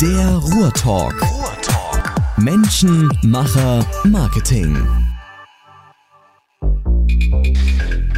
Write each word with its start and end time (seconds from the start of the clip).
Der 0.00 0.36
Ruhrtalk. 0.36 1.14
Ruhrtalk. 1.22 2.38
Menschen, 2.38 3.08
Macher, 3.22 3.86
Marketing. 4.04 4.76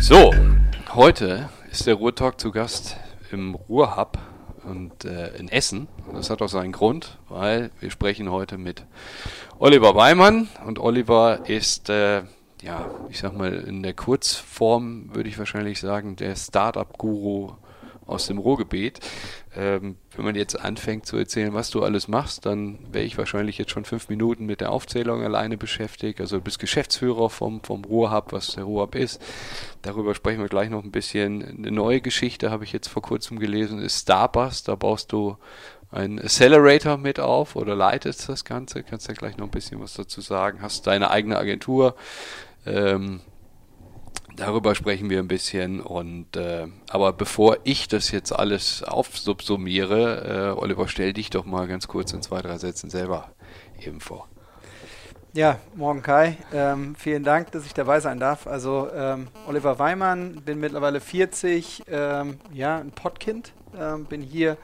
So, 0.00 0.32
heute 0.94 1.50
ist 1.70 1.86
der 1.86 1.96
Ruhrtalk 1.96 2.40
zu 2.40 2.50
Gast 2.50 2.96
im 3.30 3.54
Ruhrhub 3.54 4.16
und 4.64 5.04
äh, 5.04 5.36
in 5.36 5.48
Essen. 5.48 5.88
Das 6.14 6.30
hat 6.30 6.40
auch 6.40 6.48
seinen 6.48 6.72
Grund, 6.72 7.18
weil 7.28 7.70
wir 7.80 7.90
sprechen 7.90 8.30
heute 8.30 8.56
mit 8.56 8.86
Oliver 9.58 9.94
Weimann 9.94 10.48
und 10.64 10.78
Oliver 10.78 11.48
ist 11.48 11.90
äh, 11.90 12.22
ja, 12.62 12.90
ich 13.10 13.18
sag 13.18 13.36
mal, 13.36 13.52
in 13.52 13.82
der 13.82 13.94
Kurzform 13.94 15.14
würde 15.14 15.28
ich 15.28 15.38
wahrscheinlich 15.38 15.80
sagen, 15.80 16.16
der 16.16 16.36
Startup-Guru 16.36 17.52
aus 18.06 18.26
dem 18.26 18.38
Ruhrgebiet. 18.38 19.00
Ähm, 19.54 19.96
wenn 20.14 20.24
man 20.24 20.34
jetzt 20.34 20.58
anfängt 20.58 21.06
zu 21.06 21.16
erzählen, 21.16 21.54
was 21.54 21.70
du 21.70 21.82
alles 21.82 22.08
machst, 22.08 22.46
dann 22.46 22.78
wäre 22.92 23.04
ich 23.04 23.18
wahrscheinlich 23.18 23.58
jetzt 23.58 23.70
schon 23.70 23.84
fünf 23.84 24.08
Minuten 24.08 24.46
mit 24.46 24.60
der 24.60 24.70
Aufzählung 24.70 25.22
alleine 25.22 25.56
beschäftigt. 25.56 26.20
Also 26.20 26.36
du 26.36 26.42
bist 26.42 26.58
Geschäftsführer 26.58 27.30
vom, 27.30 27.62
vom 27.62 27.84
Ruhrhub, 27.84 28.32
was 28.32 28.48
der 28.48 28.64
Ruhrhub 28.64 28.94
ist. 28.94 29.20
Darüber 29.82 30.14
sprechen 30.14 30.40
wir 30.40 30.48
gleich 30.48 30.70
noch 30.70 30.84
ein 30.84 30.92
bisschen. 30.92 31.42
Eine 31.42 31.70
neue 31.70 32.00
Geschichte 32.00 32.50
habe 32.50 32.64
ich 32.64 32.72
jetzt 32.72 32.88
vor 32.88 33.02
kurzem 33.02 33.38
gelesen, 33.38 33.80
ist 33.80 34.02
Starbus. 34.02 34.62
Da 34.62 34.74
baust 34.74 35.12
du 35.12 35.36
einen 35.90 36.18
Accelerator 36.18 36.96
mit 36.96 37.20
auf 37.20 37.56
oder 37.56 37.74
leitest 37.74 38.28
das 38.28 38.44
Ganze. 38.44 38.82
Kannst 38.82 39.08
ja 39.08 39.14
gleich 39.14 39.36
noch 39.36 39.46
ein 39.46 39.50
bisschen 39.50 39.80
was 39.80 39.94
dazu 39.94 40.20
sagen. 40.20 40.60
Hast 40.60 40.86
deine 40.86 41.10
eigene 41.10 41.38
Agentur. 41.38 41.94
Ähm, 42.66 43.20
Darüber 44.36 44.74
sprechen 44.74 45.08
wir 45.08 45.18
ein 45.18 45.28
bisschen 45.28 45.80
und 45.80 46.36
äh, 46.36 46.66
aber 46.90 47.14
bevor 47.14 47.56
ich 47.64 47.88
das 47.88 48.10
jetzt 48.10 48.32
alles 48.32 48.82
aufsubsumiere, 48.82 50.54
äh, 50.54 50.60
Oliver, 50.60 50.88
stell 50.88 51.14
dich 51.14 51.30
doch 51.30 51.46
mal 51.46 51.66
ganz 51.66 51.88
kurz 51.88 52.12
in 52.12 52.20
zwei, 52.20 52.42
drei 52.42 52.58
Sätzen 52.58 52.90
selber 52.90 53.30
eben 53.80 53.98
vor. 54.00 54.28
Ja, 55.32 55.58
morgen 55.74 56.02
Kai. 56.02 56.36
Ähm, 56.52 56.94
vielen 56.96 57.24
Dank, 57.24 57.50
dass 57.52 57.64
ich 57.64 57.72
dabei 57.72 58.00
sein 58.00 58.20
darf. 58.20 58.46
Also 58.46 58.88
ähm, 58.94 59.28
Oliver 59.46 59.78
Weimann, 59.78 60.42
bin 60.44 60.60
mittlerweile 60.60 61.00
40, 61.00 61.84
ähm, 61.88 62.38
ja, 62.52 62.76
ein 62.76 62.90
Pottkind, 62.90 63.54
ähm, 63.78 64.04
bin 64.04 64.20
hier 64.20 64.58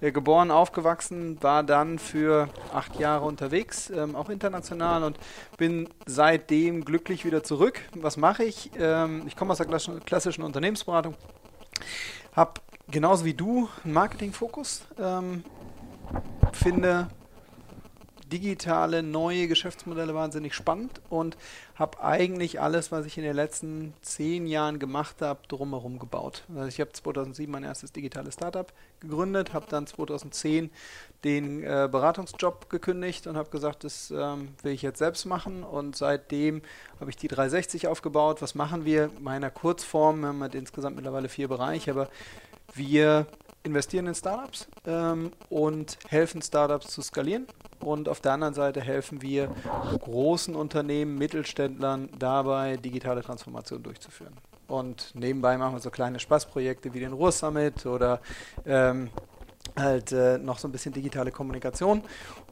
geboren, 0.00 0.50
aufgewachsen, 0.50 1.42
war 1.42 1.62
dann 1.62 1.98
für 1.98 2.48
acht 2.72 2.98
Jahre 2.98 3.24
unterwegs, 3.24 3.90
ähm, 3.90 4.14
auch 4.14 4.28
international 4.28 5.02
und 5.02 5.18
bin 5.56 5.88
seitdem 6.06 6.84
glücklich 6.84 7.24
wieder 7.24 7.42
zurück. 7.42 7.80
Was 7.94 8.16
mache 8.16 8.44
ich? 8.44 8.70
Ähm, 8.78 9.24
ich 9.26 9.36
komme 9.36 9.52
aus 9.52 9.58
der 9.58 9.66
klassischen 9.66 10.44
Unternehmensberatung, 10.44 11.14
habe 12.34 12.60
genauso 12.88 13.24
wie 13.24 13.34
du 13.34 13.68
einen 13.84 13.92
Marketingfokus, 13.92 14.84
ähm, 14.98 15.44
finde 16.52 17.08
digitale 18.28 19.02
neue 19.02 19.48
Geschäftsmodelle 19.48 20.14
wahnsinnig 20.14 20.54
spannend 20.54 21.00
und 21.10 21.36
habe 21.74 22.02
eigentlich 22.02 22.60
alles, 22.60 22.90
was 22.92 23.06
ich 23.06 23.16
in 23.18 23.24
den 23.24 23.36
letzten 23.36 23.94
zehn 24.02 24.46
Jahren 24.46 24.78
gemacht 24.78 25.22
habe, 25.22 25.40
drumherum 25.48 25.98
gebaut. 25.98 26.44
Also 26.54 26.68
ich 26.68 26.80
habe 26.80 26.92
2007 26.92 27.50
mein 27.50 27.64
erstes 27.64 27.92
digitales 27.92 28.34
Startup 28.34 28.72
gegründet, 29.00 29.52
habe 29.52 29.66
dann 29.68 29.86
2010 29.86 30.70
den 31.24 31.62
äh, 31.62 31.88
Beratungsjob 31.90 32.68
gekündigt 32.70 33.26
und 33.26 33.36
habe 33.36 33.50
gesagt, 33.50 33.84
das 33.84 34.10
ähm, 34.10 34.48
will 34.62 34.72
ich 34.72 34.82
jetzt 34.82 34.98
selbst 34.98 35.24
machen 35.24 35.62
und 35.62 35.96
seitdem 35.96 36.62
habe 37.00 37.10
ich 37.10 37.16
die 37.16 37.28
360 37.28 37.88
aufgebaut. 37.88 38.42
Was 38.42 38.54
machen 38.54 38.84
wir? 38.84 39.10
Meiner 39.20 39.50
Kurzform, 39.50 40.20
wir 40.20 40.28
haben 40.28 40.42
halt 40.42 40.54
insgesamt 40.54 40.96
mittlerweile 40.96 41.28
vier 41.28 41.48
Bereiche, 41.48 41.90
aber 41.90 42.08
wir 42.74 43.26
investieren 43.68 44.06
in 44.06 44.14
Startups 44.14 44.66
ähm, 44.86 45.32
und 45.48 45.98
helfen 46.08 46.42
Startups 46.42 46.88
zu 46.88 47.02
skalieren. 47.02 47.46
Und 47.80 48.08
auf 48.08 48.20
der 48.20 48.32
anderen 48.32 48.54
Seite 48.54 48.80
helfen 48.80 49.22
wir 49.22 49.48
großen 50.00 50.56
Unternehmen, 50.56 51.16
Mittelständlern 51.16 52.08
dabei, 52.18 52.76
digitale 52.76 53.22
Transformation 53.22 53.82
durchzuführen. 53.82 54.34
Und 54.66 55.12
nebenbei 55.14 55.56
machen 55.56 55.74
wir 55.74 55.80
so 55.80 55.90
kleine 55.90 56.18
Spaßprojekte 56.18 56.92
wie 56.92 57.00
den 57.00 57.12
Ruhr 57.12 57.32
Summit 57.32 57.86
oder 57.86 58.20
ähm, 58.66 59.10
halt 59.76 60.12
äh, 60.12 60.38
noch 60.38 60.58
so 60.58 60.68
ein 60.68 60.72
bisschen 60.72 60.92
digitale 60.92 61.30
Kommunikation. 61.30 62.02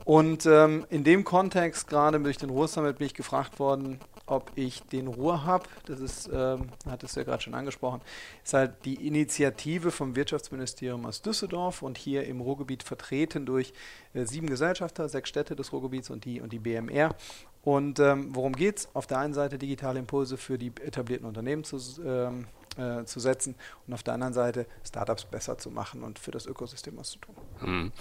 Und 0.05 0.47
ähm, 0.47 0.87
in 0.89 1.05
dem 1.05 1.25
Kontext, 1.25 1.89
gerade 1.89 2.21
durch 2.21 2.39
den 2.39 2.51
Ruhr 2.51 2.69
Summit, 2.69 2.99
bin 2.99 3.07
ich 3.07 3.15
gefragt 3.15 3.59
worden, 3.59 3.99
ob 4.27 4.51
ich 4.57 4.83
den 4.83 5.07
Ruhrhub, 5.07 5.69
das 5.87 6.01
ist, 6.01 6.29
ähm, 6.33 6.69
hattest 6.89 7.15
du 7.15 7.21
ja 7.21 7.25
gerade 7.25 7.43
schon 7.43 7.55
angesprochen, 7.55 8.01
ist 8.45 8.55
halt 8.55 8.85
die 8.85 9.07
Initiative 9.07 9.91
vom 9.91 10.17
Wirtschaftsministerium 10.17 11.07
aus 11.07 11.23
Düsseldorf 11.23 11.83
und 11.83 11.97
hier 11.97 12.25
im 12.25 12.41
Ruhrgebiet 12.41 12.83
vertreten 12.83 13.47
durch 13.47 13.73
äh, 14.15 14.25
sieben 14.25 14.49
Gesellschafter, 14.49 15.09
sechs 15.09 15.29
Städte 15.29 15.55
des 15.55 15.73
Ruhrgebiets 15.73 16.11
und 16.11 16.25
die, 16.25 16.41
und 16.41 16.53
die 16.53 16.59
BMR. 16.59 17.15
Und 17.63 17.99
ähm, 17.99 18.35
worum 18.35 18.53
geht 18.53 18.79
es? 18.79 18.89
Auf 18.95 19.07
der 19.07 19.19
einen 19.19 19.35
Seite 19.35 19.59
digitale 19.59 19.99
Impulse 19.99 20.37
für 20.37 20.59
die 20.59 20.73
etablierten 20.81 21.27
Unternehmen 21.27 21.65
zu 21.65 21.79
ähm, 22.05 22.47
äh, 22.77 23.05
zu 23.05 23.21
setzen 23.21 23.55
und 23.87 23.95
auf 23.95 24.03
der 24.03 24.15
anderen 24.15 24.33
Seite 24.33 24.67
Startups 24.87 25.25
besser 25.25 25.59
zu 25.59 25.71
machen 25.71 26.03
und 26.03 26.19
für 26.19 26.31
das 26.31 26.47
Ökosystem 26.47 26.97
was 26.97 27.11
zu 27.11 27.19
tun. 27.19 27.35
Hm. 27.61 27.93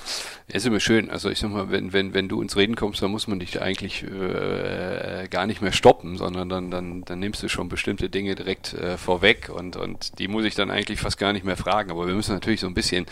Ja, 0.47 0.55
ist 0.55 0.65
immer 0.65 0.79
schön. 0.79 1.09
Also 1.09 1.29
ich 1.29 1.39
sag 1.39 1.51
mal, 1.51 1.71
wenn, 1.71 1.93
wenn, 1.93 2.13
wenn 2.13 2.27
du 2.27 2.41
ins 2.41 2.55
Reden 2.55 2.75
kommst, 2.75 3.01
dann 3.01 3.11
muss 3.11 3.27
man 3.27 3.39
dich 3.39 3.61
eigentlich 3.61 4.03
äh, 4.03 5.27
gar 5.29 5.47
nicht 5.47 5.61
mehr 5.61 5.71
stoppen, 5.71 6.17
sondern 6.17 6.49
dann, 6.49 6.71
dann, 6.71 7.05
dann 7.05 7.19
nimmst 7.19 7.41
du 7.43 7.47
schon 7.47 7.69
bestimmte 7.69 8.09
Dinge 8.09 8.35
direkt 8.35 8.73
äh, 8.73 8.97
vorweg 8.97 9.49
und, 9.49 9.75
und 9.77 10.19
die 10.19 10.27
muss 10.27 10.45
ich 10.45 10.55
dann 10.55 10.71
eigentlich 10.71 10.99
fast 10.99 11.17
gar 11.17 11.33
nicht 11.33 11.45
mehr 11.45 11.57
fragen. 11.57 11.91
Aber 11.91 12.07
wir 12.07 12.13
müssen 12.13 12.33
natürlich 12.33 12.59
so 12.59 12.67
ein 12.67 12.73
bisschen, 12.73 13.05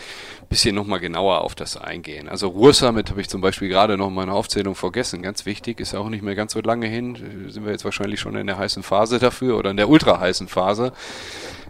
bisschen 0.48 0.74
nochmal 0.74 1.00
genauer 1.00 1.40
auf 1.40 1.54
das 1.54 1.76
eingehen. 1.76 2.28
Also 2.28 2.48
Ruhrsummit 2.48 3.10
habe 3.10 3.20
ich 3.20 3.28
zum 3.28 3.40
Beispiel 3.40 3.68
gerade 3.68 3.96
noch 3.96 4.10
meine 4.10 4.32
Aufzählung 4.32 4.74
vergessen. 4.74 5.22
Ganz 5.22 5.46
wichtig, 5.46 5.80
ist 5.80 5.94
auch 5.94 6.08
nicht 6.08 6.22
mehr 6.22 6.34
ganz 6.34 6.52
so 6.52 6.60
lange 6.60 6.86
hin. 6.86 7.48
Sind 7.48 7.64
wir 7.64 7.72
jetzt 7.72 7.84
wahrscheinlich 7.84 8.20
schon 8.20 8.36
in 8.36 8.46
der 8.46 8.58
heißen 8.58 8.82
Phase 8.82 9.18
dafür 9.18 9.58
oder 9.58 9.70
in 9.70 9.76
der 9.76 9.88
ultra 9.88 10.20
heißen 10.20 10.48
Phase. 10.48 10.92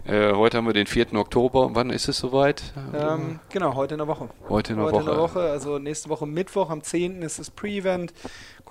Äh, 0.07 0.33
heute 0.33 0.57
haben 0.57 0.67
wir 0.67 0.73
den 0.73 0.85
4. 0.85 1.15
Oktober. 1.15 1.71
Wann 1.73 1.89
ist 1.89 2.07
es 2.07 2.19
soweit? 2.19 2.61
Ähm, 2.93 3.39
genau, 3.49 3.73
heute 3.73 3.95
in 3.95 3.97
der 3.97 4.07
Woche. 4.07 4.29
Heute 4.47 4.73
in 4.73 4.77
der 4.77 4.85
heute 4.85 4.97
Woche. 4.97 5.03
In 5.03 5.09
der 5.09 5.17
Woche, 5.17 5.39
also 5.39 5.79
nächste 5.79 6.09
Woche 6.09 6.27
Mittwoch, 6.27 6.69
am 6.69 6.83
10. 6.83 7.23
ist 7.23 7.39
das 7.39 7.49
Pre-Event. 7.49 8.13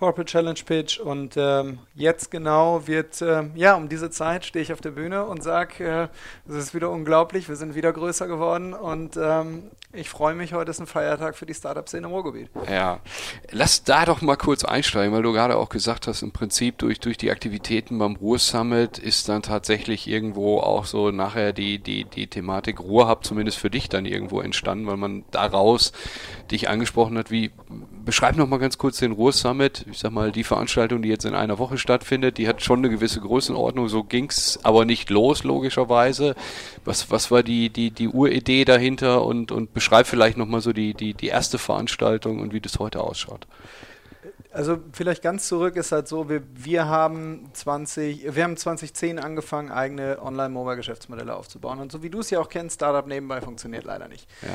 Corporate 0.04 0.30
Challenge 0.30 0.60
Pitch 0.66 1.00
und 1.00 1.34
ähm, 1.38 1.78
jetzt 1.94 2.30
genau 2.30 2.86
wird, 2.86 3.22
äh, 3.22 3.44
ja, 3.54 3.74
um 3.74 3.88
diese 3.88 4.10
Zeit 4.10 4.44
stehe 4.44 4.62
ich 4.62 4.70
auf 4.70 4.82
der 4.82 4.90
Bühne 4.90 5.24
und 5.24 5.42
sage, 5.42 5.82
äh, 5.82 6.08
es 6.46 6.56
ist 6.56 6.74
wieder 6.74 6.90
unglaublich, 6.90 7.48
wir 7.48 7.56
sind 7.56 7.74
wieder 7.74 7.90
größer 7.90 8.26
geworden 8.26 8.74
und 8.74 9.16
ähm, 9.16 9.70
ich 9.94 10.10
freue 10.10 10.34
mich, 10.34 10.52
heute 10.52 10.72
ist 10.72 10.80
ein 10.80 10.86
Feiertag 10.86 11.36
für 11.36 11.46
die 11.46 11.54
Startup-Szene 11.54 12.06
im 12.06 12.12
Ruhrgebiet. 12.12 12.50
Ja, 12.68 13.00
lass 13.50 13.84
da 13.84 14.04
doch 14.04 14.20
mal 14.20 14.36
kurz 14.36 14.62
einsteigen, 14.62 15.14
weil 15.14 15.22
du 15.22 15.32
gerade 15.32 15.56
auch 15.56 15.70
gesagt 15.70 16.06
hast, 16.06 16.20
im 16.20 16.32
Prinzip 16.32 16.76
durch, 16.76 17.00
durch 17.00 17.16
die 17.16 17.30
Aktivitäten 17.30 17.98
beim 17.98 18.16
Ruhr 18.16 18.38
Summit 18.38 18.98
ist 18.98 19.30
dann 19.30 19.40
tatsächlich 19.40 20.06
irgendwo 20.06 20.58
auch 20.58 20.84
so 20.84 21.12
nachher 21.12 21.54
die, 21.54 21.78
die, 21.78 22.04
die 22.04 22.26
Thematik 22.26 22.78
Ruhrhub 22.78 23.24
zumindest 23.24 23.56
für 23.56 23.70
dich 23.70 23.88
dann 23.88 24.04
irgendwo 24.04 24.42
entstanden, 24.42 24.86
weil 24.86 24.98
man 24.98 25.24
daraus 25.30 25.92
dich 26.50 26.68
angesprochen 26.68 27.16
hat, 27.16 27.30
wie, 27.30 27.52
beschreib 28.04 28.36
noch 28.36 28.48
mal 28.48 28.58
ganz 28.58 28.78
kurz 28.78 28.98
den 28.98 29.12
Ruhr 29.12 29.32
Summit, 29.32 29.86
ich 29.90 29.98
sag 29.98 30.12
mal, 30.12 30.32
die 30.32 30.44
Veranstaltung, 30.44 31.02
die 31.02 31.08
jetzt 31.08 31.24
in 31.24 31.34
einer 31.34 31.58
Woche 31.58 31.78
stattfindet, 31.78 32.38
die 32.38 32.48
hat 32.48 32.62
schon 32.62 32.78
eine 32.80 32.90
gewisse 32.90 33.20
Größenordnung, 33.20 33.88
so 33.88 34.04
ging's 34.04 34.58
aber 34.62 34.84
nicht 34.84 35.10
los, 35.10 35.44
logischerweise. 35.44 36.34
Was, 36.84 37.10
was 37.10 37.30
war 37.30 37.42
die, 37.42 37.70
die, 37.70 37.90
die 37.90 38.08
Uridee 38.08 38.64
dahinter 38.64 39.24
und, 39.24 39.52
und 39.52 39.74
beschreib 39.74 40.06
vielleicht 40.06 40.36
nochmal 40.36 40.60
so 40.60 40.72
die, 40.72 40.94
die, 40.94 41.14
die 41.14 41.28
erste 41.28 41.58
Veranstaltung 41.58 42.40
und 42.40 42.52
wie 42.52 42.60
das 42.60 42.78
heute 42.78 43.00
ausschaut. 43.00 43.46
Also 44.54 44.78
vielleicht 44.92 45.22
ganz 45.22 45.48
zurück 45.48 45.74
ist 45.74 45.90
halt 45.90 46.06
so, 46.06 46.28
wir, 46.28 46.42
wir 46.54 46.86
haben 46.86 47.50
20, 47.52 48.36
wir 48.36 48.44
haben 48.44 48.56
2010 48.56 49.18
angefangen, 49.18 49.72
eigene 49.72 50.22
Online-Mobile-Geschäftsmodelle 50.22 51.34
aufzubauen. 51.34 51.80
Und 51.80 51.90
so 51.90 52.04
wie 52.04 52.10
du 52.10 52.20
es 52.20 52.30
ja 52.30 52.38
auch 52.38 52.48
kennst, 52.48 52.76
Startup 52.76 53.04
nebenbei 53.04 53.40
funktioniert 53.40 53.82
leider 53.84 54.06
nicht. 54.06 54.28
Ja. 54.42 54.50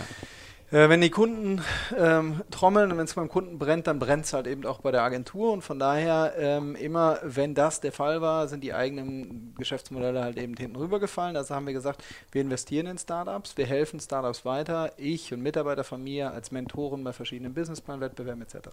Äh, 0.72 0.88
wenn 0.88 1.02
die 1.02 1.09
Kunden 1.09 1.63
ähm, 1.97 2.44
trommeln 2.52 2.91
und 2.91 2.97
wenn 3.00 3.06
es 3.06 3.16
beim 3.16 3.28
Kunden 3.28 3.57
brennt, 3.57 3.88
dann 3.88 3.98
brennt 3.98 4.25
es 4.25 4.33
halt 4.33 4.45
eben 4.45 4.68
auch 4.68 4.81
bei 4.81 4.92
der 4.92 5.01
Agentur. 5.01 5.51
Und 5.51 5.63
von 5.63 5.80
daher, 5.80 6.33
ähm, 6.38 6.75
immer 6.75 7.19
wenn 7.24 7.56
das 7.56 7.81
der 7.81 7.92
Fall 7.92 8.21
war, 8.21 8.48
sind 8.48 8.63
die 8.63 8.74
eigenen 8.74 9.56
Geschäftsmodelle 9.57 10.21
halt 10.21 10.38
eben 10.38 10.56
hinten 10.56 10.75
rübergefallen. 10.75 11.36
Also 11.36 11.56
haben 11.56 11.66
wir 11.66 11.74
gesagt, 11.74 12.04
wir 12.31 12.42
investieren 12.42 12.86
in 12.86 13.00
Startups, 13.00 13.57
wir 13.57 13.66
helfen 13.66 14.00
Startups 14.00 14.45
weiter, 14.45 14.92
ich 14.98 15.33
und 15.33 15.42
Mitarbeiter 15.42 15.83
von 15.83 16.04
mir 16.04 16.31
als 16.33 16.51
Mentoren 16.51 17.04
bei 17.04 17.13
verschiedenen 17.13 17.56
Businessplan-Wettbewerben 17.56 18.44
etc. 18.44 18.69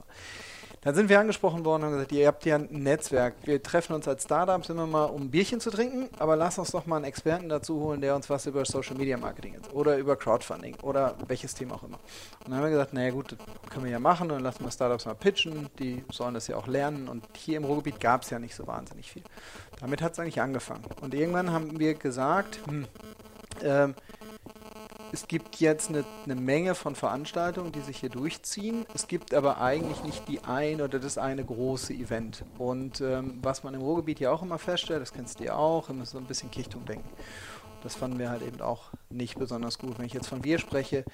Dann 0.86 0.94
sind 0.94 1.08
wir 1.08 1.18
angesprochen 1.18 1.64
worden 1.64 1.82
und 1.82 1.88
haben 1.88 1.94
gesagt, 1.94 2.12
ihr 2.12 2.28
habt 2.28 2.44
ja 2.44 2.54
ein 2.54 2.68
Netzwerk. 2.70 3.34
Wir 3.42 3.60
treffen 3.60 3.92
uns 3.92 4.06
als 4.06 4.22
Startups 4.22 4.68
immer 4.68 4.86
mal, 4.86 5.06
um 5.06 5.22
ein 5.22 5.30
Bierchen 5.32 5.58
zu 5.58 5.72
trinken, 5.72 6.08
aber 6.20 6.36
lass 6.36 6.60
uns 6.60 6.70
doch 6.70 6.86
mal 6.86 6.94
einen 6.94 7.06
Experten 7.06 7.48
dazu 7.48 7.80
holen, 7.80 8.00
der 8.00 8.14
uns 8.14 8.30
was 8.30 8.46
über 8.46 8.64
Social 8.64 8.94
Media 8.94 9.16
Marketing 9.16 9.54
ist 9.54 9.72
oder 9.72 9.98
über 9.98 10.14
Crowdfunding 10.14 10.76
oder 10.82 11.16
welches 11.26 11.54
Thema 11.54 11.74
auch 11.74 11.82
immer. 11.82 11.98
Und 12.44 12.50
dann 12.50 12.54
haben 12.54 12.62
wir 12.62 12.70
gesagt, 12.70 12.92
naja 12.92 13.10
gut, 13.10 13.32
das 13.32 13.38
können 13.68 13.86
wir 13.86 13.90
ja 13.90 13.98
machen 13.98 14.30
und 14.30 14.40
lassen 14.44 14.62
wir 14.62 14.70
Startups 14.70 15.06
mal 15.06 15.16
pitchen, 15.16 15.68
die 15.80 16.04
sollen 16.12 16.34
das 16.34 16.46
ja 16.46 16.54
auch 16.54 16.68
lernen 16.68 17.08
und 17.08 17.24
hier 17.36 17.56
im 17.56 17.64
Ruhrgebiet 17.64 17.98
gab 17.98 18.22
es 18.22 18.30
ja 18.30 18.38
nicht 18.38 18.54
so 18.54 18.68
wahnsinnig 18.68 19.10
viel. 19.10 19.24
Damit 19.80 20.00
hat 20.00 20.12
es 20.12 20.20
eigentlich 20.20 20.40
angefangen. 20.40 20.84
Und 21.00 21.14
irgendwann 21.14 21.50
haben 21.50 21.80
wir 21.80 21.94
gesagt, 21.94 22.60
hm, 22.64 22.86
ähm, 23.64 23.96
es 25.12 25.28
gibt 25.28 25.56
jetzt 25.60 25.88
eine, 25.88 26.04
eine, 26.24 26.34
Menge 26.34 26.74
von 26.74 26.94
Veranstaltungen, 26.94 27.72
die 27.72 27.80
sich 27.80 27.98
hier 27.98 28.10
durchziehen. 28.10 28.86
Es 28.94 29.06
gibt 29.06 29.34
aber 29.34 29.60
eigentlich 29.60 30.02
nicht 30.02 30.28
die 30.28 30.40
ein 30.40 30.80
oder 30.80 30.98
das 30.98 31.18
eine 31.18 31.44
große 31.44 31.92
Event. 31.92 32.44
Und 32.58 33.00
ähm, 33.00 33.38
was 33.42 33.62
man 33.62 33.74
im 33.74 33.80
Ruhrgebiet 33.80 34.20
ja 34.20 34.30
auch 34.30 34.42
immer 34.42 34.58
feststellt, 34.58 35.00
das 35.00 35.12
kennst 35.12 35.40
du 35.40 35.44
ja 35.44 35.54
auch, 35.54 35.88
immer 35.88 36.04
so 36.04 36.18
ein 36.18 36.24
bisschen 36.24 36.50
Kichtung 36.50 36.84
denken. 36.84 37.08
Das 37.82 37.94
fanden 37.94 38.18
wir 38.18 38.30
halt 38.30 38.42
eben 38.42 38.60
auch 38.60 38.90
nicht 39.10 39.38
besonders 39.38 39.78
gut. 39.78 39.98
Wenn 39.98 40.06
ich 40.06 40.12
jetzt 40.12 40.28
von 40.28 40.44
wir 40.44 40.58
spreche, 40.58 41.04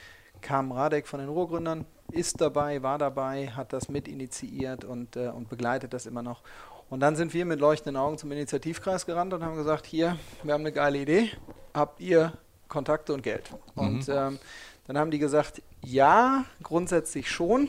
kam 0.40 0.72
Radek 0.72 1.06
von 1.06 1.20
den 1.20 1.28
Ruhrgründern, 1.28 1.86
ist 2.10 2.40
dabei, 2.40 2.82
war 2.82 2.98
dabei, 2.98 3.48
hat 3.48 3.72
das 3.72 3.88
mit 3.88 4.08
initiiert 4.08 4.84
und, 4.84 5.16
äh, 5.16 5.28
und 5.28 5.48
begleitet 5.48 5.92
das 5.92 6.06
immer 6.06 6.22
noch. 6.22 6.42
Und 6.90 7.00
dann 7.00 7.16
sind 7.16 7.32
wir 7.32 7.46
mit 7.46 7.60
leuchtenden 7.60 7.96
Augen 7.96 8.18
zum 8.18 8.32
Initiativkreis 8.32 9.06
gerannt 9.06 9.32
und 9.32 9.42
haben 9.42 9.56
gesagt, 9.56 9.86
hier, 9.86 10.18
wir 10.42 10.52
haben 10.52 10.60
eine 10.60 10.72
geile 10.72 10.98
Idee, 10.98 11.30
habt 11.72 12.00
ihr 12.00 12.32
Kontakte 12.72 13.12
und 13.12 13.22
Geld? 13.22 13.50
Mhm. 13.76 13.82
Und 13.82 14.08
ähm, 14.08 14.38
dann 14.86 14.98
haben 14.98 15.12
die 15.12 15.20
gesagt, 15.20 15.62
ja, 15.84 16.44
grundsätzlich 16.62 17.30
schon. 17.30 17.68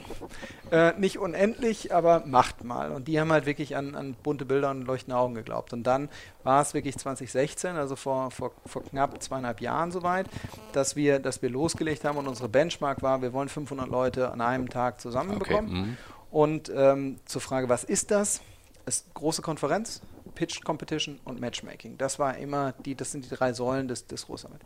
Äh, 0.71 0.93
nicht 0.99 1.19
unendlich, 1.19 1.93
aber 1.93 2.23
macht 2.25 2.63
mal. 2.63 2.91
Und 2.91 3.07
die 3.07 3.19
haben 3.19 3.31
halt 3.31 3.45
wirklich 3.45 3.75
an, 3.75 3.93
an 3.93 4.15
bunte 4.23 4.45
Bilder 4.45 4.71
und 4.71 4.85
leuchtende 4.85 5.17
Augen 5.17 5.35
geglaubt. 5.35 5.73
Und 5.73 5.83
dann 5.83 6.09
war 6.43 6.61
es 6.61 6.73
wirklich 6.73 6.97
2016, 6.97 7.75
also 7.75 7.95
vor, 7.95 8.31
vor, 8.31 8.51
vor 8.65 8.83
knapp 8.83 9.21
zweieinhalb 9.21 9.61
Jahren 9.61 9.91
soweit, 9.91 10.25
dass 10.71 10.95
wir, 10.95 11.19
dass 11.19 11.41
wir 11.43 11.49
losgelegt 11.49 12.03
haben 12.03 12.17
und 12.17 12.27
unsere 12.27 12.49
Benchmark 12.49 13.03
war, 13.03 13.21
wir 13.21 13.31
wollen 13.31 13.49
500 13.49 13.87
Leute 13.87 14.31
an 14.31 14.41
einem 14.41 14.69
Tag 14.69 14.99
zusammenbekommen. 14.99 15.69
Okay. 15.69 15.81
Mhm. 15.81 15.97
Und 16.31 16.71
ähm, 16.75 17.19
zur 17.25 17.41
Frage, 17.41 17.69
was 17.69 17.83
ist 17.83 18.09
das? 18.09 18.41
Ist 18.85 19.13
große 19.13 19.41
Konferenz, 19.41 20.01
Pitch 20.35 20.63
Competition 20.63 21.19
und 21.25 21.39
Matchmaking. 21.39 21.97
Das 21.97 22.19
war 22.19 22.37
immer 22.37 22.73
die, 22.85 22.95
das 22.95 23.11
sind 23.11 23.25
die 23.25 23.29
drei 23.29 23.53
Säulen 23.53 23.87
des, 23.87 24.07
des 24.07 24.25
Großsummit. 24.25 24.61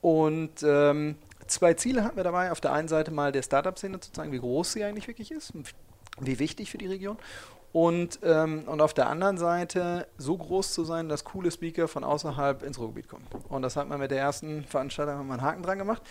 Und 0.00 0.62
ähm, 0.62 1.16
zwei 1.46 1.74
Ziele 1.74 2.04
hatten 2.04 2.16
wir 2.16 2.24
dabei. 2.24 2.52
Auf 2.52 2.60
der 2.60 2.72
einen 2.72 2.88
Seite 2.88 3.10
mal 3.10 3.32
der 3.32 3.42
Startup-Szene 3.42 4.00
zu 4.00 4.12
zeigen, 4.12 4.32
wie 4.32 4.38
groß 4.38 4.72
sie 4.72 4.84
eigentlich 4.84 5.08
wirklich 5.08 5.30
ist 5.30 5.52
wie 6.20 6.38
wichtig 6.38 6.70
für 6.70 6.78
die 6.78 6.86
Region. 6.86 7.16
Und, 7.72 8.18
ähm, 8.24 8.64
und 8.66 8.80
auf 8.80 8.94
der 8.94 9.08
anderen 9.08 9.38
Seite 9.38 10.08
so 10.18 10.36
groß 10.36 10.74
zu 10.74 10.84
sein, 10.84 11.08
dass 11.08 11.24
coole 11.24 11.52
Speaker 11.52 11.86
von 11.86 12.02
außerhalb 12.02 12.64
ins 12.64 12.80
Ruhrgebiet 12.80 13.08
kommen. 13.08 13.26
Und 13.48 13.62
das 13.62 13.76
hat 13.76 13.88
man 13.88 14.00
mit 14.00 14.10
der 14.10 14.18
ersten 14.18 14.64
Veranstaltung 14.64 15.26
mal 15.28 15.34
einen 15.34 15.42
Haken 15.42 15.62
dran 15.62 15.78
gemacht 15.78 16.02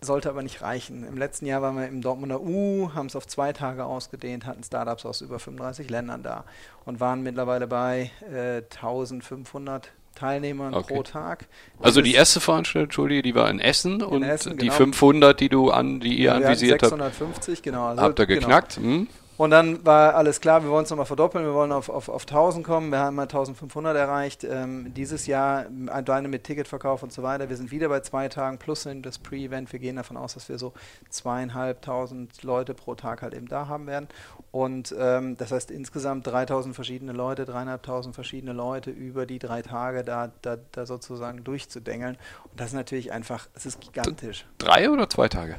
sollte 0.00 0.28
aber 0.28 0.42
nicht 0.42 0.62
reichen. 0.62 1.04
Im 1.04 1.16
letzten 1.16 1.46
Jahr 1.46 1.62
waren 1.62 1.76
wir 1.76 1.88
im 1.88 2.02
Dortmunder 2.02 2.40
U, 2.40 2.90
haben 2.94 3.06
es 3.06 3.16
auf 3.16 3.26
zwei 3.26 3.52
Tage 3.52 3.84
ausgedehnt, 3.84 4.46
hatten 4.46 4.62
Startups 4.62 5.04
aus 5.04 5.20
über 5.20 5.38
35 5.38 5.90
Ländern 5.90 6.22
da 6.22 6.44
und 6.84 7.00
waren 7.00 7.22
mittlerweile 7.22 7.66
bei 7.66 8.10
äh, 8.32 8.62
1500 8.62 9.90
Teilnehmern 10.14 10.74
okay. 10.74 10.94
pro 10.94 11.02
Tag. 11.02 11.46
Das 11.78 11.86
also 11.86 12.02
die 12.02 12.14
erste 12.14 12.40
Veranstaltung, 12.40 12.84
Entschuldige, 12.86 13.22
die 13.22 13.34
war 13.34 13.48
in 13.50 13.60
Essen 13.60 14.00
in 14.00 14.02
und 14.02 14.22
Essen, 14.24 14.58
die 14.58 14.66
genau. 14.66 14.74
500, 14.74 15.38
die 15.38 15.48
du 15.48 15.70
an, 15.70 16.00
die 16.00 16.18
ihr 16.18 16.24
ja, 16.26 16.34
anvisiert 16.34 16.82
habt. 16.82 16.90
650, 16.90 17.62
genau. 17.62 17.86
Also, 17.86 18.02
habt 18.02 18.18
ihr 18.18 18.26
genau. 18.26 18.40
geknackt? 18.40 18.74
Genau. 18.76 18.88
Hm? 18.88 19.08
Und 19.38 19.50
dann 19.50 19.86
war 19.86 20.16
alles 20.16 20.40
klar, 20.40 20.64
wir 20.64 20.70
wollen 20.70 20.82
es 20.82 20.90
nochmal 20.90 21.06
verdoppeln, 21.06 21.44
wir 21.44 21.54
wollen 21.54 21.70
auf, 21.70 21.88
auf, 21.88 22.08
auf 22.08 22.22
1000 22.22 22.66
kommen, 22.66 22.90
wir 22.90 22.98
haben 22.98 23.14
mal 23.14 23.22
1500 23.22 23.96
erreicht. 23.96 24.42
Ähm, 24.42 24.92
dieses 24.94 25.28
Jahr 25.28 25.66
alleine 25.86 26.26
mit 26.26 26.42
Ticketverkauf 26.42 27.04
und 27.04 27.12
so 27.12 27.22
weiter. 27.22 27.48
Wir 27.48 27.56
sind 27.56 27.70
wieder 27.70 27.88
bei 27.88 28.00
zwei 28.00 28.28
Tagen 28.28 28.58
plus 28.58 28.84
in 28.86 29.00
das 29.00 29.20
Pre-Event. 29.20 29.72
Wir 29.72 29.78
gehen 29.78 29.94
davon 29.94 30.16
aus, 30.16 30.34
dass 30.34 30.48
wir 30.48 30.58
so 30.58 30.72
zweieinhalbtausend 31.08 32.42
Leute 32.42 32.74
pro 32.74 32.96
Tag 32.96 33.22
halt 33.22 33.32
eben 33.32 33.46
da 33.46 33.68
haben 33.68 33.86
werden. 33.86 34.08
Und 34.50 34.92
ähm, 34.98 35.36
das 35.36 35.52
heißt 35.52 35.70
insgesamt 35.70 36.26
3000 36.26 36.74
verschiedene 36.74 37.12
Leute, 37.12 37.44
dreieinhalbtausend 37.44 38.16
verschiedene 38.16 38.52
Leute 38.52 38.90
über 38.90 39.24
die 39.24 39.38
drei 39.38 39.62
Tage 39.62 40.02
da, 40.02 40.32
da, 40.42 40.56
da 40.72 40.84
sozusagen 40.84 41.44
durchzudengeln. 41.44 42.16
Und 42.50 42.60
das 42.60 42.70
ist 42.70 42.74
natürlich 42.74 43.12
einfach, 43.12 43.46
es 43.54 43.66
ist 43.66 43.80
gigantisch. 43.80 44.46
Drei 44.58 44.90
oder 44.90 45.08
zwei 45.08 45.28
Tage? 45.28 45.58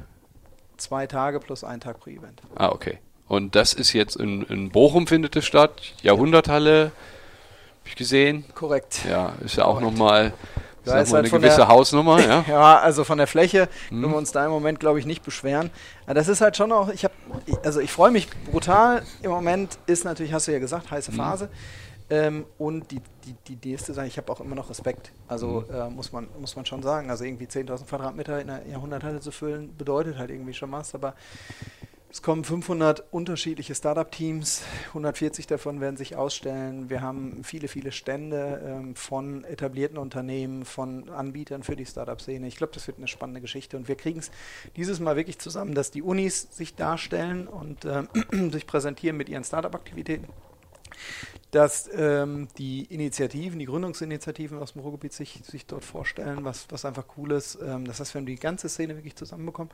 Zwei 0.75 1.07
Tage 1.07 1.39
plus 1.39 1.63
ein 1.63 1.79
Tag 1.79 2.01
Pre-Event. 2.01 2.41
Ah, 2.55 2.73
okay. 2.73 2.99
Und 3.29 3.55
das 3.55 3.73
ist 3.73 3.93
jetzt 3.93 4.15
in, 4.15 4.41
in 4.41 4.71
Bochum 4.71 5.05
findet 5.05 5.35
es 5.35 5.45
statt, 5.45 5.71
Jahrhunderthalle, 6.01 6.85
habe 6.85 7.85
ich 7.85 7.95
gesehen. 7.95 8.43
Korrekt. 8.55 9.01
Ja, 9.07 9.33
ist 9.45 9.55
ja 9.55 9.65
auch 9.65 9.79
nochmal 9.79 10.33
ja, 10.83 10.93
halt 10.93 11.13
eine 11.13 11.29
gewisse 11.29 11.57
der, 11.57 11.67
Hausnummer. 11.67 12.19
Ja. 12.27 12.43
ja, 12.47 12.79
also 12.79 13.03
von 13.03 13.19
der 13.19 13.27
Fläche 13.27 13.69
hm. 13.89 14.01
können 14.01 14.13
wir 14.13 14.17
uns 14.17 14.31
da 14.31 14.43
im 14.45 14.51
Moment, 14.51 14.79
glaube 14.79 14.99
ich, 14.99 15.05
nicht 15.05 15.23
beschweren. 15.23 15.69
Aber 16.05 16.15
das 16.15 16.27
ist 16.27 16.41
halt 16.41 16.57
schon 16.57 16.71
auch, 16.71 16.89
ich 16.89 17.03
habe, 17.03 17.13
also 17.63 17.79
ich 17.79 17.91
freue 17.91 18.09
mich 18.09 18.27
brutal. 18.51 19.03
Im 19.21 19.29
Moment 19.29 19.77
ist 19.85 20.05
natürlich, 20.05 20.33
hast 20.33 20.47
du 20.47 20.51
ja 20.51 20.59
gesagt, 20.59 20.89
heiße 20.89 21.11
hm. 21.11 21.17
Phase. 21.17 21.45
Hm. 21.45 21.51
Ähm, 22.11 22.45
und 22.57 22.89
die, 22.89 23.01
die, 23.25 23.55
die 23.55 23.69
nächste 23.69 23.93
Sache, 23.93 24.07
ich 24.07 24.17
habe 24.17 24.31
auch 24.31 24.39
immer 24.39 24.55
noch 24.55 24.71
Respekt. 24.71 25.11
Also 25.27 25.63
mhm. 25.69 25.75
äh, 25.75 25.89
muss, 25.91 26.11
man, 26.11 26.27
muss 26.39 26.55
man 26.55 26.65
schon 26.65 26.81
sagen. 26.81 27.11
Also 27.11 27.23
irgendwie 27.23 27.45
10.000 27.45 27.85
Quadratmeter 27.85 28.41
in 28.41 28.49
einer 28.49 28.65
Jahrhunderthalle 28.65 29.19
zu 29.19 29.31
füllen, 29.31 29.77
bedeutet 29.77 30.17
halt 30.17 30.31
irgendwie 30.31 30.55
schon 30.55 30.71
was. 30.71 30.95
Aber 30.95 31.13
es 32.11 32.23
kommen 32.23 32.43
500 32.43 33.03
unterschiedliche 33.11 33.75
Startup-Teams, 33.75 34.63
140 34.87 35.45
davon 35.45 35.79
werden 35.79 35.95
sich 35.95 36.15
ausstellen. 36.15 36.89
Wir 36.89 37.01
haben 37.01 37.43
viele, 37.43 37.67
viele 37.67 37.91
Stände 37.91 38.61
ähm, 38.65 38.95
von 38.95 39.43
etablierten 39.43 39.99
Unternehmen, 39.99 40.65
von 40.65 41.09
Anbietern 41.09 41.61
für 41.61 41.75
die 41.75 41.85
Startup-Szene. 41.85 42.47
Ich 42.47 42.55
glaube, 42.55 42.73
das 42.73 42.87
wird 42.87 42.97
eine 42.97 43.07
spannende 43.07 43.41
Geschichte 43.41 43.77
und 43.77 43.87
wir 43.87 43.95
kriegen 43.95 44.19
es 44.19 44.31
dieses 44.75 44.99
Mal 44.99 45.17
wirklich 45.17 45.37
zusammen, 45.37 45.75
dass 45.75 45.91
die 45.91 46.01
Unis 46.01 46.47
sich 46.51 46.75
darstellen 46.75 47.47
und 47.47 47.85
äh, 47.85 48.03
sich 48.51 48.65
präsentieren 48.65 49.15
mit 49.15 49.29
ihren 49.29 49.43
Startup-Aktivitäten 49.43 50.29
dass 51.51 51.89
ähm, 51.93 52.47
die 52.57 52.83
Initiativen, 52.83 53.57
die 53.57 53.65
Gründungsinitiativen 53.65 54.59
aus 54.59 54.73
dem 54.73 54.81
Ruhrgebiet 54.81 55.13
sich, 55.13 55.41
sich 55.43 55.65
dort 55.65 55.83
vorstellen, 55.83 56.43
was, 56.43 56.67
was 56.69 56.85
einfach 56.85 57.05
cool 57.17 57.31
ist. 57.31 57.57
Ähm, 57.63 57.85
das 57.85 57.99
heißt, 57.99 58.13
wir 58.13 58.19
haben 58.19 58.27
die 58.27 58.35
ganze 58.35 58.69
Szene 58.69 58.95
wirklich 58.95 59.15
zusammenbekommen. 59.15 59.71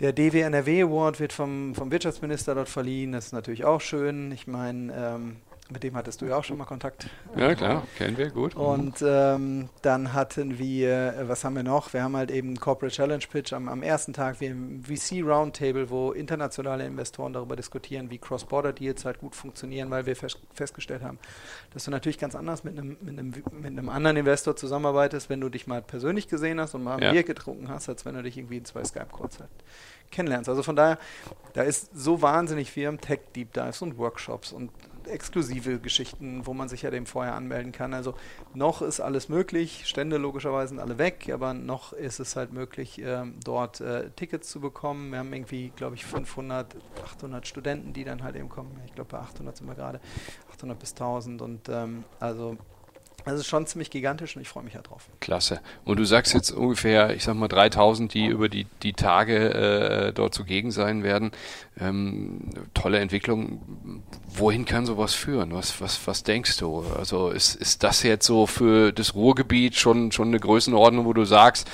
Der 0.00 0.12
DWNRW 0.12 0.82
Award 0.82 1.18
wird 1.18 1.32
vom, 1.32 1.74
vom 1.74 1.90
Wirtschaftsminister 1.90 2.54
dort 2.54 2.68
verliehen. 2.68 3.12
Das 3.12 3.26
ist 3.26 3.32
natürlich 3.32 3.64
auch 3.64 3.80
schön. 3.80 4.30
Ich 4.30 4.46
meine, 4.46 4.92
ähm, 4.94 5.36
mit 5.70 5.82
dem 5.82 5.96
hattest 5.96 6.20
du 6.20 6.26
ja 6.26 6.36
auch 6.36 6.44
schon 6.44 6.56
mal 6.56 6.64
Kontakt. 6.64 7.08
Ja, 7.36 7.54
klar, 7.54 7.86
kennen 7.96 8.16
wir 8.16 8.30
gut. 8.30 8.54
Und 8.54 9.02
ähm, 9.06 9.68
dann 9.82 10.14
hatten 10.14 10.58
wir, 10.58 11.24
was 11.26 11.44
haben 11.44 11.56
wir 11.56 11.62
noch? 11.62 11.92
Wir 11.92 12.02
haben 12.02 12.16
halt 12.16 12.30
eben 12.30 12.58
Corporate 12.58 12.94
Challenge 12.94 13.24
Pitch 13.30 13.52
am, 13.52 13.68
am 13.68 13.82
ersten 13.82 14.12
Tag, 14.12 14.40
wir 14.40 14.50
haben 14.50 14.82
VC 14.82 15.22
Roundtable, 15.22 15.90
wo 15.90 16.12
internationale 16.12 16.86
Investoren 16.86 17.32
darüber 17.32 17.54
diskutieren, 17.56 18.10
wie 18.10 18.18
Cross-Border-Deals 18.18 19.04
halt 19.04 19.18
gut 19.18 19.34
funktionieren, 19.34 19.90
weil 19.90 20.06
wir 20.06 20.16
fest, 20.16 20.38
festgestellt 20.54 21.02
haben, 21.02 21.18
dass 21.74 21.84
du 21.84 21.90
natürlich 21.90 22.18
ganz 22.18 22.34
anders 22.34 22.64
mit 22.64 22.78
einem, 22.78 22.96
mit, 23.00 23.18
einem, 23.18 23.34
mit 23.52 23.66
einem 23.66 23.88
anderen 23.88 24.16
Investor 24.16 24.56
zusammenarbeitest, 24.56 25.28
wenn 25.28 25.40
du 25.40 25.48
dich 25.48 25.66
mal 25.66 25.82
persönlich 25.82 26.28
gesehen 26.28 26.60
hast 26.60 26.74
und 26.74 26.82
mal 26.82 27.02
ja. 27.02 27.12
Bier 27.12 27.24
getrunken 27.24 27.68
hast, 27.68 27.88
als 27.88 28.04
wenn 28.04 28.14
du 28.14 28.22
dich 28.22 28.38
irgendwie 28.38 28.56
in 28.56 28.64
zwei 28.64 28.84
Skype-Calls 28.84 29.40
halt 29.40 29.50
kennenlernst. 30.10 30.48
Also 30.48 30.62
von 30.62 30.76
daher, 30.76 30.98
da 31.52 31.62
ist 31.62 31.90
so 31.94 32.22
wahnsinnig 32.22 32.70
viel 32.70 32.88
im 32.88 33.00
Tech 33.00 33.20
Deep 33.34 33.52
Dives 33.52 33.82
und 33.82 33.98
Workshops 33.98 34.52
und 34.52 34.70
exklusive 35.08 35.78
Geschichten, 35.80 36.46
wo 36.46 36.54
man 36.54 36.68
sich 36.68 36.82
ja 36.82 36.90
dem 36.90 37.06
vorher 37.06 37.34
anmelden 37.34 37.72
kann. 37.72 37.94
Also 37.94 38.14
noch 38.54 38.82
ist 38.82 39.00
alles 39.00 39.28
möglich, 39.28 39.84
Stände 39.86 40.16
logischerweise 40.16 40.68
sind 40.68 40.80
alle 40.80 40.98
weg, 40.98 41.30
aber 41.32 41.54
noch 41.54 41.92
ist 41.92 42.20
es 42.20 42.36
halt 42.36 42.52
möglich, 42.52 43.00
äh, 43.02 43.24
dort 43.44 43.80
äh, 43.80 44.10
Tickets 44.10 44.48
zu 44.50 44.60
bekommen. 44.60 45.10
Wir 45.10 45.18
haben 45.18 45.32
irgendwie, 45.32 45.70
glaube 45.74 45.96
ich, 45.96 46.04
500, 46.04 46.76
800 47.04 47.46
Studenten, 47.46 47.92
die 47.92 48.04
dann 48.04 48.22
halt 48.22 48.36
eben 48.36 48.48
kommen. 48.48 48.78
Ich 48.86 48.94
glaube, 48.94 49.10
bei 49.10 49.18
800 49.18 49.56
sind 49.56 49.66
wir 49.66 49.74
gerade, 49.74 50.00
800 50.52 50.78
bis 50.78 50.92
1000 50.92 51.42
und 51.42 51.68
ähm, 51.68 52.04
also 52.20 52.56
das 53.24 53.40
ist 53.40 53.46
schon 53.46 53.66
ziemlich 53.66 53.90
gigantisch 53.90 54.36
und 54.36 54.42
ich 54.42 54.48
freue 54.48 54.64
mich 54.64 54.74
ja 54.74 54.80
drauf. 54.80 55.06
Klasse. 55.20 55.60
Und 55.84 55.98
du 55.98 56.04
sagst 56.04 56.34
jetzt 56.34 56.50
ungefähr, 56.50 57.14
ich 57.14 57.24
sag 57.24 57.34
mal 57.34 57.48
3000, 57.48 58.12
die 58.14 58.26
über 58.26 58.48
die, 58.48 58.66
die 58.82 58.92
Tage 58.92 60.08
äh, 60.08 60.12
dort 60.12 60.34
zugegen 60.34 60.70
sein 60.70 61.02
werden. 61.02 61.32
Ähm, 61.78 62.50
tolle 62.74 62.98
Entwicklung. 63.00 64.02
Wohin 64.28 64.64
kann 64.64 64.86
sowas 64.86 65.14
führen? 65.14 65.52
Was, 65.52 65.80
was, 65.80 66.06
was 66.06 66.22
denkst 66.22 66.56
du? 66.58 66.84
Also 66.96 67.30
ist, 67.30 67.54
ist 67.54 67.82
das 67.82 68.02
jetzt 68.02 68.26
so 68.26 68.46
für 68.46 68.92
das 68.92 69.14
Ruhrgebiet 69.14 69.76
schon, 69.76 70.12
schon 70.12 70.28
eine 70.28 70.40
Größenordnung, 70.40 71.04
wo 71.04 71.12
du 71.12 71.24
sagst, 71.24 71.68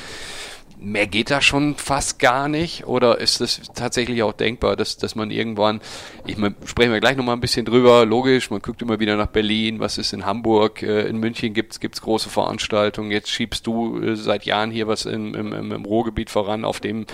mehr 0.79 1.07
geht 1.07 1.31
da 1.31 1.41
schon 1.41 1.77
fast 1.77 2.19
gar 2.19 2.49
nicht? 2.49 2.87
Oder 2.87 3.21
ist 3.21 3.41
es 3.41 3.63
tatsächlich 3.75 4.23
auch 4.23 4.33
denkbar, 4.33 4.77
dass, 4.77 4.97
dass 4.97 5.15
man 5.15 5.31
irgendwann, 5.31 5.81
ich 6.27 6.37
meine, 6.37 6.55
sprechen 6.65 6.93
wir 6.93 7.01
gleich 7.01 7.17
nochmal 7.17 7.37
ein 7.37 7.41
bisschen 7.41 7.65
drüber, 7.65 8.05
logisch, 8.05 8.51
man 8.51 8.61
guckt 8.61 8.83
immer 8.83 9.01
wieder 9.01 9.17
nach 9.17 9.29
Berlin, 9.29 9.81
was 9.81 9.99
ist 9.99 10.13
in 10.13 10.27
Hamburg, 10.27 10.83
äh, 10.83 11.07
in 11.07 11.19
München 11.19 11.55
gibt's 11.55 11.81
gibt's 11.81 12.03
große 12.03 12.29
Veranstaltungen, 12.29 13.11
jetzt 13.11 13.31
schiebst 13.31 13.67
du 13.67 14.01
äh, 14.01 14.17
seit 14.17 14.45
Jahren 14.45 14.71
hier 14.71 14.87
was 14.87 15.07
im, 15.07 15.35
im, 15.35 15.53
im 15.53 15.85
Ruhrgebiet 15.85 16.31
voran 16.31 16.65
auf 16.65 16.81
dem 16.81 17.07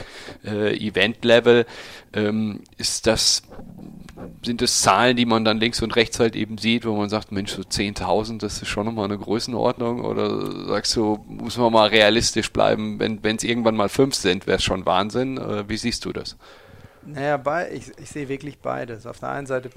äh, 0.45 0.77
Event-Level. 0.77 1.67
Ähm, 2.13 2.61
ist 2.77 3.07
das 3.07 3.43
sind 4.45 4.63
es 4.63 4.83
Zahlen, 4.83 5.17
die 5.17 5.27
man 5.27 5.45
dann 5.45 5.59
links 5.59 5.83
und 5.83 5.97
rechts 5.97 6.19
halt 6.21 6.37
eben 6.37 6.59
sieht, 6.59 6.85
wo 6.85 6.95
man 6.97 7.09
sagt, 7.09 7.33
Mensch, 7.33 7.53
so 7.53 7.63
10.000, 7.63 8.39
das 8.39 8.63
ist 8.63 8.69
schon 8.69 8.87
nochmal 8.87 9.07
eine 9.07 9.19
Größenordnung? 9.19 10.05
Oder 10.05 10.67
sagst 10.67 10.95
du, 10.97 11.25
muss 11.27 11.57
man 11.57 11.73
mal 11.73 11.89
realistisch 11.89 12.53
bleiben, 12.53 12.99
wenn 12.99 13.37
es 13.37 13.45
irgendwann 13.45 13.77
mal 13.77 13.89
fünf 13.89 14.15
sind, 14.15 14.47
wäre 14.47 14.59
es 14.59 14.65
schon 14.65 14.87
Wahnsinn? 14.87 15.39
Oder 15.39 15.69
wie 15.69 15.77
siehst 15.77 16.05
du 16.05 16.13
das? 16.13 16.37
Naja, 17.03 17.37
bei, 17.37 17.73
ich, 17.73 17.91
ich 17.99 18.11
sehe 18.11 18.29
wirklich 18.29 18.59
beides. 18.59 19.07
Auf 19.07 19.21
der 19.21 19.31
einen 19.31 19.47
Seite 19.47 19.71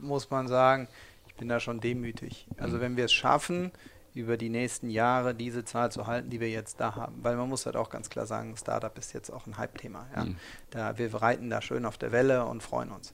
muss 0.00 0.30
man 0.30 0.48
sagen, 0.48 0.88
ich 1.26 1.34
bin 1.34 1.48
da 1.48 1.60
schon 1.60 1.80
demütig. 1.80 2.46
Also 2.58 2.76
mhm. 2.76 2.80
wenn 2.80 2.96
wir 2.96 3.06
es 3.06 3.12
schaffen, 3.12 3.72
über 4.16 4.38
die 4.38 4.48
nächsten 4.48 4.88
Jahre 4.88 5.34
diese 5.34 5.64
Zahl 5.64 5.92
zu 5.92 6.06
halten, 6.06 6.30
die 6.30 6.40
wir 6.40 6.48
jetzt 6.48 6.80
da 6.80 6.96
haben. 6.96 7.22
Weil 7.22 7.36
man 7.36 7.50
muss 7.50 7.66
halt 7.66 7.76
auch 7.76 7.90
ganz 7.90 8.08
klar 8.08 8.24
sagen, 8.24 8.56
Startup 8.56 8.96
ist 8.96 9.12
jetzt 9.12 9.30
auch 9.30 9.46
ein 9.46 9.58
Hype-Thema. 9.58 10.06
Ja? 10.16 10.24
Mhm. 10.24 10.36
Da, 10.70 10.96
wir 10.96 11.14
reiten 11.14 11.50
da 11.50 11.60
schön 11.60 11.84
auf 11.84 11.98
der 11.98 12.12
Welle 12.12 12.46
und 12.46 12.62
freuen 12.62 12.90
uns. 12.92 13.12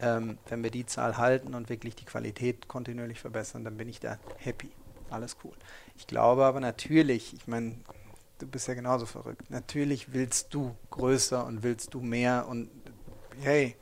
Ähm, 0.00 0.38
wenn 0.48 0.62
wir 0.62 0.70
die 0.70 0.86
Zahl 0.86 1.18
halten 1.18 1.54
und 1.54 1.68
wirklich 1.68 1.94
die 1.94 2.04
Qualität 2.04 2.68
kontinuierlich 2.68 3.20
verbessern, 3.20 3.64
dann 3.64 3.76
bin 3.76 3.88
ich 3.88 4.00
da 4.00 4.18
happy. 4.38 4.70
Alles 5.10 5.36
cool. 5.44 5.52
Ich 5.96 6.06
glaube 6.06 6.44
aber 6.44 6.60
natürlich, 6.60 7.34
ich 7.34 7.46
meine, 7.46 7.76
du 8.38 8.46
bist 8.46 8.66
ja 8.68 8.74
genauso 8.74 9.06
verrückt. 9.06 9.50
Natürlich 9.50 10.12
willst 10.12 10.52
du 10.52 10.74
größer 10.90 11.46
und 11.46 11.62
willst 11.62 11.94
du 11.94 12.00
mehr 12.00 12.46
und 12.48 12.68
hey, 13.40 13.76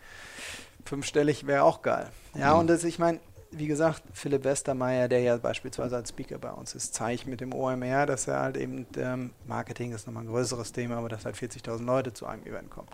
fünfstellig 0.85 1.47
wäre 1.47 1.64
auch 1.64 1.83
geil. 1.83 2.09
Ja, 2.35 2.54
mhm. 2.54 2.61
und 2.61 2.66
das, 2.69 2.85
ich 2.85 2.99
meine, 2.99 3.21
wie 3.50 3.66
gesagt, 3.66 4.02
Philipp 4.14 4.45
Westermeier, 4.45 5.09
der 5.09 5.21
ja 5.21 5.37
beispielsweise 5.37 5.97
als 5.97 6.09
Speaker 6.09 6.38
bei 6.38 6.50
uns 6.50 6.75
ist, 6.75 6.95
zeigt 6.95 7.26
mit 7.26 7.40
dem 7.40 7.52
OMR, 7.54 8.07
dass 8.07 8.26
er 8.26 8.40
halt 8.40 8.57
eben, 8.57 8.87
ähm, 8.97 9.31
Marketing 9.47 9.92
ist 9.92 10.07
nochmal 10.07 10.25
ein 10.25 10.28
größeres 10.28 10.73
Thema, 10.73 10.97
aber 10.97 11.09
dass 11.09 11.25
halt 11.25 11.37
40.000 11.37 11.85
Leute 11.85 12.12
zu 12.12 12.26
einem 12.26 12.45
Event 12.47 12.71
kommen. 12.71 12.88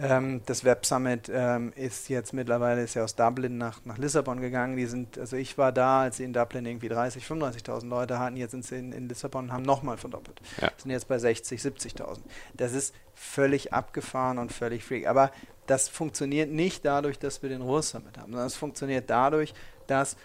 Ähm, 0.00 0.42
das 0.46 0.64
Web 0.64 0.86
Summit 0.86 1.28
ähm, 1.32 1.72
ist 1.74 2.08
jetzt 2.08 2.32
mittlerweile 2.32 2.82
ist 2.82 2.94
ja 2.94 3.02
aus 3.02 3.16
Dublin 3.16 3.58
nach, 3.58 3.84
nach 3.84 3.98
Lissabon 3.98 4.40
gegangen. 4.40 4.76
Die 4.76 4.86
sind, 4.86 5.18
also 5.18 5.36
ich 5.36 5.58
war 5.58 5.72
da, 5.72 6.02
als 6.02 6.18
sie 6.18 6.24
in 6.24 6.32
Dublin 6.32 6.66
irgendwie 6.66 6.88
30, 6.88 7.24
35.000 7.24 7.88
Leute 7.88 8.18
hatten. 8.18 8.36
Jetzt 8.36 8.52
sind 8.52 8.64
sie 8.64 8.76
in, 8.76 8.92
in 8.92 9.08
Lissabon 9.08 9.46
und 9.46 9.52
haben 9.52 9.64
nochmal 9.64 9.96
verdoppelt. 9.96 10.40
Ja. 10.60 10.70
Sind 10.76 10.92
jetzt 10.92 11.08
bei 11.08 11.18
60, 11.18 11.60
70.000. 11.60 12.18
Das 12.54 12.74
ist 12.74 12.94
völlig 13.14 13.72
abgefahren 13.72 14.38
und 14.38 14.52
völlig 14.52 14.84
freak. 14.84 15.08
Aber 15.08 15.32
das 15.66 15.88
funktioniert 15.88 16.50
nicht 16.50 16.84
dadurch, 16.84 17.18
dass 17.18 17.42
wir 17.42 17.48
den 17.48 17.62
Ruhr 17.62 17.82
Summit 17.82 18.18
haben, 18.18 18.30
sondern 18.30 18.46
es 18.46 18.56
funktioniert 18.56 19.10
dadurch, 19.10 19.52
dass, 19.88 20.16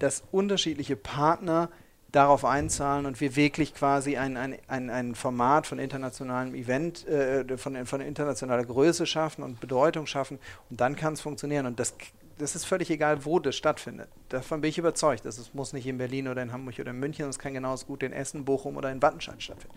dass 0.00 0.24
unterschiedliche 0.32 0.96
Partner 0.96 1.70
darauf 2.16 2.46
einzahlen 2.46 3.04
und 3.04 3.20
wir 3.20 3.36
wirklich 3.36 3.74
quasi 3.74 4.16
ein, 4.16 4.38
ein, 4.38 4.56
ein, 4.68 4.88
ein 4.88 5.14
Format 5.14 5.66
von 5.66 5.78
internationalem 5.78 6.54
Event, 6.54 7.06
äh, 7.06 7.58
von, 7.58 7.84
von 7.84 8.00
internationaler 8.00 8.64
Größe 8.64 9.04
schaffen 9.04 9.42
und 9.42 9.60
Bedeutung 9.60 10.06
schaffen 10.06 10.38
und 10.70 10.80
dann 10.80 10.96
kann 10.96 11.12
es 11.12 11.20
funktionieren. 11.20 11.66
Und 11.66 11.78
das, 11.78 11.94
das 12.38 12.56
ist 12.56 12.64
völlig 12.64 12.90
egal, 12.90 13.26
wo 13.26 13.38
das 13.38 13.54
stattfindet. 13.54 14.08
Davon 14.30 14.62
bin 14.62 14.70
ich 14.70 14.78
überzeugt. 14.78 15.26
Das 15.26 15.52
muss 15.52 15.74
nicht 15.74 15.86
in 15.86 15.98
Berlin 15.98 16.28
oder 16.28 16.42
in 16.42 16.52
Hamburg 16.52 16.78
oder 16.78 16.90
in 16.92 16.98
München, 16.98 17.28
es 17.28 17.38
kann 17.38 17.52
genauso 17.52 17.84
gut 17.84 18.02
in 18.02 18.14
Essen, 18.14 18.46
Bochum 18.46 18.78
oder 18.78 18.90
in 18.90 19.02
Wattenscheid 19.02 19.42
stattfinden. 19.42 19.76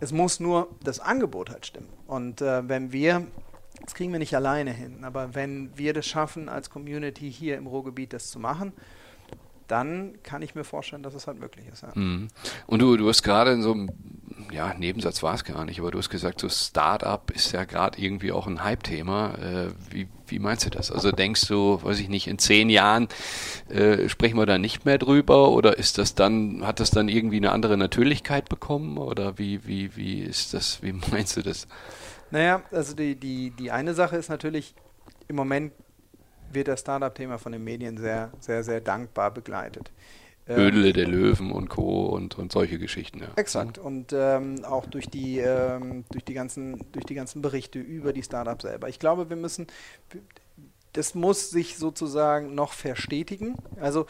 Es 0.00 0.10
muss 0.10 0.40
nur 0.40 0.68
das 0.82 0.98
Angebot 0.98 1.50
halt 1.50 1.66
stimmen. 1.66 1.88
Und 2.08 2.42
äh, 2.42 2.68
wenn 2.68 2.90
wir, 2.90 3.28
das 3.84 3.94
kriegen 3.94 4.10
wir 4.10 4.18
nicht 4.18 4.34
alleine 4.34 4.72
hin, 4.72 5.04
aber 5.04 5.36
wenn 5.36 5.70
wir 5.78 5.92
das 5.92 6.06
schaffen, 6.06 6.48
als 6.48 6.68
Community 6.68 7.30
hier 7.30 7.56
im 7.56 7.68
Ruhrgebiet 7.68 8.12
das 8.12 8.28
zu 8.28 8.40
machen, 8.40 8.72
dann 9.68 10.14
kann 10.22 10.42
ich 10.42 10.54
mir 10.54 10.64
vorstellen, 10.64 11.02
dass 11.02 11.14
es 11.14 11.26
halt 11.26 11.38
möglich 11.38 11.66
ist. 11.72 11.82
Ja. 11.82 11.90
Mhm. 11.94 12.28
Und 12.66 12.80
du, 12.80 12.96
du 12.96 13.08
hast 13.08 13.22
gerade 13.22 13.52
in 13.52 13.62
so 13.62 13.72
einem 13.72 13.90
ja, 14.50 14.72
Nebensatz 14.74 15.22
war 15.22 15.34
es 15.34 15.44
gar 15.44 15.64
nicht, 15.64 15.78
aber 15.80 15.90
du 15.90 15.98
hast 15.98 16.10
gesagt, 16.10 16.40
so 16.40 16.48
Startup 16.48 17.30
ist 17.30 17.52
ja 17.52 17.64
gerade 17.64 18.00
irgendwie 18.00 18.32
auch 18.32 18.46
ein 18.46 18.62
Hype-Thema. 18.62 19.34
Äh, 19.34 19.68
wie, 19.90 20.08
wie 20.26 20.38
meinst 20.38 20.66
du 20.66 20.70
das? 20.70 20.90
Also 20.90 21.12
denkst 21.12 21.46
du, 21.48 21.82
weiß 21.82 22.00
ich 22.00 22.08
nicht, 22.08 22.26
in 22.26 22.38
zehn 22.38 22.70
Jahren 22.70 23.08
äh, 23.68 24.08
sprechen 24.08 24.36
wir 24.36 24.46
da 24.46 24.58
nicht 24.58 24.84
mehr 24.84 24.98
drüber 24.98 25.50
oder 25.50 25.76
ist 25.78 25.98
das 25.98 26.14
dann, 26.14 26.66
hat 26.66 26.80
das 26.80 26.90
dann 26.90 27.08
irgendwie 27.08 27.36
eine 27.36 27.52
andere 27.52 27.76
Natürlichkeit 27.76 28.48
bekommen 28.48 28.98
oder 28.98 29.38
wie, 29.38 29.66
wie, 29.66 29.96
wie 29.96 30.20
ist 30.20 30.54
das, 30.54 30.82
wie 30.82 30.92
meinst 31.10 31.36
du 31.36 31.42
das? 31.42 31.68
Naja, 32.30 32.62
also 32.70 32.94
die, 32.94 33.16
die, 33.16 33.50
die 33.50 33.70
eine 33.70 33.94
Sache 33.94 34.16
ist 34.16 34.28
natürlich, 34.28 34.74
im 35.28 35.36
Moment 35.36 35.72
wird 36.52 36.68
das 36.68 36.80
Startup-Thema 36.80 37.38
von 37.38 37.52
den 37.52 37.64
Medien 37.64 37.96
sehr, 37.96 38.32
sehr, 38.40 38.62
sehr 38.64 38.80
dankbar 38.80 39.30
begleitet. 39.30 39.90
Ödele 40.48 40.92
der 40.92 41.06
Löwen 41.06 41.52
und 41.52 41.68
Co. 41.68 42.06
und, 42.06 42.38
und 42.38 42.52
solche 42.52 42.78
Geschichten. 42.78 43.20
Ja. 43.20 43.28
Exakt. 43.36 43.76
Und 43.76 44.14
ähm, 44.14 44.64
auch 44.64 44.86
durch 44.86 45.08
die, 45.10 45.38
ähm, 45.38 46.04
durch, 46.10 46.24
die 46.24 46.32
ganzen, 46.32 46.86
durch 46.92 47.04
die 47.04 47.14
ganzen 47.14 47.42
Berichte 47.42 47.78
über 47.78 48.12
die 48.12 48.22
Startups 48.22 48.62
selber. 48.62 48.88
Ich 48.88 48.98
glaube, 48.98 49.28
wir 49.28 49.36
müssen, 49.36 49.66
das 50.94 51.14
muss 51.14 51.50
sich 51.50 51.76
sozusagen 51.76 52.54
noch 52.54 52.72
verstetigen. 52.72 53.56
Also 53.78 54.06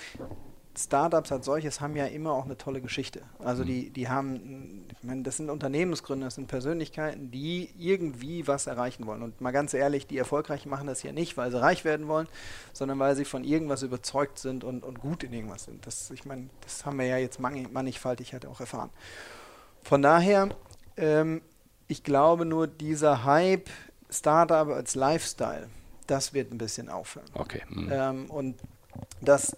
Startups 0.79 1.33
als 1.33 1.45
solches 1.45 1.81
haben 1.81 1.97
ja 1.97 2.07
immer 2.07 2.33
auch 2.33 2.45
eine 2.45 2.57
tolle 2.57 2.81
Geschichte. 2.81 3.23
Also 3.41 3.65
die, 3.65 3.91
die 3.91 4.09
haben, 4.09 4.87
ich 4.93 5.03
meine, 5.03 5.23
das 5.23 5.37
sind 5.37 5.51
Unternehmensgründer, 5.51 6.27
das 6.27 6.37
sind 6.37 6.47
Persönlichkeiten, 6.47 7.31
die 7.33 7.71
irgendwie 7.77 8.47
was 8.47 8.69
erreichen 8.69 9.07
wollen. 9.07 9.23
Und 9.23 9.41
mal 9.41 9.51
ganz 9.51 9.75
ehrlich, 9.75 10.07
die 10.07 10.17
erfolgreich 10.17 10.67
machen 10.67 10.87
das 10.87 11.03
ja 11.03 11.13
nicht, 11.13 11.37
weil 11.37 11.51
sie 11.51 11.61
reich 11.61 11.85
werden 11.85 12.07
wollen, 12.07 12.29
sondern 12.73 12.99
weil 13.01 13.17
sie 13.17 13.25
von 13.25 13.43
irgendwas 13.43 13.83
überzeugt 13.83 14.39
sind 14.39 14.63
und, 14.63 14.85
und 14.85 15.01
gut 15.01 15.25
in 15.25 15.33
irgendwas 15.33 15.65
sind. 15.65 15.85
Das, 15.85 16.11
ich 16.13 16.25
meine, 16.25 16.49
das 16.61 16.87
haben 16.87 16.99
wir 16.99 17.07
ja 17.07 17.17
jetzt 17.19 17.41
mannigfaltig 17.41 18.33
halt 18.33 18.47
auch 18.47 18.61
erfahren. 18.61 18.91
Von 19.83 20.01
daher, 20.01 20.49
ähm, 20.97 21.43
ich 21.89 22.05
glaube 22.05 22.45
nur, 22.45 22.69
dieser 22.69 23.25
Hype, 23.25 23.69
Startup 24.11 24.69
als 24.69 24.95
Lifestyle, 24.95 25.69
das 26.07 26.35
wird 26.35 26.53
ein 26.53 26.59
bisschen 26.59 26.89
aufhören. 26.89 27.27
Okay. 27.35 27.63
Mhm. 27.69 27.89
Ähm, 27.93 28.31
und 28.31 28.57
das 29.21 29.57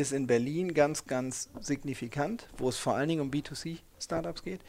ist 0.00 0.12
in 0.12 0.26
Berlin 0.26 0.74
ganz, 0.74 1.06
ganz 1.06 1.48
signifikant, 1.60 2.48
wo 2.58 2.68
es 2.68 2.76
vor 2.76 2.94
allen 2.94 3.08
Dingen 3.08 3.20
um 3.20 3.30
B2C-Startups 3.30 4.42
geht, 4.42 4.60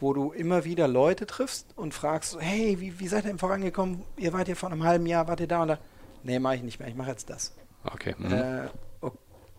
wo 0.00 0.12
du 0.12 0.32
immer 0.32 0.64
wieder 0.64 0.88
Leute 0.88 1.26
triffst 1.26 1.66
und 1.76 1.94
fragst, 1.94 2.36
hey, 2.40 2.80
wie, 2.80 3.00
wie 3.00 3.08
seid 3.08 3.24
ihr 3.24 3.30
denn 3.30 3.38
vorangekommen? 3.38 4.02
Ihr 4.16 4.32
wart 4.32 4.48
ja 4.48 4.54
vor 4.54 4.70
einem 4.70 4.84
halben 4.84 5.06
Jahr, 5.06 5.28
wart 5.28 5.40
ihr 5.40 5.48
da 5.48 5.62
und 5.62 5.68
da? 5.68 5.78
Nee, 6.22 6.38
mache 6.38 6.56
ich 6.56 6.62
nicht 6.62 6.78
mehr, 6.78 6.88
ich 6.88 6.94
mache 6.94 7.10
jetzt 7.10 7.30
das. 7.30 7.54
Okay. 7.84 8.14
Mhm. 8.18 8.32
Äh, 8.32 8.68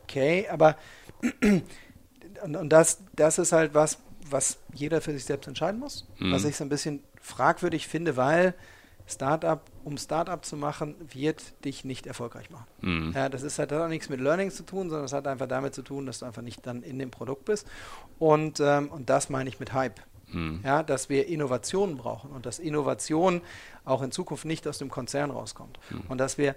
okay, 0.04 0.48
aber 0.50 0.78
und, 2.44 2.56
und, 2.56 2.70
das, 2.70 3.00
das 3.16 3.38
ist 3.40 3.52
halt 3.52 3.74
was, 3.74 4.00
was 4.30 4.60
jeder 4.74 5.02
für 5.02 5.12
sich 5.12 5.26
selbst 5.26 5.48
entscheiden 5.48 5.80
muss, 5.80 6.08
mhm. 6.20 6.32
was 6.32 6.46
ich 6.46 6.56
so 6.56 6.64
ein 6.64 6.70
bisschen 6.70 7.04
fragwürdig 7.22 7.88
finde, 7.88 8.18
weil 8.18 8.54
Startup, 9.08 9.62
um 9.90 9.98
Startup 9.98 10.46
zu 10.46 10.56
machen, 10.56 10.96
wird 11.12 11.66
dich 11.66 11.84
nicht 11.84 12.06
erfolgreich 12.06 12.50
machen. 12.52 12.68
Mhm. 12.82 13.12
Ja, 13.16 13.28
das 13.28 13.42
ist 13.42 13.58
halt 13.58 13.74
auch 13.74 13.88
nichts 13.88 14.08
mit 14.08 14.22
Learning 14.22 14.52
zu 14.52 14.64
tun, 14.64 14.90
sondern 14.90 15.06
es 15.06 15.14
hat 15.14 15.28
einfach 15.28 15.48
damit 15.48 15.74
zu 15.74 15.82
tun, 15.82 16.06
dass 16.06 16.20
du 16.20 16.26
einfach 16.26 16.44
nicht 16.44 16.66
dann 16.66 16.84
in 16.84 17.00
dem 17.00 17.10
Produkt 17.10 17.46
bist. 17.46 17.68
Und, 18.20 18.60
ähm, 18.60 18.90
und 18.90 19.10
das 19.10 19.30
meine 19.30 19.50
ich 19.50 19.60
mit 19.60 19.74
Hype. 19.74 20.00
Mhm. 20.32 20.62
Ja, 20.64 20.84
dass 20.84 21.10
wir 21.10 21.28
Innovationen 21.28 21.98
brauchen 21.98 22.30
und 22.30 22.46
dass 22.46 22.60
Innovation 22.60 23.42
auch 23.84 24.04
in 24.04 24.12
Zukunft 24.12 24.46
nicht 24.46 24.68
aus 24.68 24.78
dem 24.78 24.90
Konzern 24.90 25.32
rauskommt. 25.32 25.80
Mhm. 25.90 26.02
Und 26.08 26.20
dass 26.20 26.38
wir 26.38 26.56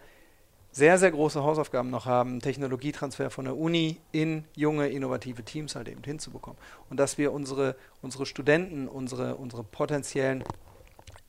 sehr, 0.73 0.99
sehr 0.99 1.11
große 1.11 1.43
Hausaufgaben 1.43 1.89
noch 1.89 2.05
haben, 2.05 2.41
Technologietransfer 2.41 3.31
von 3.31 3.47
der 3.47 3.57
Uni 3.57 3.99
in 4.11 4.45
junge, 4.55 4.89
innovative 4.89 5.43
Teams 5.43 5.75
halt 5.75 5.89
eben 5.89 6.03
hinzubekommen. 6.03 6.59
Und 6.91 6.99
dass 6.99 7.17
wir 7.17 7.33
unsere, 7.33 7.77
unsere 8.03 8.27
Studenten, 8.27 8.89
unsere, 8.89 9.37
unsere 9.37 9.65
potenziellen 9.65 10.45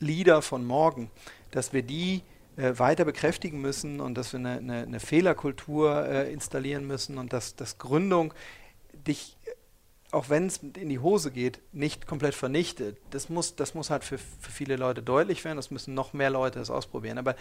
Leader 0.04 0.42
von 0.42 0.66
morgen, 0.66 1.10
dass 1.52 1.74
wir 1.74 1.82
die 1.82 2.22
äh, 2.56 2.78
weiter 2.78 3.06
bekräftigen 3.06 3.62
müssen 3.62 4.00
und 4.00 4.16
dass 4.16 4.34
wir 4.34 4.40
eine, 4.40 4.58
eine, 4.58 4.84
eine 4.84 5.00
Fehlerkultur 5.00 6.06
äh, 6.06 6.32
installieren 6.32 6.86
müssen 6.86 7.18
und 7.18 7.34
dass, 7.34 7.56
dass 7.56 7.80
Gründung 7.80 8.34
dich, 8.94 9.38
auch 10.12 10.30
wenn 10.30 10.48
es 10.48 10.58
in 10.58 10.90
die 10.90 11.00
Hose 11.00 11.32
geht, 11.32 11.62
nicht 11.72 12.06
komplett 12.06 12.36
vernichtet. 12.36 12.98
Das 13.10 13.30
muss, 13.30 13.56
das 13.56 13.74
muss 13.74 13.90
halt 13.90 14.04
für, 14.04 14.18
für 14.18 14.52
viele 14.52 14.76
Leute 14.76 15.02
deutlich 15.02 15.44
werden, 15.44 15.56
das 15.56 15.72
müssen 15.72 15.94
noch 15.96 16.14
mehr 16.14 16.30
Leute 16.30 16.60
das 16.60 16.70
ausprobieren. 16.70 17.18
Aber 17.18 17.36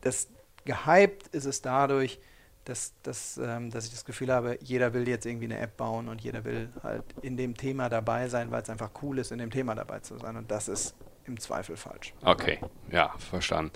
das 0.00 0.28
gehypt 0.64 1.28
ist 1.28 1.44
es 1.44 1.60
dadurch, 1.60 2.20
dass, 2.64 2.94
dass, 3.02 3.38
ähm, 3.38 3.70
dass 3.70 3.86
ich 3.86 3.90
das 3.90 4.04
Gefühl 4.04 4.32
habe, 4.32 4.58
jeder 4.62 4.94
will 4.94 5.08
jetzt 5.08 5.26
irgendwie 5.26 5.46
eine 5.46 5.58
App 5.58 5.76
bauen 5.76 6.08
und 6.08 6.20
jeder 6.20 6.44
will 6.44 6.68
halt 6.82 7.04
in 7.22 7.36
dem 7.36 7.56
Thema 7.56 7.88
dabei 7.88 8.28
sein, 8.28 8.50
weil 8.50 8.62
es 8.62 8.70
einfach 8.70 8.90
cool 9.02 9.18
ist, 9.18 9.32
in 9.32 9.38
dem 9.38 9.50
Thema 9.50 9.74
dabei 9.74 10.00
zu 10.00 10.18
sein. 10.18 10.36
Und 10.36 10.50
das 10.50 10.68
ist 10.68 10.94
im 11.26 11.38
Zweifel 11.38 11.76
falsch. 11.76 12.14
Okay, 12.24 12.58
ja, 12.90 13.14
verstanden. 13.18 13.72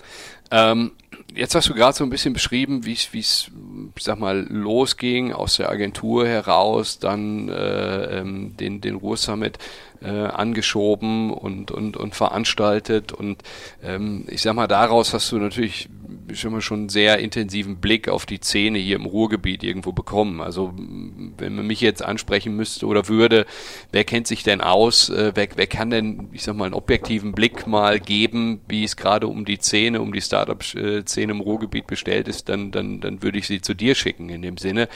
Ähm, 0.51 0.91
jetzt 1.33 1.55
hast 1.55 1.69
du 1.69 1.73
gerade 1.73 1.95
so 1.95 2.03
ein 2.03 2.09
bisschen 2.09 2.33
beschrieben, 2.33 2.85
wie 2.85 2.93
es, 2.93 3.51
sag 3.99 4.19
mal, 4.19 4.45
losging 4.49 5.31
aus 5.31 5.57
der 5.57 5.69
Agentur 5.69 6.27
heraus, 6.27 6.99
dann 6.99 7.47
äh, 7.49 8.19
ähm, 8.19 8.57
den, 8.57 8.81
den 8.81 8.95
Ruhr 8.95 9.15
Summit 9.17 9.59
äh, 10.01 10.09
angeschoben 10.09 11.31
und, 11.31 11.71
und, 11.71 11.95
und 11.95 12.15
veranstaltet. 12.15 13.13
Und 13.13 13.41
ähm, 13.81 14.25
ich 14.27 14.41
sag 14.41 14.53
mal, 14.53 14.67
daraus 14.67 15.13
hast 15.13 15.31
du 15.31 15.37
natürlich 15.37 15.89
schon 16.33 16.51
mal 16.51 16.61
schon 16.61 16.79
einen 16.79 16.89
sehr 16.89 17.19
intensiven 17.19 17.77
Blick 17.77 18.09
auf 18.09 18.25
die 18.25 18.37
Szene 18.37 18.79
hier 18.79 18.97
im 18.97 19.05
Ruhrgebiet 19.05 19.63
irgendwo 19.63 19.91
bekommen. 19.91 20.41
Also 20.41 20.73
wenn 20.75 21.55
man 21.55 21.67
mich 21.67 21.81
jetzt 21.81 22.03
ansprechen 22.03 22.55
müsste 22.55 22.85
oder 22.85 23.07
würde, 23.07 23.45
wer 23.91 24.03
kennt 24.03 24.27
sich 24.27 24.43
denn 24.43 24.61
aus? 24.61 25.09
Äh, 25.09 25.31
wer, 25.35 25.47
wer 25.55 25.67
kann 25.67 25.89
denn, 25.89 26.29
ich 26.33 26.43
sag 26.43 26.55
mal, 26.55 26.65
einen 26.65 26.73
objektiven 26.73 27.31
Blick 27.31 27.67
mal 27.67 27.99
geben, 27.99 28.61
wie 28.67 28.83
es 28.83 28.97
gerade 28.97 29.27
um 29.27 29.45
die 29.45 29.57
Szene, 29.57 30.01
um 30.01 30.11
die 30.11 30.21
Startup-Szene 30.21 31.31
im 31.31 31.39
Ruhrgebiet 31.39 31.87
bestellt 31.87 32.27
ist, 32.27 32.49
dann, 32.49 32.71
dann, 32.71 32.99
dann 32.99 33.23
würde 33.23 33.37
ich 33.37 33.47
sie 33.47 33.61
zu 33.61 33.73
dir 33.73 33.95
schicken 33.95 34.29
in 34.29 34.41
dem 34.41 34.57
Sinne. 34.57 34.89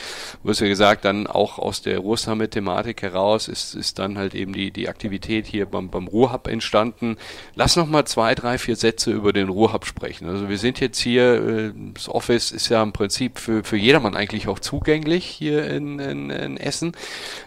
Du 0.43 0.49
hast 0.49 0.59
ja 0.59 0.67
gesagt, 0.67 1.05
dann 1.05 1.27
auch 1.27 1.59
aus 1.59 1.81
der 1.81 1.99
Ruhrsummit-Thematik 1.99 3.01
heraus 3.01 3.47
ist, 3.47 3.75
ist 3.75 3.99
dann 3.99 4.17
halt 4.17 4.35
eben 4.35 4.53
die, 4.53 4.71
die 4.71 4.89
Aktivität 4.89 5.47
hier 5.47 5.65
beim, 5.65 5.89
beim 5.89 6.07
Ruhrhub 6.07 6.47
entstanden. 6.47 7.17
Lass 7.55 7.75
noch 7.75 7.87
mal 7.87 8.05
zwei, 8.05 8.35
drei, 8.35 8.57
vier 8.57 8.75
Sätze 8.75 9.11
über 9.11 9.31
den 9.33 9.49
Ruhrhub 9.49 9.85
sprechen. 9.85 10.27
Also 10.27 10.49
wir 10.49 10.57
sind 10.57 10.79
jetzt 10.79 10.99
hier 10.99 11.20
hier, 11.21 11.47
äh, 11.47 11.73
das 11.93 12.09
Office 12.09 12.51
ist 12.51 12.69
ja 12.69 12.81
im 12.81 12.93
Prinzip 12.93 13.39
für, 13.39 13.63
für 13.63 13.77
jedermann 13.77 14.15
eigentlich 14.15 14.47
auch 14.47 14.59
zugänglich 14.59 15.25
hier 15.25 15.67
in, 15.67 15.99
in, 15.99 16.29
in 16.29 16.57
Essen. 16.57 16.93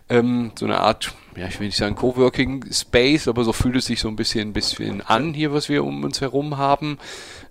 Ähm, 0.08 0.52
so 0.58 0.64
eine 0.64 0.80
Art 0.80 1.12
ja, 1.36 1.46
ich 1.46 1.58
will 1.58 1.66
nicht 1.66 1.76
sagen 1.76 1.94
Coworking 1.94 2.64
Space, 2.72 3.28
aber 3.28 3.44
so 3.44 3.52
fühlt 3.52 3.76
es 3.76 3.86
sich 3.86 4.00
so 4.00 4.08
ein 4.08 4.16
bisschen, 4.16 4.50
ein 4.50 4.52
bisschen 4.52 5.00
an 5.02 5.34
hier, 5.34 5.52
was 5.52 5.68
wir 5.68 5.84
um 5.84 6.04
uns 6.04 6.20
herum 6.20 6.56
haben. 6.56 6.98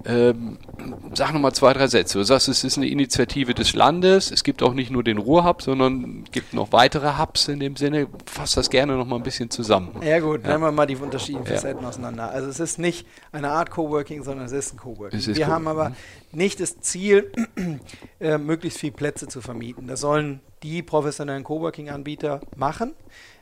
Ähm, 0.05 0.57
sag 1.13 1.33
nochmal 1.33 1.53
zwei, 1.53 1.73
drei 1.73 1.87
Sätze. 1.87 2.17
Du 2.17 2.23
sagst, 2.23 2.47
es 2.47 2.63
ist 2.63 2.77
eine 2.77 2.87
Initiative 2.87 3.53
des 3.53 3.73
Landes. 3.73 4.31
Es 4.31 4.43
gibt 4.43 4.63
auch 4.63 4.73
nicht 4.73 4.91
nur 4.91 5.03
den 5.03 5.17
Ruhrhub, 5.17 5.61
sondern 5.61 6.23
es 6.25 6.31
gibt 6.31 6.53
noch 6.53 6.71
weitere 6.71 7.17
Hubs 7.17 7.47
in 7.47 7.59
dem 7.59 7.75
Sinne. 7.75 8.07
Fass 8.25 8.53
das 8.53 8.69
gerne 8.69 8.95
nochmal 8.95 9.19
ein 9.19 9.23
bisschen 9.23 9.49
zusammen. 9.49 9.95
Ja 10.01 10.19
gut, 10.19 10.43
ja. 10.43 10.51
nehmen 10.51 10.63
wir 10.63 10.71
mal 10.71 10.85
die 10.85 10.95
unterschiedlichen 10.95 11.45
Facetten 11.45 11.83
ja. 11.83 11.89
auseinander. 11.89 12.31
Also 12.31 12.49
es 12.49 12.59
ist 12.59 12.79
nicht 12.79 13.07
eine 13.31 13.49
Art 13.49 13.71
Coworking, 13.71 14.23
sondern 14.23 14.45
es 14.45 14.51
ist 14.51 14.73
ein 14.73 14.77
Coworking. 14.77 15.19
Ist 15.19 15.35
wir 15.35 15.47
haben 15.47 15.67
aber 15.67 15.93
nicht 16.31 16.59
das 16.59 16.79
Ziel, 16.79 17.31
äh, 18.19 18.37
möglichst 18.37 18.79
viele 18.79 18.93
Plätze 18.93 19.27
zu 19.27 19.41
vermieten. 19.41 19.87
Das 19.87 20.01
sollen 20.01 20.41
die 20.63 20.81
professionellen 20.81 21.43
Coworking-Anbieter 21.43 22.41
machen. 22.55 22.93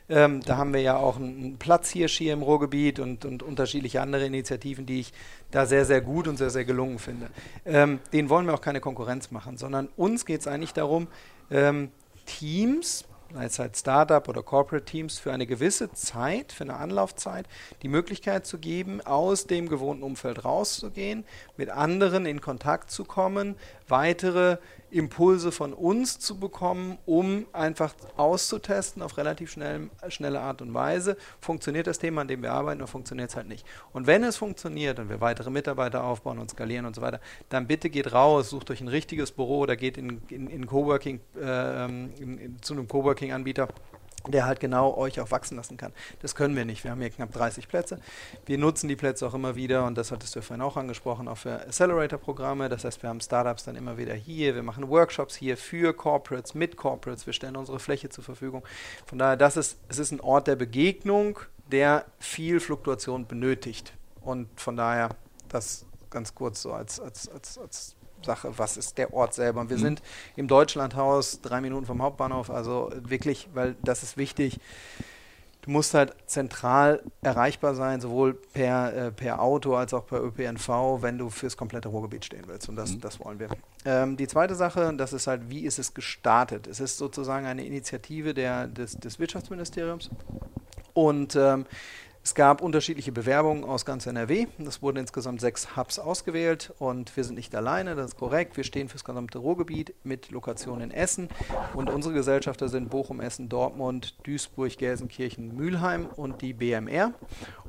Ähm, 0.08 0.42
da 0.42 0.56
haben 0.56 0.74
wir 0.74 0.80
ja 0.80 0.96
auch 0.96 1.16
einen 1.16 1.56
Platzhirsch 1.58 2.18
hier 2.18 2.32
im 2.32 2.42
Ruhrgebiet 2.42 2.98
und, 2.98 3.24
und, 3.24 3.42
unterschiedliche 3.42 4.00
andere 4.00 4.26
Initiativen, 4.26 4.86
die 4.86 5.00
ich 5.00 5.12
da 5.50 5.66
sehr, 5.66 5.84
sehr 5.84 6.00
gut 6.00 6.28
und 6.28 6.36
sehr, 6.36 6.50
sehr 6.50 6.64
gelungen 6.64 6.98
finde. 6.98 7.28
Ähm, 7.64 8.00
denen 8.12 8.28
wollen 8.28 8.46
wir 8.46 8.54
auch 8.54 8.60
keine 8.60 8.80
Konkurrenz 8.80 9.30
machen, 9.30 9.56
sondern 9.56 9.88
uns 9.96 10.26
geht 10.26 10.40
es 10.40 10.46
eigentlich 10.46 10.72
darum, 10.72 11.08
ähm, 11.50 11.90
Teams, 12.26 13.04
sei 13.32 13.44
es 13.44 13.58
halt 13.58 13.76
Startup 13.76 14.28
oder 14.28 14.42
Corporate 14.42 14.84
Teams, 14.84 15.18
für 15.18 15.32
eine 15.32 15.46
gewisse 15.46 15.92
Zeit, 15.92 16.52
für 16.52 16.64
eine 16.64 16.76
Anlaufzeit, 16.76 17.46
die 17.82 17.88
Möglichkeit 17.88 18.46
zu 18.46 18.58
geben, 18.58 19.00
aus 19.00 19.46
dem 19.46 19.68
gewohnten 19.68 20.02
Umfeld 20.02 20.44
rauszugehen, 20.44 21.24
mit 21.62 21.70
anderen 21.70 22.26
in 22.26 22.40
Kontakt 22.40 22.90
zu 22.90 23.04
kommen, 23.04 23.54
weitere 23.86 24.56
Impulse 24.90 25.52
von 25.52 25.72
uns 25.72 26.18
zu 26.18 26.40
bekommen, 26.40 26.98
um 27.06 27.46
einfach 27.52 27.94
auszutesten 28.16 29.00
auf 29.00 29.16
relativ 29.16 29.52
schnell, 29.52 29.88
schnelle 30.08 30.40
Art 30.40 30.60
und 30.60 30.74
Weise, 30.74 31.16
funktioniert 31.40 31.86
das 31.86 32.00
Thema, 32.00 32.22
an 32.22 32.26
dem 32.26 32.42
wir 32.42 32.50
arbeiten, 32.50 32.80
oder 32.80 32.88
funktioniert 32.88 33.30
es 33.30 33.36
halt 33.36 33.46
nicht. 33.46 33.64
Und 33.92 34.08
wenn 34.08 34.24
es 34.24 34.36
funktioniert 34.36 34.98
und 34.98 35.08
wir 35.08 35.20
weitere 35.20 35.50
Mitarbeiter 35.50 36.02
aufbauen 36.02 36.40
und 36.40 36.50
skalieren 36.50 36.84
und 36.84 36.96
so 36.96 37.00
weiter, 37.00 37.20
dann 37.48 37.68
bitte 37.68 37.90
geht 37.90 38.12
raus, 38.12 38.50
sucht 38.50 38.72
euch 38.72 38.80
ein 38.80 38.88
richtiges 38.88 39.30
Büro 39.30 39.60
oder 39.60 39.76
geht 39.76 39.96
in, 39.96 40.20
in, 40.30 40.48
in 40.48 40.66
Coworking, 40.66 41.20
äh, 41.40 41.84
in, 41.84 42.56
zu 42.60 42.74
einem 42.74 42.88
Coworking-Anbieter 42.88 43.68
der 44.28 44.46
halt 44.46 44.60
genau 44.60 44.96
euch 44.96 45.20
auch 45.20 45.30
wachsen 45.30 45.56
lassen 45.56 45.76
kann. 45.76 45.92
Das 46.20 46.34
können 46.34 46.56
wir 46.56 46.64
nicht. 46.64 46.84
Wir 46.84 46.90
haben 46.90 47.00
hier 47.00 47.10
knapp 47.10 47.32
30 47.32 47.68
Plätze. 47.68 47.98
Wir 48.46 48.58
nutzen 48.58 48.88
die 48.88 48.96
Plätze 48.96 49.26
auch 49.26 49.34
immer 49.34 49.56
wieder 49.56 49.84
und 49.84 49.96
das 49.96 50.12
hattest 50.12 50.36
du 50.36 50.42
vorhin 50.42 50.62
auch 50.62 50.76
angesprochen, 50.76 51.28
auch 51.28 51.38
für 51.38 51.60
Accelerator-Programme. 51.60 52.68
Das 52.68 52.84
heißt, 52.84 53.02
wir 53.02 53.10
haben 53.10 53.20
Startups 53.20 53.64
dann 53.64 53.76
immer 53.76 53.98
wieder 53.98 54.14
hier. 54.14 54.54
Wir 54.54 54.62
machen 54.62 54.88
Workshops 54.88 55.34
hier 55.34 55.56
für 55.56 55.92
Corporates, 55.92 56.54
mit 56.54 56.76
Corporates. 56.76 57.26
Wir 57.26 57.32
stellen 57.32 57.56
unsere 57.56 57.78
Fläche 57.78 58.08
zur 58.08 58.24
Verfügung. 58.24 58.64
Von 59.06 59.18
daher, 59.18 59.36
das 59.36 59.56
ist, 59.56 59.78
es 59.88 59.98
ist 59.98 60.12
ein 60.12 60.20
Ort 60.20 60.46
der 60.46 60.56
Begegnung, 60.56 61.40
der 61.70 62.04
viel 62.18 62.60
Fluktuation 62.60 63.26
benötigt. 63.26 63.92
Und 64.20 64.48
von 64.60 64.76
daher, 64.76 65.10
das 65.48 65.84
ganz 66.10 66.34
kurz 66.34 66.62
so 66.62 66.72
als, 66.72 67.00
als, 67.00 67.28
als, 67.28 67.58
als 67.58 67.96
Sache, 68.24 68.52
was 68.56 68.76
ist 68.76 68.98
der 68.98 69.12
Ort 69.12 69.34
selber. 69.34 69.60
Und 69.60 69.70
wir 69.70 69.76
mhm. 69.78 69.82
sind 69.82 70.02
im 70.36 70.48
Deutschlandhaus, 70.48 71.40
drei 71.40 71.60
Minuten 71.60 71.86
vom 71.86 72.02
Hauptbahnhof, 72.02 72.50
also 72.50 72.90
wirklich, 72.94 73.48
weil 73.54 73.76
das 73.82 74.02
ist 74.02 74.16
wichtig. 74.16 74.58
Du 75.62 75.70
musst 75.70 75.94
halt 75.94 76.16
zentral 76.26 77.04
erreichbar 77.20 77.76
sein, 77.76 78.00
sowohl 78.00 78.34
per, 78.34 78.94
äh, 78.94 79.12
per 79.12 79.40
Auto 79.40 79.76
als 79.76 79.94
auch 79.94 80.04
per 80.04 80.20
ÖPNV, 80.20 81.02
wenn 81.02 81.18
du 81.18 81.30
fürs 81.30 81.56
komplette 81.56 81.88
Ruhrgebiet 81.88 82.24
stehen 82.24 82.42
willst. 82.48 82.68
Und 82.68 82.74
das, 82.74 82.92
mhm. 82.92 83.00
das 83.00 83.20
wollen 83.20 83.38
wir. 83.38 83.48
Ähm, 83.84 84.16
die 84.16 84.26
zweite 84.26 84.56
Sache, 84.56 84.92
das 84.96 85.12
ist 85.12 85.28
halt, 85.28 85.50
wie 85.50 85.60
ist 85.60 85.78
es 85.78 85.94
gestartet? 85.94 86.66
Es 86.66 86.80
ist 86.80 86.98
sozusagen 86.98 87.46
eine 87.46 87.64
Initiative 87.64 88.34
der, 88.34 88.66
des, 88.66 88.98
des 88.98 89.20
Wirtschaftsministeriums. 89.20 90.10
Und 90.94 91.36
ähm, 91.36 91.64
es 92.24 92.36
gab 92.36 92.62
unterschiedliche 92.62 93.10
Bewerbungen 93.10 93.64
aus 93.64 93.84
ganz 93.84 94.06
NRW. 94.06 94.46
Es 94.66 94.80
wurden 94.80 94.98
insgesamt 94.98 95.40
sechs 95.40 95.76
Hubs 95.76 95.98
ausgewählt 95.98 96.72
und 96.78 97.16
wir 97.16 97.24
sind 97.24 97.34
nicht 97.34 97.54
alleine, 97.54 97.96
das 97.96 98.12
ist 98.12 98.16
korrekt. 98.16 98.56
Wir 98.56 98.62
stehen 98.62 98.88
für 98.88 98.94
das 98.94 99.04
gesamte 99.04 99.38
Ruhrgebiet 99.38 99.94
mit 100.04 100.30
Lokation 100.30 100.80
in 100.80 100.92
Essen 100.92 101.28
und 101.74 101.90
unsere 101.90 102.14
Gesellschafter 102.14 102.68
sind 102.68 102.90
Bochum, 102.90 103.20
Essen, 103.20 103.48
Dortmund, 103.48 104.14
Duisburg, 104.24 104.78
Gelsenkirchen, 104.78 105.56
Mülheim 105.56 106.06
und 106.06 106.42
die 106.42 106.52
BMR. 106.52 107.12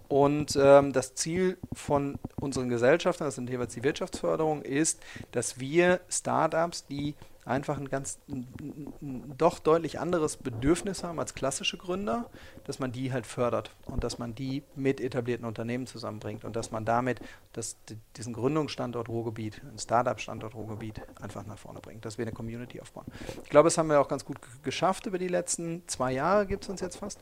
Und 0.07 0.55
ähm, 0.61 0.93
das 0.93 1.15
Ziel 1.15 1.57
von 1.73 2.19
unseren 2.39 2.69
Gesellschaftern, 2.69 3.25
das 3.27 3.35
sind 3.35 3.49
jeweils 3.49 3.73
die 3.73 3.83
Wirtschaftsförderung, 3.83 4.61
ist, 4.61 5.01
dass 5.31 5.59
wir 5.59 6.01
Startups, 6.09 6.85
die 6.85 7.15
einfach 7.45 7.77
ein 7.77 7.89
ganz 7.89 8.19
ein, 8.29 9.33
doch 9.37 9.59
deutlich 9.59 9.99
anderes 9.99 10.37
Bedürfnis 10.37 11.03
haben 11.03 11.19
als 11.19 11.33
klassische 11.33 11.77
Gründer, 11.77 12.29
dass 12.65 12.79
man 12.79 12.91
die 12.91 13.11
halt 13.11 13.25
fördert 13.25 13.71
und 13.85 14.03
dass 14.03 14.19
man 14.19 14.35
die 14.35 14.63
mit 14.75 15.01
etablierten 15.01 15.45
Unternehmen 15.45 15.87
zusammenbringt 15.87 16.45
und 16.45 16.55
dass 16.55 16.71
man 16.71 16.85
damit 16.85 17.19
das, 17.53 17.77
diesen 18.17 18.33
Gründungsstandort 18.33 19.09
Ruhrgebiet, 19.09 19.61
ein 19.63 19.77
Startup-Standort 19.77 20.55
Ruhrgebiet 20.55 21.01
einfach 21.21 21.45
nach 21.45 21.57
vorne 21.57 21.79
bringt, 21.79 22.05
dass 22.05 22.17
wir 22.17 22.25
eine 22.25 22.33
Community 22.33 22.79
aufbauen. 22.81 23.05
Ich 23.43 23.49
glaube, 23.49 23.67
das 23.67 23.77
haben 23.77 23.89
wir 23.89 23.99
auch 23.99 24.07
ganz 24.07 24.25
gut 24.25 24.37
geschafft 24.63 25.05
über 25.05 25.17
die 25.17 25.27
letzten 25.27 25.83
zwei 25.87 26.13
Jahre, 26.13 26.45
gibt 26.45 26.63
es 26.63 26.69
uns 26.69 26.81
jetzt 26.81 26.97
fast. 26.97 27.19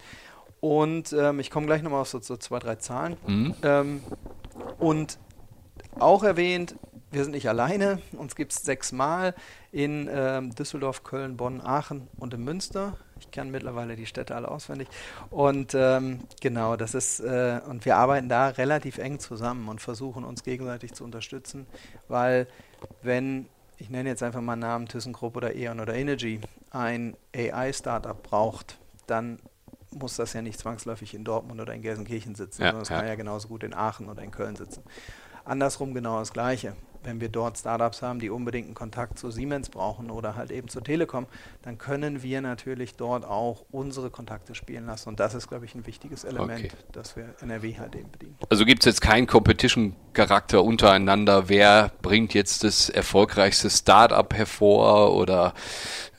Und 0.59 1.11
ähm, 1.13 1.39
ich 1.39 1.49
komme 1.49 1.65
gleich 1.65 1.81
nochmal 1.81 2.01
auf 2.01 2.07
so, 2.07 2.19
so, 2.21 2.37
zwei, 2.37 2.59
drei 2.59 2.75
Zahlen. 2.75 3.17
Mhm. 3.25 3.55
Ähm, 3.63 4.03
und 4.77 5.17
auch 5.99 6.23
erwähnt, 6.23 6.75
wir 7.11 7.23
sind 7.23 7.33
nicht 7.33 7.49
alleine, 7.49 7.99
uns 8.13 8.35
gibt 8.35 8.53
es 8.53 8.63
sechsmal 8.63 9.35
in 9.71 10.09
ähm, 10.11 10.55
Düsseldorf, 10.55 11.03
Köln, 11.03 11.37
Bonn, 11.37 11.61
Aachen 11.61 12.07
und 12.17 12.33
in 12.33 12.43
Münster. 12.43 12.97
Ich 13.19 13.29
kenne 13.31 13.51
mittlerweile 13.51 13.95
die 13.95 14.05
Städte 14.05 14.35
alle 14.35 14.49
auswendig. 14.49 14.87
Und 15.29 15.73
ähm, 15.75 16.19
genau, 16.39 16.77
das 16.77 16.95
ist, 16.95 17.19
äh, 17.19 17.59
und 17.67 17.85
wir 17.85 17.97
arbeiten 17.97 18.29
da 18.29 18.47
relativ 18.47 18.97
eng 18.97 19.19
zusammen 19.19 19.67
und 19.67 19.81
versuchen 19.81 20.23
uns 20.23 20.43
gegenseitig 20.43 20.93
zu 20.93 21.03
unterstützen, 21.03 21.67
weil 22.07 22.47
wenn, 23.01 23.47
ich 23.77 23.89
nenne 23.89 24.09
jetzt 24.09 24.23
einfach 24.23 24.41
mal 24.41 24.55
Namen 24.55 24.87
ThyssenKrupp 24.87 25.35
oder 25.35 25.53
E.ON 25.55 25.81
oder 25.81 25.93
Energy, 25.93 26.39
ein 26.71 27.17
AI-Startup 27.35 28.21
braucht, 28.23 28.79
dann 29.05 29.39
muss 29.93 30.15
das 30.15 30.31
ja 30.31 30.41
nicht 30.41 30.57
zwangsläufig 30.57 31.13
in 31.13 31.25
Dortmund 31.25 31.59
oder 31.59 31.73
in 31.73 31.81
Gelsenkirchen 31.81 32.35
sitzen, 32.35 32.61
ja, 32.61 32.69
sondern 32.69 32.83
es 32.83 32.89
ja. 32.89 32.97
kann 32.97 33.07
ja 33.07 33.15
genauso 33.15 33.49
gut 33.49 33.63
in 33.63 33.73
Aachen 33.73 34.07
oder 34.07 34.23
in 34.23 34.31
Köln 34.31 34.55
sitzen. 34.55 34.83
Andersrum 35.43 35.93
genau 35.93 36.19
das 36.19 36.31
Gleiche 36.31 36.75
wenn 37.03 37.21
wir 37.21 37.29
dort 37.29 37.57
Startups 37.57 38.01
haben, 38.01 38.19
die 38.19 38.29
unbedingt 38.29 38.67
einen 38.67 38.75
Kontakt 38.75 39.17
zu 39.17 39.31
Siemens 39.31 39.69
brauchen 39.69 40.11
oder 40.11 40.35
halt 40.35 40.51
eben 40.51 40.67
zur 40.67 40.83
Telekom, 40.83 41.25
dann 41.63 41.77
können 41.77 42.23
wir 42.23 42.41
natürlich 42.41 42.95
dort 42.95 43.25
auch 43.25 43.65
unsere 43.71 44.09
Kontakte 44.09 44.55
spielen 44.55 44.85
lassen. 44.85 45.09
Und 45.09 45.19
das 45.19 45.33
ist, 45.33 45.47
glaube 45.47 45.65
ich, 45.65 45.75
ein 45.75 45.85
wichtiges 45.85 46.23
Element, 46.23 46.65
okay. 46.65 46.71
dass 46.91 47.15
wir 47.15 47.33
NRW 47.41 47.77
halt 47.77 47.95
eben 47.95 48.11
bedienen. 48.11 48.37
Also 48.49 48.65
gibt 48.65 48.81
es 48.81 48.85
jetzt 48.85 49.01
keinen 49.01 49.27
Competition-Charakter 49.27 50.63
untereinander, 50.63 51.49
wer 51.49 51.91
bringt 52.01 52.33
jetzt 52.33 52.63
das 52.63 52.89
erfolgreichste 52.89 53.69
Startup 53.69 54.33
hervor 54.33 55.15
oder 55.15 55.53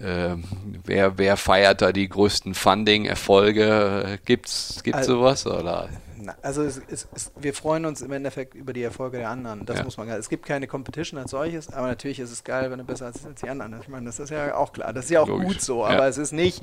äh, 0.01 0.37
wer, 0.85 1.19
wer 1.19 1.37
feiert 1.37 1.83
da 1.83 1.93
die 1.93 2.09
größten 2.09 2.55
Funding-Erfolge? 2.55 4.19
Gibt 4.25 4.49
es 4.49 4.83
also, 4.93 5.15
sowas? 5.15 5.47
Oder? 5.47 5.89
Also 6.43 6.63
es, 6.63 6.81
es, 6.89 7.09
es, 7.15 7.33
wir 7.37 7.55
freuen 7.55 7.85
uns 7.85 8.01
im 8.01 8.13
Endeffekt 8.13 8.55
über 8.55 8.73
die 8.73 8.83
Erfolge 8.83 9.19
der 9.19 9.31
anderen. 9.31 9.65
Das 9.67 9.79
ja. 9.79 9.85
muss 9.85 9.97
man 9.97 10.09
Es 10.09 10.29
gibt 10.29 10.47
keine 10.47 10.67
Competition 10.67 11.19
als 11.19 11.31
solches, 11.31 11.73
aber 11.73 11.87
natürlich 11.87 12.21
ist 12.21 12.31
es 12.31 12.45
geil, 12.45 12.71
wenn 12.71 12.79
du 12.79 12.85
besser 12.85 13.07
als 13.07 13.21
die 13.43 13.49
anderen. 13.49 13.81
Ich 13.81 13.89
meine, 13.89 14.07
das 14.07 14.19
ist 14.19 14.31
ja 14.31 14.55
auch 14.55 14.73
klar. 14.73 14.93
Das 14.93 15.07
ist 15.07 15.11
ja 15.11 15.21
auch 15.21 15.29
Logisch. 15.29 15.47
gut 15.47 15.61
so, 15.61 15.85
aber 15.85 16.03
ja. 16.03 16.09
es 16.09 16.19
ist 16.19 16.33
nicht, 16.33 16.63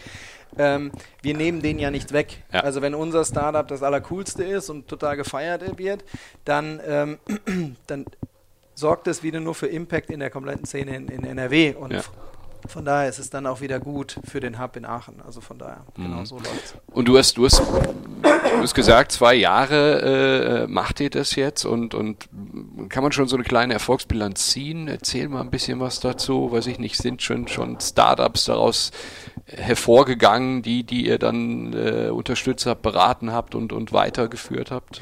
ähm, 0.58 0.92
wir 1.22 1.36
nehmen 1.36 1.62
den 1.62 1.80
ja 1.80 1.92
nicht 1.92 2.14
weg. 2.14 2.44
Ja. 2.52 2.62
Also 2.62 2.82
wenn 2.82 2.96
unser 2.96 3.26
Startup 3.26 3.68
das 3.68 3.84
Allercoolste 3.84 4.44
ist 4.44 4.70
und 4.70 4.88
total 4.88 5.18
gefeiert 5.18 5.78
wird, 5.78 6.04
dann, 6.46 6.80
ähm, 6.86 7.20
dann 7.88 8.06
sorgt 8.76 9.08
das 9.08 9.24
wieder 9.24 9.40
nur 9.40 9.56
für 9.56 9.68
Impact 9.68 10.10
in 10.10 10.20
der 10.20 10.30
kompletten 10.30 10.66
Szene 10.66 10.96
in, 10.96 11.08
in 11.10 11.24
NRW 11.26 11.76
und 11.76 11.94
von 12.68 12.86
daher 12.86 13.10
ist 13.10 13.20
es 13.20 13.30
dann 13.30 13.46
auch 13.46 13.62
wieder 13.62 13.80
gut 13.80 14.20
für 14.24 14.40
den 14.40 14.60
Hub 14.60 14.76
in 14.76 14.86
Aachen. 14.86 15.22
Also 15.26 15.42
von 15.42 15.58
daher, 15.58 15.86
mhm. 15.96 16.04
genau 16.04 16.26
so 16.26 16.38
läuft 16.38 16.76
Und 16.88 17.08
du 17.08 17.18
hast, 17.18 17.38
du 17.38 17.46
hast, 17.46 17.60
du 17.60 18.62
hast 18.62 18.74
gesagt, 18.74 19.12
zwei 19.12 19.36
Jahre 19.36 20.64
äh, 20.64 20.68
macht 20.68 21.00
ihr 21.00 21.10
das 21.10 21.36
jetzt 21.36 21.66
und, 21.66 21.94
und 21.94 22.30
kann 22.90 23.04
man 23.04 23.12
schon 23.12 23.28
so 23.28 23.36
eine 23.36 23.46
kleine 23.46 23.74
Erfolgsbilanz 23.74 24.48
ziehen? 24.50 24.88
Erzähl 24.88 25.30
mal 25.30 25.42
ein 25.42 25.52
bisschen 25.52 25.80
was 25.80 26.00
dazu. 26.00 26.52
Weiß 26.52 26.68
ich 26.68 26.80
nicht, 26.80 26.98
sind 26.98 27.22
schon, 27.22 27.48
schon 27.48 27.80
Startups 27.80 28.46
daraus 28.46 28.92
hervorgegangen, 29.46 30.62
die, 30.62 30.84
die 30.84 31.08
ihr 31.08 31.18
dann 31.18 31.74
äh, 31.74 32.10
unterstützt 32.10 32.66
habt, 32.66 32.82
beraten 32.82 33.32
habt 33.32 33.56
und, 33.56 33.74
und 33.74 33.94
weitergeführt 33.94 34.72
habt? 34.72 35.02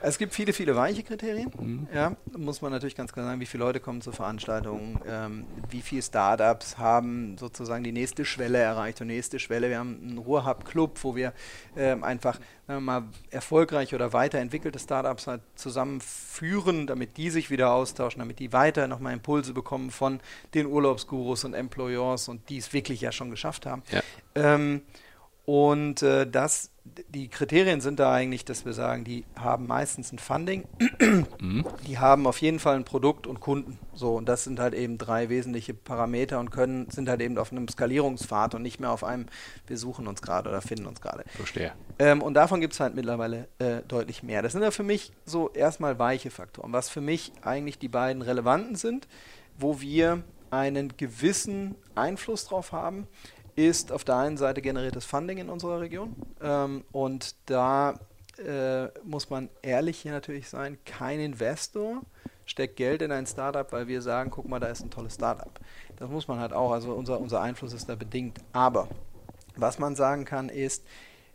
Es 0.00 0.18
gibt 0.18 0.34
viele, 0.34 0.52
viele 0.52 0.76
weiche 0.76 1.02
Kriterien. 1.02 1.50
Mhm. 1.58 1.88
Ja, 1.92 2.16
muss 2.36 2.60
man 2.60 2.70
natürlich 2.70 2.94
ganz 2.94 3.12
klar 3.12 3.26
sagen, 3.26 3.40
wie 3.40 3.46
viele 3.46 3.64
Leute 3.64 3.80
kommen 3.80 4.02
zur 4.02 4.12
Veranstaltung, 4.12 5.00
ähm, 5.08 5.46
wie 5.70 5.80
viele 5.80 6.02
Startups 6.02 6.78
haben 6.78 7.38
sozusagen 7.38 7.82
die 7.82 7.92
nächste 7.92 8.24
Schwelle 8.24 8.58
erreicht 8.58 9.00
und 9.00 9.08
nächste 9.08 9.38
Schwelle. 9.38 9.68
Wir 9.70 9.78
haben 9.78 9.98
einen 10.02 10.18
Ruhrhub-Club, 10.18 10.98
wo 11.02 11.16
wir 11.16 11.32
ähm, 11.76 12.04
einfach 12.04 12.38
mal 12.68 13.04
erfolgreich 13.30 13.94
oder 13.94 14.12
weiterentwickelte 14.12 14.78
Startups 14.78 15.28
halt 15.28 15.40
zusammenführen, 15.54 16.86
damit 16.86 17.16
die 17.16 17.30
sich 17.30 17.48
wieder 17.48 17.70
austauschen, 17.70 18.18
damit 18.18 18.40
die 18.40 18.52
weiter 18.52 18.88
nochmal 18.88 19.12
Impulse 19.12 19.52
bekommen 19.52 19.90
von 19.90 20.20
den 20.54 20.66
Urlaubsgurus 20.66 21.44
und 21.44 21.54
Employers 21.54 22.28
und 22.28 22.48
die 22.48 22.58
es 22.58 22.72
wirklich 22.72 23.00
ja 23.00 23.12
schon 23.12 23.30
geschafft 23.30 23.66
haben. 23.66 23.82
Ja. 23.90 24.02
Ähm, 24.34 24.82
und 25.44 26.02
äh, 26.02 26.28
das, 26.28 26.72
die 27.08 27.28
Kriterien 27.28 27.80
sind 27.80 27.98
da 27.98 28.12
eigentlich, 28.12 28.44
dass 28.44 28.64
wir 28.64 28.72
sagen, 28.72 29.04
die 29.04 29.24
haben 29.38 29.66
meistens 29.66 30.12
ein 30.12 30.18
Funding, 30.18 30.64
mhm. 31.40 31.64
die 31.86 31.98
haben 31.98 32.26
auf 32.26 32.40
jeden 32.40 32.58
Fall 32.58 32.76
ein 32.76 32.84
Produkt 32.84 33.26
und 33.26 33.40
Kunden. 33.40 33.78
So, 33.94 34.14
und 34.14 34.28
das 34.28 34.44
sind 34.44 34.60
halt 34.60 34.74
eben 34.74 34.98
drei 34.98 35.28
wesentliche 35.28 35.74
Parameter 35.74 36.38
und 36.38 36.50
können, 36.50 36.90
sind 36.90 37.08
halt 37.08 37.20
eben 37.20 37.38
auf 37.38 37.52
einem 37.52 37.68
Skalierungspfad 37.68 38.54
und 38.54 38.62
nicht 38.62 38.80
mehr 38.80 38.90
auf 38.90 39.04
einem, 39.04 39.26
wir 39.66 39.78
suchen 39.78 40.06
uns 40.06 40.22
gerade 40.22 40.48
oder 40.48 40.60
finden 40.60 40.86
uns 40.86 41.00
gerade. 41.00 41.24
Verstehe. 41.28 41.72
Ähm, 41.98 42.22
und 42.22 42.34
davon 42.34 42.60
gibt 42.60 42.74
es 42.74 42.80
halt 42.80 42.94
mittlerweile 42.94 43.48
äh, 43.58 43.82
deutlich 43.88 44.22
mehr. 44.22 44.42
Das 44.42 44.52
sind 44.52 44.62
ja 44.62 44.70
für 44.70 44.82
mich 44.82 45.12
so 45.24 45.50
erstmal 45.50 45.98
weiche 45.98 46.30
Faktoren. 46.30 46.72
Was 46.72 46.88
für 46.88 47.00
mich 47.00 47.32
eigentlich 47.42 47.78
die 47.78 47.88
beiden 47.88 48.22
relevanten 48.22 48.76
sind, 48.76 49.08
wo 49.58 49.80
wir 49.80 50.22
einen 50.50 50.96
gewissen 50.96 51.74
Einfluss 51.94 52.46
drauf 52.46 52.72
haben, 52.72 53.06
ist 53.56 53.90
auf 53.90 54.04
der 54.04 54.16
einen 54.16 54.36
Seite 54.36 54.62
generiertes 54.62 55.04
Funding 55.04 55.38
in 55.38 55.48
unserer 55.48 55.80
Region. 55.80 56.14
Ähm, 56.40 56.84
und 56.92 57.34
da 57.46 57.98
äh, 58.38 58.88
muss 59.02 59.30
man 59.30 59.48
ehrlich 59.62 59.98
hier 59.98 60.12
natürlich 60.12 60.48
sein, 60.48 60.78
kein 60.84 61.20
Investor 61.20 62.02
steckt 62.44 62.76
Geld 62.76 63.02
in 63.02 63.10
ein 63.10 63.26
Startup, 63.26 63.70
weil 63.72 63.88
wir 63.88 64.02
sagen, 64.02 64.30
guck 64.30 64.46
mal, 64.48 64.60
da 64.60 64.68
ist 64.68 64.82
ein 64.82 64.90
tolles 64.90 65.14
Startup. 65.14 65.50
Das 65.96 66.08
muss 66.08 66.28
man 66.28 66.38
halt 66.38 66.52
auch, 66.52 66.70
also 66.70 66.92
unser, 66.92 67.18
unser 67.18 67.40
Einfluss 67.40 67.72
ist 67.72 67.88
da 67.88 67.96
bedingt. 67.96 68.38
Aber 68.52 68.88
was 69.56 69.78
man 69.78 69.96
sagen 69.96 70.24
kann 70.24 70.48
ist, 70.48 70.84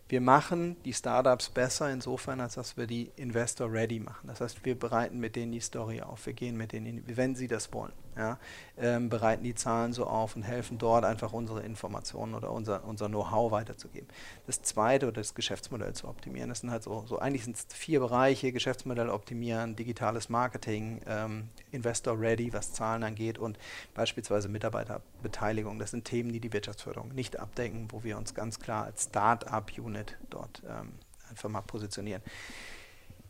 wir 0.07 0.21
machen 0.21 0.75
die 0.83 0.93
Startups 0.93 1.49
besser 1.49 1.89
insofern, 1.89 2.41
als 2.41 2.55
dass 2.55 2.75
wir 2.75 2.85
die 2.85 3.11
Investor 3.15 3.71
ready 3.71 3.99
machen. 3.99 4.27
Das 4.27 4.41
heißt, 4.41 4.65
wir 4.65 4.77
bereiten 4.77 5.19
mit 5.19 5.35
denen 5.37 5.53
die 5.53 5.61
Story 5.61 6.01
auf. 6.01 6.25
Wir 6.25 6.33
gehen 6.33 6.57
mit 6.57 6.73
denen, 6.73 7.03
wenn 7.07 7.35
sie 7.35 7.47
das 7.47 7.71
wollen, 7.73 7.93
ja, 8.17 8.37
ähm, 8.77 9.09
bereiten 9.09 9.43
die 9.43 9.55
Zahlen 9.55 9.93
so 9.93 10.05
auf 10.05 10.35
und 10.35 10.43
helfen 10.43 10.77
dort 10.77 11.05
einfach 11.05 11.33
unsere 11.33 11.61
Informationen 11.61 12.35
oder 12.35 12.51
unser, 12.51 12.83
unser 12.83 13.07
Know-how 13.07 13.51
weiterzugeben. 13.51 14.07
Das 14.47 14.61
zweite 14.61 15.07
oder 15.07 15.21
das 15.21 15.33
Geschäftsmodell 15.33 15.93
zu 15.93 16.07
optimieren. 16.07 16.49
Das 16.49 16.59
sind 16.59 16.71
halt 16.71 16.83
so, 16.83 17.05
so 17.07 17.19
eigentlich 17.19 17.43
sind 17.43 17.55
es 17.57 17.65
vier 17.69 17.99
Bereiche: 17.99 18.51
Geschäftsmodell 18.51 19.09
optimieren, 19.09 19.75
digitales 19.75 20.29
Marketing, 20.29 21.01
ähm, 21.07 21.49
Investor 21.71 22.19
ready, 22.19 22.51
was 22.53 22.73
Zahlen 22.73 23.03
angeht 23.03 23.37
und 23.37 23.57
beispielsweise 23.93 24.49
Mitarbeiterbeteiligung. 24.49 25.79
Das 25.79 25.91
sind 25.91 26.05
Themen, 26.05 26.31
die 26.31 26.39
die 26.39 26.53
Wirtschaftsförderung 26.53 27.13
nicht 27.13 27.39
abdecken, 27.39 27.87
wo 27.91 28.03
wir 28.03 28.17
uns 28.17 28.33
ganz 28.33 28.59
klar 28.59 28.85
als 28.85 29.05
Start-up-Unit 29.05 30.17
dort 30.29 30.61
ähm, 30.67 30.93
einfach 31.29 31.49
mal 31.49 31.61
positionieren. 31.61 32.21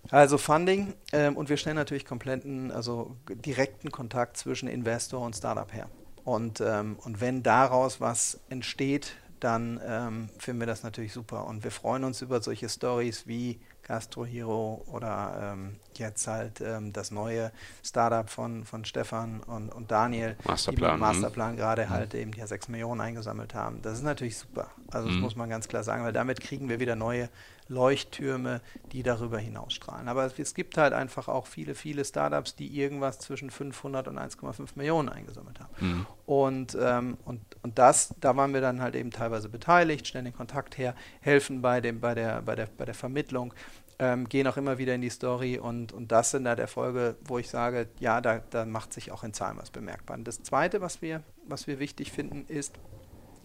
Also 0.09 0.37
Funding 0.37 0.93
ähm, 1.13 1.37
und 1.37 1.49
wir 1.49 1.57
stellen 1.57 1.75
natürlich 1.75 2.05
kompletten, 2.05 2.71
also 2.71 3.15
direkten 3.29 3.91
Kontakt 3.91 4.37
zwischen 4.37 4.67
Investor 4.67 5.21
und 5.21 5.35
Startup 5.35 5.71
her. 5.73 5.87
Und, 6.23 6.61
ähm, 6.61 6.97
und 7.03 7.21
wenn 7.21 7.43
daraus 7.43 8.01
was 8.01 8.39
entsteht, 8.49 9.13
dann 9.39 9.79
ähm, 9.83 10.29
finden 10.37 10.59
wir 10.59 10.67
das 10.67 10.83
natürlich 10.83 11.13
super. 11.13 11.47
Und 11.47 11.63
wir 11.63 11.71
freuen 11.71 12.03
uns 12.03 12.21
über 12.21 12.41
solche 12.41 12.69
Stories 12.69 13.25
wie 13.25 13.59
Gastro 13.81 14.23
Hero 14.23 14.85
oder 14.91 15.53
ähm, 15.53 15.77
jetzt 15.95 16.27
halt 16.27 16.61
ähm, 16.61 16.93
das 16.93 17.09
neue 17.09 17.51
Startup 17.83 18.29
von, 18.29 18.65
von 18.65 18.85
Stefan 18.85 19.41
und, 19.41 19.69
und 19.69 19.89
Daniel, 19.89 20.37
Masterplan, 20.45 20.87
die 20.87 20.91
mit 20.91 20.99
Masterplan 21.01 21.57
gerade 21.57 21.85
mhm. 21.85 21.89
halt 21.89 22.13
eben 22.13 22.31
ja 22.33 22.45
sechs 22.45 22.67
Millionen 22.67 23.01
eingesammelt 23.01 23.55
haben. 23.55 23.81
Das 23.81 23.93
ist 23.93 24.03
natürlich 24.03 24.37
super. 24.37 24.69
Also 24.91 25.07
das 25.07 25.15
mhm. 25.15 25.21
muss 25.21 25.35
man 25.35 25.49
ganz 25.49 25.67
klar 25.67 25.83
sagen, 25.83 26.03
weil 26.03 26.13
damit 26.13 26.39
kriegen 26.39 26.69
wir 26.69 26.79
wieder 26.79 26.95
neue 26.95 27.27
Leuchttürme, 27.71 28.61
die 28.91 29.01
darüber 29.01 29.39
hinausstrahlen. 29.39 30.07
Aber 30.07 30.25
es 30.25 30.53
gibt 30.53 30.77
halt 30.77 30.93
einfach 30.93 31.27
auch 31.27 31.47
viele, 31.47 31.73
viele 31.73 32.05
Startups, 32.05 32.55
die 32.55 32.67
irgendwas 32.67 33.19
zwischen 33.19 33.49
500 33.49 34.07
und 34.07 34.19
1,5 34.19 34.69
Millionen 34.75 35.09
eingesammelt 35.09 35.59
haben. 35.59 35.73
Mhm. 35.79 36.05
Und, 36.25 36.77
ähm, 36.79 37.17
und, 37.25 37.41
und 37.63 37.79
das, 37.79 38.13
da 38.19 38.35
waren 38.35 38.53
wir 38.53 38.61
dann 38.61 38.81
halt 38.81 38.95
eben 38.95 39.11
teilweise 39.11 39.49
beteiligt, 39.49 40.05
stellen 40.05 40.25
den 40.25 40.35
Kontakt 40.35 40.77
her, 40.77 40.95
helfen 41.21 41.61
bei, 41.61 41.81
dem, 41.81 42.01
bei, 42.01 42.13
der, 42.13 42.41
bei, 42.41 42.55
der, 42.55 42.67
bei 42.77 42.85
der 42.85 42.95
Vermittlung 42.95 43.53
ähm, 43.99 44.27
gehen 44.27 44.47
auch 44.47 44.57
immer 44.57 44.77
wieder 44.79 44.95
in 44.95 45.01
die 45.01 45.09
Story 45.09 45.59
und, 45.59 45.93
und 45.93 46.11
das 46.11 46.31
sind 46.31 46.47
halt 46.47 46.59
Erfolge, 46.59 47.15
wo 47.23 47.37
ich 47.37 47.49
sage, 47.49 47.87
ja, 47.99 48.19
da, 48.19 48.41
da 48.49 48.65
macht 48.65 48.93
sich 48.93 49.11
auch 49.11 49.23
in 49.23 49.31
Zahlen 49.31 49.57
was 49.57 49.69
bemerkbar. 49.69 50.17
Und 50.17 50.27
das 50.27 50.41
Zweite, 50.41 50.81
was 50.81 51.03
wir, 51.03 51.21
was 51.47 51.67
wir 51.67 51.77
wichtig 51.77 52.11
finden, 52.11 52.45
ist, 52.47 52.73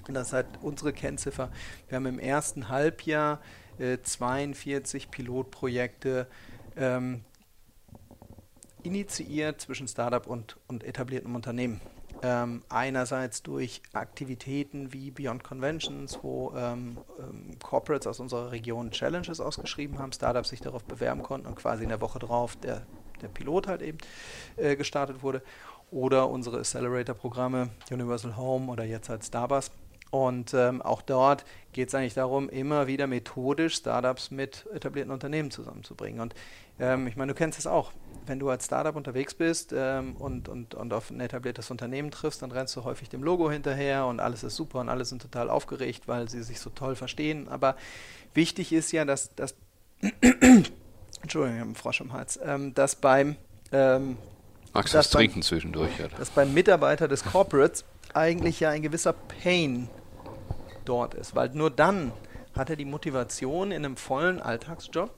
und 0.09 0.15
das 0.15 0.29
ist 0.29 0.33
halt 0.33 0.47
unsere 0.63 0.95
Kennziffer, 0.95 1.51
wir 1.89 1.97
haben 1.97 2.07
im 2.07 2.19
ersten 2.19 2.71
Halbjahr 2.71 3.41
äh, 3.79 3.99
42 4.03 5.11
Pilotprojekte 5.11 6.27
ähm, 6.77 7.25
initiiert 8.83 9.61
zwischen 9.61 9.89
Startup 9.89 10.27
und, 10.27 10.57
und 10.69 10.85
etabliertem 10.85 11.35
Unternehmen. 11.35 11.81
Ähm, 12.23 12.63
einerseits 12.71 13.43
durch 13.43 13.83
Aktivitäten 13.93 14.93
wie 14.93 15.11
Beyond 15.11 15.45
Conventions, 15.45 16.19
wo 16.23 16.55
ähm, 16.57 16.97
ähm, 17.19 17.59
Corporates 17.63 18.07
aus 18.07 18.21
unserer 18.21 18.53
Region 18.53 18.91
Challenges 18.91 19.39
ausgeschrieben 19.41 19.99
haben, 19.99 20.13
Startups 20.13 20.49
sich 20.49 20.61
darauf 20.61 20.85
bewerben 20.85 21.23
konnten 21.23 21.47
und 21.47 21.57
quasi 21.57 21.83
in 21.83 21.91
der 21.91 22.01
Woche 22.01 22.19
drauf 22.19 22.57
der, 22.57 22.87
der 23.21 23.29
Pilot 23.29 23.67
halt 23.67 23.83
eben 23.83 23.99
äh, 24.57 24.77
gestartet 24.77 25.23
wurde. 25.23 25.43
Oder 25.91 26.31
unsere 26.31 26.59
Accelerator-Programme 26.59 27.69
Universal 27.91 28.37
Home 28.37 28.73
oder 28.73 28.85
jetzt 28.85 29.09
halt 29.09 29.25
Starbus. 29.25 29.71
Und 30.11 30.55
ähm, 30.55 30.81
auch 30.83 31.03
dort 31.03 31.45
geht 31.73 31.89
es 31.89 31.95
eigentlich 31.95 32.15
darum, 32.15 32.49
immer 32.49 32.87
wieder 32.87 33.07
methodisch 33.07 33.77
Startups 33.77 34.31
mit 34.31 34.67
etablierten 34.73 35.13
Unternehmen 35.13 35.51
zusammenzubringen. 35.51 36.21
Und 36.21 36.35
ähm, 36.79 37.07
ich 37.07 37.17
meine, 37.17 37.33
du 37.33 37.39
kennst 37.39 37.59
es 37.59 37.67
auch 37.67 37.93
wenn 38.29 38.39
du 38.39 38.51
als 38.51 38.67
Startup 38.67 38.95
unterwegs 38.95 39.35
bist 39.35 39.73
ähm, 39.75 40.17
und, 40.17 40.49
und, 40.49 40.75
und 40.75 40.93
auf 40.93 41.11
ein 41.11 41.21
etabliertes 41.21 41.71
Unternehmen 41.71 42.11
triffst, 42.11 42.43
dann 42.43 42.51
rennst 42.51 42.75
du 42.77 42.85
häufig 42.85 43.09
dem 43.09 43.23
Logo 43.23 43.51
hinterher 43.51 44.07
und 44.07 44.21
alles 44.21 44.43
ist 44.43 44.57
super 44.57 44.81
und 44.81 44.89
alle 44.89 45.05
sind 45.05 45.23
total 45.23 45.51
aufgeregt, 45.51 46.03
weil 46.07 46.29
sie 46.29 46.43
sich 46.43 46.61
so 46.61 46.71
toll 46.71 46.97
verstehen. 46.97 47.49
Aber 47.49 47.77
wichtig 48.35 48.73
ist 48.73 48.93
ja, 48.93 49.05
dass, 49.05 49.35
dass 49.35 49.55
Entschuldigung, 51.23 51.55
ich 51.55 51.61
habe 51.61 51.69
einen 51.69 51.75
Frosch 51.75 52.01
im 52.01 52.13
Hals, 52.13 52.39
ähm, 52.45 52.75
dass 52.75 52.97
beim 52.97 53.37
ähm, 53.73 54.17
Magst 54.73 54.93
du 54.93 54.99
das 54.99 55.11
trinken 55.11 55.43
zwischendurch? 55.43 55.99
Oder? 55.99 56.11
Dass 56.19 56.31
beim 56.31 56.53
Mitarbeiter 56.53 57.09
des 57.09 57.25
Corporates 57.25 57.85
eigentlich 58.17 58.61
ja 58.61 58.71
ein 58.71 58.83
gewisser 58.83 59.13
Pain 59.13 59.89
dort 60.85 61.15
ist, 61.15 61.35
weil 61.35 61.51
nur 61.51 61.71
dann 61.71 62.13
hat 62.55 62.71
er 62.71 62.77
die 62.77 62.85
Motivation 62.85 63.71
in 63.71 63.85
einem 63.85 63.97
vollen 63.97 64.41
Alltagsjob 64.41 65.11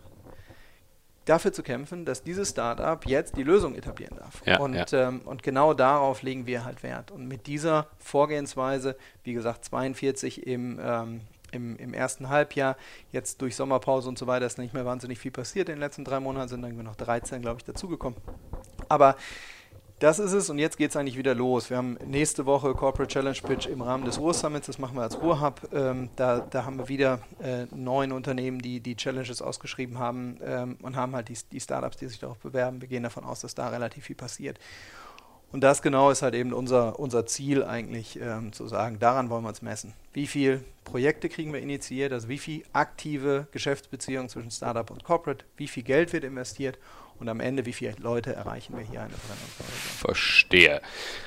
dafür 1.24 1.52
zu 1.52 1.62
kämpfen, 1.62 2.04
dass 2.04 2.22
dieses 2.22 2.50
Startup 2.50 3.04
jetzt 3.06 3.37
die 3.37 3.42
Lösung 3.42 3.74
etablieren 3.74 4.16
darf. 4.16 4.42
Ja, 4.46 4.58
und, 4.58 4.74
ja. 4.74 5.08
Ähm, 5.08 5.20
und 5.24 5.42
genau 5.42 5.74
darauf 5.74 6.22
legen 6.22 6.46
wir 6.46 6.64
halt 6.64 6.82
Wert. 6.82 7.11
Und 7.11 7.28
mit 7.28 7.46
dieser 7.46 7.87
Vorgehensweise, 7.98 8.96
wie 9.24 9.34
gesagt, 9.34 9.64
42 9.66 10.46
im, 10.46 10.80
ähm, 10.82 11.20
im, 11.52 11.76
im, 11.76 11.92
ersten 11.92 12.30
Halbjahr, 12.30 12.76
jetzt 13.12 13.42
durch 13.42 13.56
Sommerpause 13.56 14.08
und 14.08 14.18
so 14.18 14.26
weiter 14.26 14.46
ist 14.46 14.58
nicht 14.58 14.72
mehr 14.72 14.87
wahnsinnig 14.87 15.18
viel 15.18 15.30
passiert. 15.30 15.68
In 15.68 15.76
den 15.76 15.80
letzten 15.80 16.04
drei 16.04 16.18
Monaten 16.18 16.48
sind 16.48 16.64
irgendwie 16.64 16.84
noch 16.84 16.96
13, 16.96 17.42
glaube 17.42 17.58
ich, 17.58 17.64
dazugekommen. 17.64 18.18
Aber 18.88 19.16
das 19.98 20.18
ist 20.18 20.32
es 20.32 20.48
und 20.50 20.58
jetzt 20.58 20.76
geht 20.76 20.90
es 20.90 20.96
eigentlich 20.96 21.16
wieder 21.16 21.34
los. 21.34 21.70
Wir 21.70 21.76
haben 21.76 21.98
nächste 22.06 22.46
Woche 22.46 22.72
Corporate 22.74 23.12
Challenge 23.12 23.38
Pitch 23.42 23.66
im 23.66 23.82
Rahmen 23.82 24.04
des 24.04 24.18
Ruhr 24.18 24.32
Summits, 24.32 24.66
das 24.66 24.78
machen 24.78 24.96
wir 24.96 25.02
als 25.02 25.20
Ruhrhub. 25.20 25.68
Ähm, 25.72 26.11
da, 26.16 26.40
da 26.40 26.64
haben 26.64 26.78
wir 26.78 26.88
wieder 26.88 27.20
äh, 27.42 27.66
neun 27.74 28.12
Unternehmen, 28.12 28.61
die 28.61 28.80
die 28.80 28.96
Challenges 28.96 29.42
ausgeschrieben 29.42 29.98
haben 29.98 30.38
ähm, 30.44 30.76
und 30.82 30.96
haben 30.96 31.14
halt 31.14 31.28
die, 31.28 31.38
die 31.50 31.61
Startups, 31.61 31.96
die 31.96 32.06
sich 32.06 32.18
darauf 32.18 32.38
bewerben. 32.38 32.80
Wir 32.80 32.88
gehen 32.88 33.02
davon 33.02 33.24
aus, 33.24 33.40
dass 33.40 33.54
da 33.54 33.68
relativ 33.68 34.04
viel 34.04 34.16
passiert. 34.16 34.58
Und 35.50 35.62
das 35.62 35.80
genau 35.80 36.11
ist 36.11 36.20
halt 36.20 36.34
eben 36.34 36.52
unser, 36.52 36.98
unser 36.98 37.24
Ziel 37.24 37.64
eigentlich 37.64 38.20
ähm, 38.20 38.52
zu 38.52 38.66
sagen, 38.66 38.98
daran 38.98 39.30
wollen 39.30 39.42
wir 39.44 39.48
uns 39.48 39.62
messen. 39.62 39.94
Wie 40.12 40.26
viele 40.26 40.62
Projekte 40.84 41.30
kriegen 41.30 41.52
wir 41.54 41.61
initiiert, 41.61 42.12
also 42.12 42.28
wie 42.28 42.38
viel 42.38 42.64
aktive 42.72 43.46
Geschäftsbeziehungen 43.50 44.28
zwischen 44.28 44.50
Startup 44.50 44.90
und 44.90 45.04
Corporate, 45.04 45.46
wie 45.56 45.68
viel 45.68 45.84
Geld 45.84 46.12
wird 46.12 46.24
investiert 46.24 46.78
und 47.20 47.28
am 47.28 47.40
Ende, 47.40 47.66
wie 47.66 47.72
viele 47.72 47.94
Leute 48.00 48.35
erreichen 48.35 48.76
wir 48.76 48.85
hier 48.85 49.00
eine 49.00 49.11
Brennungsregion. 49.11 49.98
Verstehe. 49.98 50.81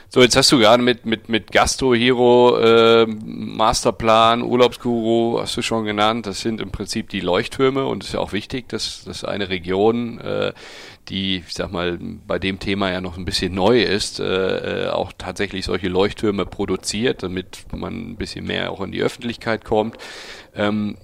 So, 0.10 0.21
jetzt 0.21 0.36
hast 0.36 0.51
du 0.51 0.60
gerade 0.60 0.84
mit, 0.84 1.06
mit, 1.06 1.30
mit 1.30 1.51
Gastro 1.51 1.93
Hero, 1.93 2.58
äh, 2.58 3.06
Masterplan, 3.06 4.41
Urlaubsguru, 4.41 5.39
hast 5.39 5.56
du 5.56 5.62
schon 5.62 5.86
genannt, 5.86 6.27
das 6.27 6.41
sind 6.41 6.60
im 6.60 6.71
Prinzip 6.71 7.10
die 7.10 7.21
Leuchttürme 7.21 7.86
und 7.86 8.04
es 8.04 8.10
ist 8.10 8.13
ja 8.15 8.19
auch 8.19 8.34
wichtig, 8.34 8.67
dass, 8.67 9.06
dass 9.06 9.23
eine 9.23 9.49
Region 9.49 10.19
äh, 10.19 10.51
die, 11.12 11.43
ich 11.45 11.54
sag 11.54 11.71
mal, 11.71 12.00
bei 12.26 12.39
dem 12.39 12.60
Thema 12.60 12.89
ja 12.89 13.02
noch 13.02 13.17
ein 13.17 13.26
bisschen 13.26 13.54
neu 13.54 13.84
ist, 13.84 14.19
äh, 14.19 14.86
äh, 14.86 14.89
auch 14.89 15.12
tatsächlich 15.17 15.65
solche 15.65 15.89
Leuchttürme 15.89 16.45
produziert, 16.45 17.21
damit 17.21 17.65
man 17.76 18.12
ein 18.12 18.15
bisschen 18.15 18.45
mehr 18.45 18.71
auch 18.71 18.82
in 18.82 18.91
die 18.91 19.02
Öffentlichkeit 19.02 19.65
kommt. 19.65 19.97
Ähm, 20.54 20.97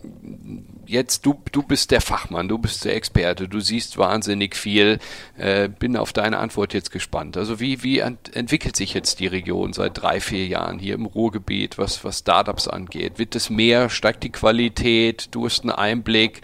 jetzt, 0.86 1.26
du, 1.26 1.42
du 1.52 1.64
bist 1.64 1.92
der 1.92 2.02
Fachmann, 2.02 2.48
du 2.48 2.58
bist 2.58 2.84
der 2.84 2.96
Experte, 2.96 3.48
du 3.48 3.60
siehst 3.60 3.98
wahnsinnig 3.98 4.56
viel. 4.56 5.00
Äh, 5.38 5.70
bin 5.70 5.96
auf 5.96 6.12
deine 6.12 6.38
Antwort 6.38 6.74
jetzt 6.74 6.92
gespannt. 6.92 7.38
Also 7.38 7.60
wie, 7.60 7.84
wie 7.84 8.00
ent 8.00 8.36
entwickelt 8.36 8.76
sich 8.76 8.94
jetzt 8.94 9.20
die 9.20 9.28
Region 9.28 9.74
seit 9.74 10.02
drei, 10.02 10.20
vier 10.20 10.48
Jahren 10.48 10.80
hier 10.80 10.96
im 10.96 11.06
Ruhrgebiet, 11.06 11.78
was, 11.78 12.04
was 12.04 12.20
Startups 12.20 12.68
angeht? 12.68 13.20
Wird 13.20 13.36
es 13.36 13.50
mehr? 13.50 13.90
Steigt 13.90 14.24
die 14.24 14.32
Qualität? 14.32 15.30
Du 15.32 15.46
hast 15.46 15.62
einen 15.62 15.72
Einblick, 15.72 16.42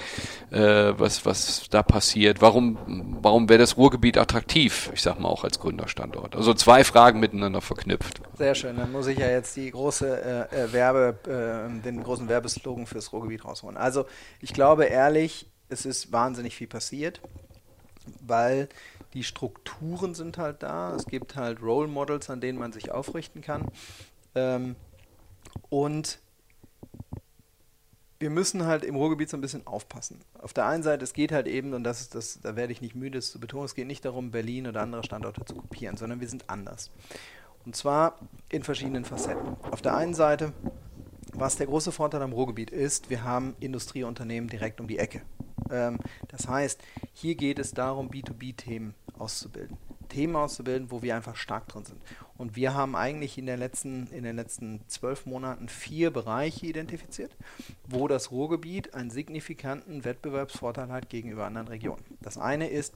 äh, 0.52 0.94
was, 0.98 1.26
was 1.26 1.68
da 1.70 1.84
passiert. 1.84 2.42
Warum, 2.42 2.78
warum 3.22 3.50
wäre 3.54 3.62
das 3.62 3.78
Ruhrgebiet 3.78 4.18
attraktiv? 4.18 4.90
Ich 4.96 5.04
sag 5.04 5.20
mal 5.20 5.30
auch 5.30 5.44
als 5.44 5.60
Gründerstandort. 5.60 6.36
Also 6.36 6.56
zwei 6.56 6.84
Fragen 6.84 7.20
miteinander 7.20 7.62
verknüpft. 7.62 8.20
Sehr 8.36 8.56
schön. 8.56 8.78
Dann 8.78 8.92
muss 8.92 9.06
ich 9.06 9.20
ja 9.20 9.30
jetzt 9.30 9.56
die 9.56 9.70
große 9.70 10.50
äh, 10.52 10.64
äh 10.64 10.74
Werbe, 10.74 11.20
äh, 11.28 11.84
den 11.84 12.02
großen 12.02 12.28
Werbeslogan 12.28 12.88
fürs 12.88 13.14
Ruhrgebiet 13.14 13.46
rausholen. 13.46 13.78
Also 13.78 14.08
ich 14.42 14.54
glaube 14.54 14.86
ehrlich, 14.86 15.52
es 15.70 15.86
ist 15.86 16.12
wahnsinnig 16.12 16.56
viel 16.56 16.66
passiert, 16.66 17.22
weil 18.22 18.70
die 19.14 19.24
Strukturen 19.24 20.16
sind 20.16 20.40
halt 20.40 20.64
da. 20.64 20.96
Es 20.96 21.06
gibt 21.06 21.36
halt 21.36 21.62
Role 21.62 21.88
Models, 21.88 22.32
an 22.32 22.42
denen 22.42 22.58
man 22.58 22.72
sich 22.72 22.90
aufrichten 22.90 23.42
kann. 23.42 23.68
Ähm, 24.34 24.76
und 25.70 26.18
wir 28.24 28.30
müssen 28.30 28.66
halt 28.66 28.86
im 28.86 28.96
Ruhrgebiet 28.96 29.30
so 29.30 29.36
ein 29.36 29.42
bisschen 29.42 29.68
aufpassen. 29.68 30.18
Auf 30.42 30.54
der 30.54 30.66
einen 30.66 30.82
Seite, 30.82 31.04
es 31.04 31.12
geht 31.12 31.34
halt 31.34 31.46
eben, 31.46 31.74
und 31.74 31.84
das 31.84 32.08
das, 32.08 32.40
da 32.42 32.56
werde 32.56 32.72
ich 32.72 32.80
nicht 32.80 32.96
müde, 32.96 33.18
es 33.18 33.30
zu 33.30 33.38
betonen, 33.38 33.66
es 33.66 33.76
geht 33.76 33.86
nicht 33.86 34.06
darum, 34.06 34.32
Berlin 34.32 34.66
oder 34.66 34.80
andere 34.80 35.04
Standorte 35.04 35.44
zu 35.44 35.56
kopieren, 35.56 35.98
sondern 35.98 36.22
wir 36.22 36.30
sind 36.30 36.50
anders. 36.50 36.90
Und 37.66 37.76
zwar 37.76 38.18
in 38.48 38.64
verschiedenen 38.64 39.04
Facetten. 39.04 39.58
Auf 39.70 39.82
der 39.82 39.98
einen 39.98 40.14
Seite, 40.14 40.54
was 41.34 41.58
der 41.58 41.68
große 41.68 41.92
Vorteil 41.92 42.22
am 42.22 42.32
Ruhrgebiet 42.32 42.72
ist, 42.72 43.10
wir 43.10 43.26
haben 43.26 43.58
Industrieunternehmen 43.60 44.50
direkt 44.50 44.80
um 44.80 44.88
die 44.88 45.00
Ecke. 45.00 45.22
Ähm, 45.70 46.00
das 46.30 46.48
heißt, 46.48 46.80
hier 47.12 47.36
geht 47.36 47.60
es 47.60 47.74
darum, 47.74 48.10
B2B-Themen 48.10 48.94
auszubilden. 49.20 49.76
Themen 50.08 50.38
auszubilden, 50.38 50.92
wo 50.92 51.02
wir 51.02 51.18
einfach 51.18 51.36
stark 51.36 51.68
drin 51.68 51.84
sind. 51.84 52.02
Und 52.38 52.56
wir 52.56 52.74
haben 52.74 52.96
eigentlich 52.96 53.38
in, 53.38 53.46
der 53.46 53.58
letzten, 53.58 54.08
in 54.08 54.24
den 54.24 54.36
letzten 54.36 54.82
zwölf 54.88 55.26
Monaten 55.26 55.70
vier 55.70 56.12
Bereiche 56.12 56.66
identifiziert, 56.66 57.36
wo 57.88 58.08
das 58.08 58.32
Ruhrgebiet 58.32 58.94
einen 58.94 59.12
signifikanten 59.12 60.04
Wettbewerbsvorteil 60.04 60.90
hat 60.90 61.10
gegenüber 61.10 61.46
anderen 61.46 61.68
Regionen. 61.68 62.04
Das 62.22 62.38
eine 62.38 62.68
ist 62.70 62.94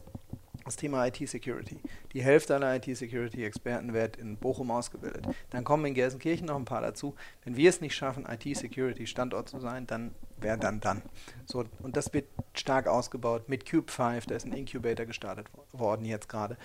das 0.68 0.76
Thema 0.76 1.08
IT-Security. 1.08 1.80
Die 2.14 2.22
Hälfte 2.22 2.56
aller 2.56 2.76
IT-Security-Experten 2.76 3.94
wird 3.94 4.18
in 4.18 4.36
Bochum 4.36 4.70
ausgebildet. 4.70 5.26
Dann 5.50 5.64
kommen 5.64 5.86
in 5.86 5.94
Gelsenkirchen 5.94 6.48
noch 6.48 6.58
ein 6.58 6.66
paar 6.66 6.82
dazu. 6.82 7.16
Wenn 7.46 7.56
wir 7.56 7.70
es 7.70 7.80
nicht 7.80 7.96
schaffen, 7.96 8.26
IT-Security-Standort 8.26 9.48
zu 9.48 9.60
sein, 9.60 9.88
dann 9.88 10.14
wer 10.40 10.58
dann 10.58 10.82
dann. 10.82 11.02
So, 11.46 11.64
und 11.80 11.96
das 11.96 12.14
wird 12.14 12.26
stark 12.54 12.88
ausgebaut 12.88 13.48
mit 13.48 13.70
Cube 13.70 13.92
5, 13.92 14.26
da 14.26 14.36
ist 14.36 14.46
ein 14.46 14.54
Incubator 14.54 15.06
gestartet 15.06 15.48
worden 15.72 16.06
jetzt 16.06 16.28
gerade. 16.28 16.58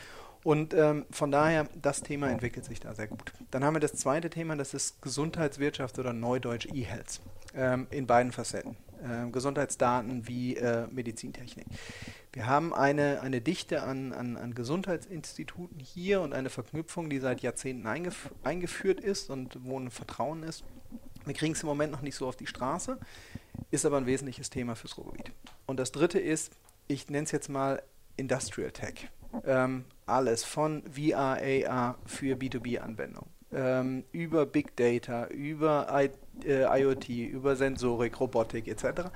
Und 0.45 0.75
ähm, 0.75 1.07
von 1.11 1.31
daher, 1.31 1.69
das 1.81 2.03
Thema 2.03 2.29
entwickelt 2.29 2.65
sich 2.65 2.81
da 2.81 2.95
sehr 2.95 3.07
gut. 3.07 3.33
Dann 3.51 3.65
haben 3.65 3.75
wir 3.75 3.81
das 3.81 3.95
zweite 3.95 4.29
Thema, 4.29 4.57
das 4.57 4.75
ist 4.75 5.01
Gesundheitswirtschaft 5.01 5.99
oder 5.99 6.13
Neudeutsch 6.13 6.67
E-Health 6.73 7.21
ähm, 7.55 7.87
in 7.91 8.07
beiden 8.07 8.33
Facetten. 8.33 8.77
Ähm, 9.05 9.33
Gesundheitsdaten 9.33 10.27
wie 10.29 10.57
äh, 10.57 10.87
Medizintechnik. 10.91 11.67
Wir 12.33 12.47
haben 12.47 12.73
eine, 12.73 13.21
eine 13.21 13.41
Dichte 13.41 13.83
an, 13.83 14.13
an, 14.13 14.37
an, 14.37 14.55
Gesundheitsinstituten 14.55 15.79
hier 15.81 16.21
und 16.21 16.33
eine 16.33 16.51
Verknüpfung, 16.51 17.11
die 17.11 17.19
seit 17.19 17.41
Jahrzehnten 17.41 17.87
eingef 17.87 18.31
eingeführt 18.43 19.01
ist 19.01 19.29
und 19.29 19.59
wo 19.65 19.79
ein 19.79 19.91
Vertrauen 19.91 20.43
ist. 20.45 20.65
Wir 21.25 21.35
kriegen 21.35 21.53
es 21.53 21.63
im 21.63 21.69
Moment 21.69 21.93
noch 21.93 22.03
nicht 22.03 22.15
so 22.15 22.27
auf 22.27 22.37
die 22.37 22.47
Straße, 22.47 22.99
ist 23.71 23.85
aber 23.85 23.97
ein 23.97 24.07
wesentliches 24.07 24.51
Thema 24.51 24.77
fürs 24.77 24.97
Ruhrgebiet. 24.99 25.33
Und 25.67 25.79
das 25.79 25.93
dritte 25.93 26.19
ist, 26.19 26.53
ich 26.89 27.09
nenne 27.11 27.25
es 27.25 27.33
jetzt 27.33 27.49
mal 27.49 27.83
Industrial 28.17 28.71
Tech. 28.71 29.09
Ähm, 29.45 29.85
alles 30.07 30.45
von 30.45 30.83
VR, 30.91 31.39
AR 31.41 31.99
für 32.07 32.37
B2B-Anwendungen, 32.37 33.31
ähm, 33.53 34.05
über 34.13 34.47
Big 34.47 34.77
Data, 34.77 35.27
über 35.27 35.89
I, 35.93 36.11
äh, 36.47 36.81
IoT, 36.81 37.09
über 37.09 37.57
Sensorik, 37.57 38.19
Robotik 38.21 38.69
etc. 38.69 39.11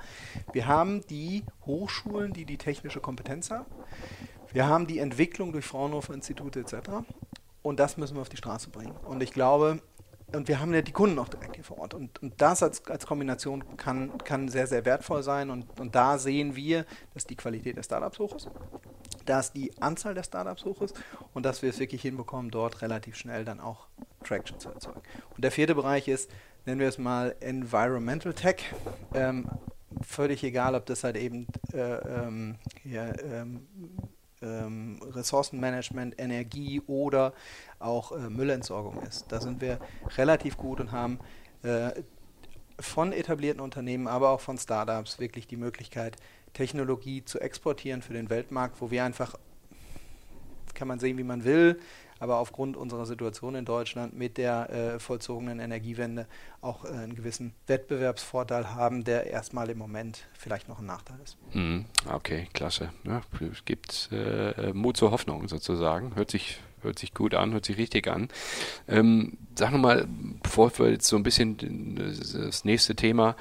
Wir 0.53 0.67
haben 0.67 1.05
die 1.07 1.43
Hochschulen, 1.65 2.33
die 2.33 2.45
die 2.45 2.57
technische 2.57 2.99
Kompetenz 2.99 3.51
haben. 3.51 3.65
Wir 4.53 4.67
haben 4.67 4.87
die 4.87 4.99
Entwicklung 4.99 5.51
durch 5.51 5.65
Fraunhofer 5.65 6.13
Institute 6.13 6.59
etc. 6.59 6.75
Und 7.61 7.79
das 7.79 7.97
müssen 7.97 8.15
wir 8.15 8.21
auf 8.21 8.29
die 8.29 8.37
Straße 8.37 8.69
bringen. 8.69 8.95
Und 9.05 9.21
ich 9.21 9.31
glaube, 9.31 9.81
und 10.33 10.47
wir 10.49 10.59
haben 10.59 10.73
ja 10.73 10.81
die 10.81 10.91
Kunden 10.91 11.19
auch 11.19 11.29
direkt 11.29 11.55
hier 11.55 11.63
vor 11.63 11.79
Ort. 11.79 11.93
Und, 11.93 12.21
und 12.21 12.41
das 12.41 12.61
als, 12.61 12.85
als 12.87 13.05
Kombination 13.05 13.77
kann, 13.77 14.17
kann 14.19 14.49
sehr, 14.49 14.67
sehr 14.67 14.83
wertvoll 14.85 15.23
sein. 15.23 15.49
Und, 15.49 15.79
und 15.79 15.95
da 15.95 16.17
sehen 16.17 16.55
wir, 16.55 16.85
dass 17.13 17.25
die 17.25 17.35
Qualität 17.35 17.77
der 17.77 17.83
Startups 17.83 18.19
hoch 18.19 18.35
ist 18.35 18.49
dass 19.29 19.53
die 19.53 19.71
Anzahl 19.81 20.13
der 20.13 20.23
Startups 20.23 20.65
hoch 20.65 20.81
ist 20.81 20.95
und 21.33 21.45
dass 21.45 21.61
wir 21.61 21.69
es 21.69 21.79
wirklich 21.79 22.01
hinbekommen, 22.01 22.51
dort 22.51 22.81
relativ 22.81 23.15
schnell 23.15 23.45
dann 23.45 23.59
auch 23.59 23.87
Traction 24.23 24.59
zu 24.59 24.69
erzeugen. 24.69 25.01
Und 25.35 25.43
der 25.43 25.51
vierte 25.51 25.75
Bereich 25.75 26.07
ist, 26.07 26.29
nennen 26.65 26.79
wir 26.79 26.87
es 26.87 26.97
mal 26.97 27.35
Environmental 27.39 28.33
Tech. 28.33 28.73
Ähm, 29.13 29.49
völlig 30.01 30.43
egal, 30.43 30.75
ob 30.75 30.85
das 30.85 31.03
halt 31.03 31.17
eben 31.17 31.47
äh, 31.73 31.79
ähm, 31.79 32.55
hier, 32.83 33.13
ähm, 33.23 33.67
ähm, 34.41 35.01
Ressourcenmanagement, 35.03 36.19
Energie 36.19 36.81
oder 36.87 37.33
auch 37.79 38.11
äh, 38.11 38.29
Müllentsorgung 38.29 39.01
ist. 39.03 39.31
Da 39.31 39.41
sind 39.41 39.61
wir 39.61 39.79
relativ 40.17 40.57
gut 40.57 40.79
und 40.79 40.91
haben 40.91 41.19
äh, 41.63 41.91
von 42.79 43.11
etablierten 43.11 43.61
Unternehmen, 43.61 44.07
aber 44.07 44.29
auch 44.29 44.41
von 44.41 44.57
Startups 44.57 45.19
wirklich 45.19 45.47
die 45.47 45.57
Möglichkeit, 45.57 46.17
Technologie 46.57 47.23
zu 47.23 47.39
exportieren 47.39 48.01
für 48.01 48.13
den 48.13 48.31
Weltmarkt, 48.31 48.81
wo 48.81 48.89
wir 48.89 49.03
einfach, 49.03 49.35
kann 50.73 50.87
man 50.87 50.97
sehen, 50.97 51.19
wie 51.19 51.23
man 51.23 51.43
will, 51.43 51.79
aber 52.19 52.37
aufgrund 52.37 52.75
unserer 52.75 53.05
Situation 53.05 53.53
in 53.53 53.63
Deutschland 53.63 54.17
mit 54.17 54.39
der 54.39 54.69
äh, 54.71 54.99
vollzogenen 54.99 55.59
Energiewende 55.59 56.25
auch 56.61 56.83
äh, 56.83 56.87
einen 56.87 57.15
gewissen 57.15 57.53
Wettbewerbsvorteil 57.67 58.73
haben, 58.73 59.03
der 59.03 59.27
erstmal 59.27 59.69
im 59.69 59.77
Moment 59.77 60.27
vielleicht 60.33 60.67
noch 60.67 60.79
ein 60.79 60.87
Nachteil 60.87 61.19
ist. 61.23 61.37
Mhm. 61.53 61.85
Okay, 62.11 62.47
klasse. 62.53 62.91
Ja, 63.03 63.21
es 63.51 63.63
gibt 63.63 64.09
äh, 64.11 64.73
Mut 64.73 64.97
zur 64.97 65.11
Hoffnung 65.11 65.47
sozusagen. 65.47 66.15
Hört 66.15 66.31
sich 66.31 66.59
hört 66.87 66.99
sich 66.99 67.13
gut 67.13 67.33
an, 67.33 67.53
hört 67.53 67.65
sich 67.65 67.77
richtig 67.77 68.07
an. 68.07 68.29
Ähm, 68.87 69.37
sag 69.55 69.71
nochmal, 69.71 70.07
bevor 70.43 70.71
wir 70.79 70.89
jetzt 70.89 71.07
so 71.07 71.15
ein 71.15 71.23
bisschen 71.23 71.57
das 72.47 72.65
nächste 72.65 72.95
Thema 72.95 73.35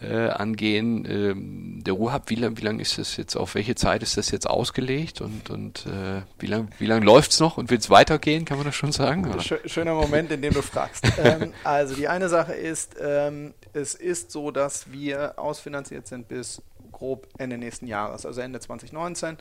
äh, 0.00 0.28
angehen, 0.28 1.06
ähm, 1.08 1.84
der 1.84 1.94
Ruhab, 1.94 2.30
wie 2.30 2.36
lange 2.36 2.56
wie 2.58 2.62
lang 2.62 2.78
ist 2.78 2.98
das 2.98 3.16
jetzt, 3.16 3.36
auf 3.36 3.54
welche 3.54 3.74
Zeit 3.74 4.02
ist 4.02 4.16
das 4.16 4.30
jetzt 4.30 4.48
ausgelegt 4.48 5.20
und, 5.20 5.50
und 5.50 5.86
äh, 5.86 6.22
wie 6.38 6.46
lange 6.46 6.68
wie 6.78 6.86
lang 6.86 7.02
läuft 7.02 7.32
es 7.32 7.40
noch 7.40 7.58
und 7.58 7.70
wird 7.70 7.82
es 7.82 7.90
weitergehen, 7.90 8.44
kann 8.44 8.58
man 8.58 8.66
das 8.66 8.74
schon 8.74 8.92
sagen? 8.92 9.26
Schöner 9.66 9.94
Moment, 9.94 10.30
in 10.30 10.42
dem 10.42 10.54
du 10.54 10.62
fragst. 10.62 11.04
ähm, 11.18 11.52
also 11.64 11.94
die 11.94 12.08
eine 12.08 12.28
Sache 12.28 12.52
ist, 12.52 12.96
ähm, 13.00 13.54
es 13.72 13.94
ist 13.94 14.30
so, 14.30 14.50
dass 14.50 14.90
wir 14.92 15.38
ausfinanziert 15.38 16.06
sind 16.06 16.28
bis 16.28 16.62
grob 16.90 17.26
Ende 17.38 17.58
nächsten 17.58 17.86
Jahres, 17.86 18.24
also 18.26 18.40
Ende 18.40 18.60
2019. 18.60 19.36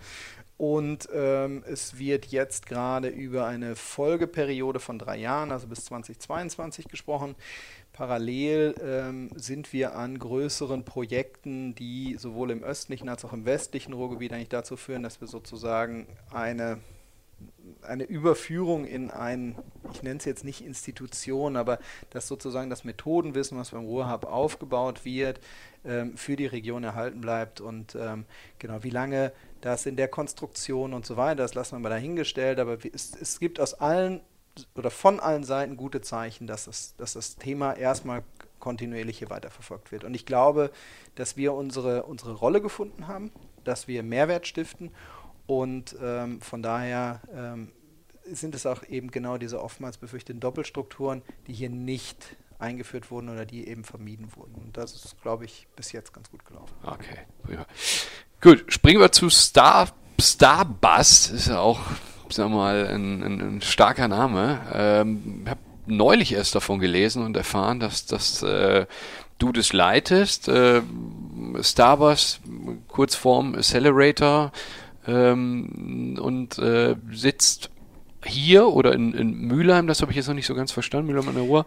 Und 0.62 1.10
ähm, 1.12 1.64
es 1.66 1.98
wird 1.98 2.28
jetzt 2.28 2.68
gerade 2.68 3.08
über 3.08 3.48
eine 3.48 3.76
Folgeperiode 3.76 4.80
von 4.80 5.00
drei 5.00 5.18
Jahren, 5.18 5.52
also 5.52 5.66
bis 5.66 5.86
2022 5.86 6.88
gesprochen. 6.88 7.34
Parallel 7.94 8.76
ähm, 8.80 9.32
sind 9.36 9.74
wir 9.74 9.96
an 9.96 10.20
größeren 10.20 10.86
Projekten, 10.86 11.74
die 11.74 12.16
sowohl 12.20 12.52
im 12.52 12.62
östlichen 12.62 13.10
als 13.10 13.26
auch 13.26 13.34
im 13.34 13.46
westlichen 13.46 13.94
Ruhrgebiet 13.94 14.34
eigentlich 14.34 14.50
dazu 14.50 14.78
führen, 14.78 15.02
dass 15.02 15.20
wir 15.20 15.28
sozusagen 15.28 16.06
eine 16.32 16.78
eine 17.82 18.04
Überführung 18.04 18.86
in 18.86 19.10
ein, 19.10 19.56
ich 19.92 20.04
nenne 20.04 20.18
es 20.20 20.26
jetzt 20.26 20.44
nicht 20.44 20.64
Institution, 20.64 21.56
aber 21.56 21.80
dass 22.12 22.28
sozusagen 22.28 22.70
das 22.70 22.84
Methodenwissen, 22.84 23.58
was 23.58 23.72
beim 23.72 23.86
Ruhrhub 23.86 24.26
aufgebaut 24.26 25.06
wird, 25.06 25.40
ähm, 25.84 26.16
für 26.16 26.36
die 26.36 26.46
Region 26.46 26.84
erhalten 26.84 27.22
bleibt 27.22 27.60
und 27.60 27.96
ähm, 28.00 28.26
genau, 28.60 28.84
wie 28.84 28.92
lange 28.92 29.32
das 29.62 29.86
in 29.86 29.96
der 29.96 30.08
Konstruktion 30.08 30.94
und 30.94 31.06
so 31.06 31.18
weiter, 31.18 31.44
das 31.44 31.54
lassen 31.54 31.76
wir 31.76 31.80
mal 31.80 31.90
dahingestellt, 31.90 32.60
aber 32.60 32.78
es, 32.94 33.16
es 33.16 33.40
gibt 33.40 33.60
aus 33.60 33.74
allen 33.76 34.22
oder 34.76 34.92
von 34.92 35.20
allen 35.20 35.44
Seiten 35.44 35.78
gute 35.78 36.02
Zeichen, 36.02 36.46
dass 36.48 36.66
das, 36.66 36.96
dass 36.98 37.14
das 37.14 37.38
Thema 37.38 37.74
erstmal 37.74 38.24
kontinuierlich 38.60 39.20
hier 39.20 39.30
weiterverfolgt 39.30 39.92
wird. 39.92 40.04
Und 40.04 40.14
ich 40.14 40.26
glaube, 40.26 40.72
dass 41.16 41.38
wir 41.38 41.54
unsere, 41.54 42.04
unsere 42.04 42.34
Rolle 42.34 42.62
gefunden 42.62 43.08
haben, 43.08 43.32
dass 43.64 43.88
wir 43.88 44.04
Mehrwert 44.04 44.48
stiften 44.48 44.92
Und 45.48 45.96
ähm, 46.02 46.42
von 46.42 46.62
daher 46.64 47.22
ähm, 47.34 47.72
sind 48.26 48.56
es 48.56 48.66
auch 48.66 48.84
eben 48.88 49.12
genau 49.12 49.38
diese 49.38 49.62
oftmals 49.62 49.98
befürchteten 49.98 50.40
Doppelstrukturen, 50.40 51.22
die 51.48 51.54
hier 51.54 51.70
nicht 51.70 52.38
eingeführt 52.62 53.12
wurden 53.12 53.30
oder 53.30 53.46
die 53.46 53.68
eben 53.68 53.84
vermieden 53.84 54.28
wurden. 54.36 54.56
Und 54.56 54.78
das 54.78 54.94
ist, 54.94 55.22
glaube 55.22 55.46
ich, 55.46 55.68
bis 55.76 55.92
jetzt 55.92 56.14
ganz 56.14 56.30
gut 56.30 56.46
gelaufen. 56.46 56.74
Okay, 56.84 57.20
prima. 57.44 57.66
Gut, 58.42 58.66
springen 58.68 59.00
wir 59.00 59.12
zu 59.12 59.30
Star, 59.30 59.90
Starbus, 60.20 61.30
ist 61.30 61.48
ja 61.48 61.60
auch, 61.60 61.80
sagen 62.30 62.52
wir 62.52 62.58
mal, 62.58 62.88
ein, 62.88 63.24
ein, 63.24 63.42
ein 63.42 63.62
starker 63.62 64.08
Name. 64.08 64.62
Ähm, 64.74 65.46
habe 65.48 65.60
neulich 65.86 66.34
erst 66.34 66.56
davon 66.56 66.80
gelesen 66.80 67.24
und 67.24 67.36
erfahren, 67.36 67.80
dass, 67.80 68.06
dass 68.06 68.44
äh, 68.44 68.86
du 69.40 69.52
das 69.52 69.74
leitest. 69.74 70.48
Äh, 70.48 70.82
Starbus, 71.62 72.40
Kurzform 72.88 73.56
Accelerator, 73.56 74.52
ähm, 75.08 76.18
und 76.22 76.58
äh, 76.60 76.96
sitzt 77.12 77.70
hier 78.24 78.68
oder 78.68 78.94
in, 78.94 79.14
in 79.14 79.34
Mülheim, 79.34 79.88
das 79.88 80.02
habe 80.02 80.12
ich 80.12 80.18
jetzt 80.18 80.28
noch 80.28 80.36
nicht 80.36 80.46
so 80.46 80.56
ganz 80.56 80.72
verstanden, 80.72 81.08
Mülheim 81.08 81.28
an 81.28 81.36
der 81.36 81.44
Ruhr. 81.44 81.66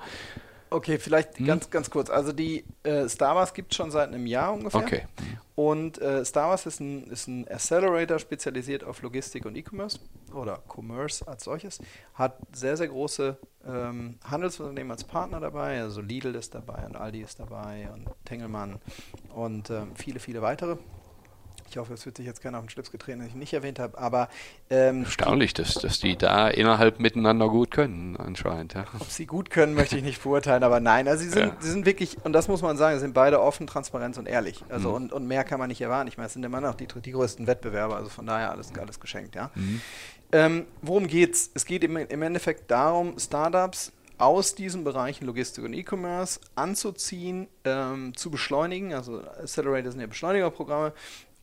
Okay, 0.71 0.99
vielleicht 0.99 1.39
hm? 1.39 1.47
ganz, 1.47 1.71
ganz 1.71 1.91
kurz. 1.91 2.11
Also 2.11 2.33
die 2.33 2.65
äh, 2.83 3.09
Star 3.09 3.37
Wars 3.37 3.55
gibt 3.55 3.73
es 3.73 3.77
schon 3.77 3.91
seit 3.91 4.09
einem 4.09 4.27
Jahr 4.27 4.53
ungefähr. 4.53 4.81
Okay. 4.81 5.03
Und 5.57 6.01
äh, 6.03 6.25
Star 6.25 6.51
Wars 6.51 6.67
ist 6.67 6.81
ein, 6.81 7.05
ist 7.05 7.29
ein 7.29 7.47
Accelerator 7.47 8.19
spezialisiert 8.19 8.83
auf 8.83 9.03
Logistik 9.03 9.47
und 9.47 9.57
E-Commerce 9.57 10.01
oder 10.33 10.63
Commerce 10.69 11.27
als 11.29 11.45
solches. 11.45 11.79
Hat 12.15 12.39
sehr, 12.53 12.77
sehr 12.77 12.89
große 12.89 13.37
ähm, 13.67 14.19
Handelsunternehmen 14.25 14.91
als 14.91 15.05
Partner 15.05 15.39
dabei. 15.39 15.81
Also 15.81 16.01
Lidl 16.01 16.35
ist 16.35 16.55
dabei 16.55 16.85
und 16.87 16.97
Aldi 16.97 17.23
ist 17.23 17.39
dabei 17.39 17.89
und 17.93 18.09
Tengelmann 18.25 18.81
und 19.33 19.71
ähm, 19.71 19.95
viele, 19.95 20.19
viele 20.19 20.43
weitere. 20.43 20.77
Ich 21.71 21.77
hoffe, 21.77 21.95
es 21.95 22.05
wird 22.07 22.17
sich 22.17 22.27
jetzt 22.27 22.43
keiner 22.43 22.59
auf 22.59 22.65
den 22.65 22.71
Schlips 22.71 22.91
getreten, 22.91 23.21
den 23.21 23.29
ich 23.29 23.35
nicht 23.35 23.53
erwähnt 23.53 23.79
habe. 23.79 23.99
Aber 23.99 24.29
ähm, 24.71 25.05
erstaunlich, 25.05 25.55
dass, 25.55 25.75
dass 25.75 25.99
die 25.99 26.17
da 26.17 26.49
innerhalb 26.49 27.01
miteinander 27.01 27.49
gut 27.49 27.71
können, 27.71 28.17
anscheinend. 28.17 28.75
Ja. 28.75 28.85
Ob 28.99 29.09
sie 29.09 29.27
gut 29.27 29.51
können, 29.51 29.75
möchte 29.75 29.97
ich 29.97 30.03
nicht 30.03 30.23
beurteilen, 30.23 30.63
aber 30.63 30.81
nein, 30.81 31.09
also 31.09 31.23
sie 31.25 31.31
sind, 31.31 31.47
ja. 31.47 31.57
sie 31.59 31.71
sind 31.71 31.87
wirklich, 31.87 32.19
und 32.25 32.33
das 32.33 32.49
muss 32.49 32.63
man 32.63 32.77
sagen, 32.77 32.99
sind 33.01 33.15
beide 33.15 33.41
offen, 33.41 33.67
transparent 33.67 34.19
und 34.19 34.27
ehrlich. 34.27 34.65
Also 34.69 34.91
mhm. 34.91 34.95
und, 34.95 35.13
und 35.13 35.27
mehr 35.27 35.45
kann 35.45 35.59
man 35.59 35.69
nicht 35.69 35.81
erwarten. 35.81 36.09
Ich 36.09 36.17
meine, 36.17 36.27
es 36.27 36.33
sind 36.33 36.45
immer 36.45 36.61
noch 36.61 36.75
die, 36.75 36.87
die 36.87 37.13
größten 37.13 37.47
Wettbewerber, 37.47 37.97
also 37.97 38.09
von 38.09 38.27
daher 38.27 38.51
alles, 38.51 38.73
alles 38.79 39.01
geschenkt, 39.01 39.35
ja. 39.35 39.51
Mhm. 39.55 39.81
Ähm, 40.33 40.67
worum 40.83 41.07
geht's? 41.07 41.51
Es 41.55 41.65
geht 41.65 41.85
im, 41.85 41.97
im 41.97 42.23
Endeffekt 42.23 42.71
darum, 42.71 43.19
Startups 43.19 43.93
aus 44.19 44.55
diesen 44.55 44.85
Bereichen 44.85 45.27
Logistik 45.27 45.65
und 45.65 45.73
E-Commerce 45.75 46.41
anzuziehen, 46.55 47.49
ähm, 47.65 48.17
zu 48.17 48.31
beschleunigen. 48.31 48.95
Also 48.95 49.21
Accelerator 49.21 49.91
sind 49.91 50.01
ja 50.01 50.07
Beschleunigerprogramme, 50.07 50.93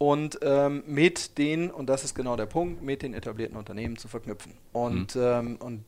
und 0.02 0.40
ähm, 0.42 0.82
mit 0.88 1.38
den, 1.38 1.70
und 1.70 1.86
das 1.86 2.04
ist 2.04 2.16
genau 2.16 2.36
der 2.36 2.48
Punkt, 2.48 2.82
mit 2.82 3.04
den 3.04 3.14
etablierten 3.14 3.56
Unternehmen 3.56 3.98
zu 3.98 4.08
verknüpfen. 4.08 4.54
Und, 4.74 5.14
mhm. 5.14 5.22
ähm, 5.22 5.58
und 5.58 5.84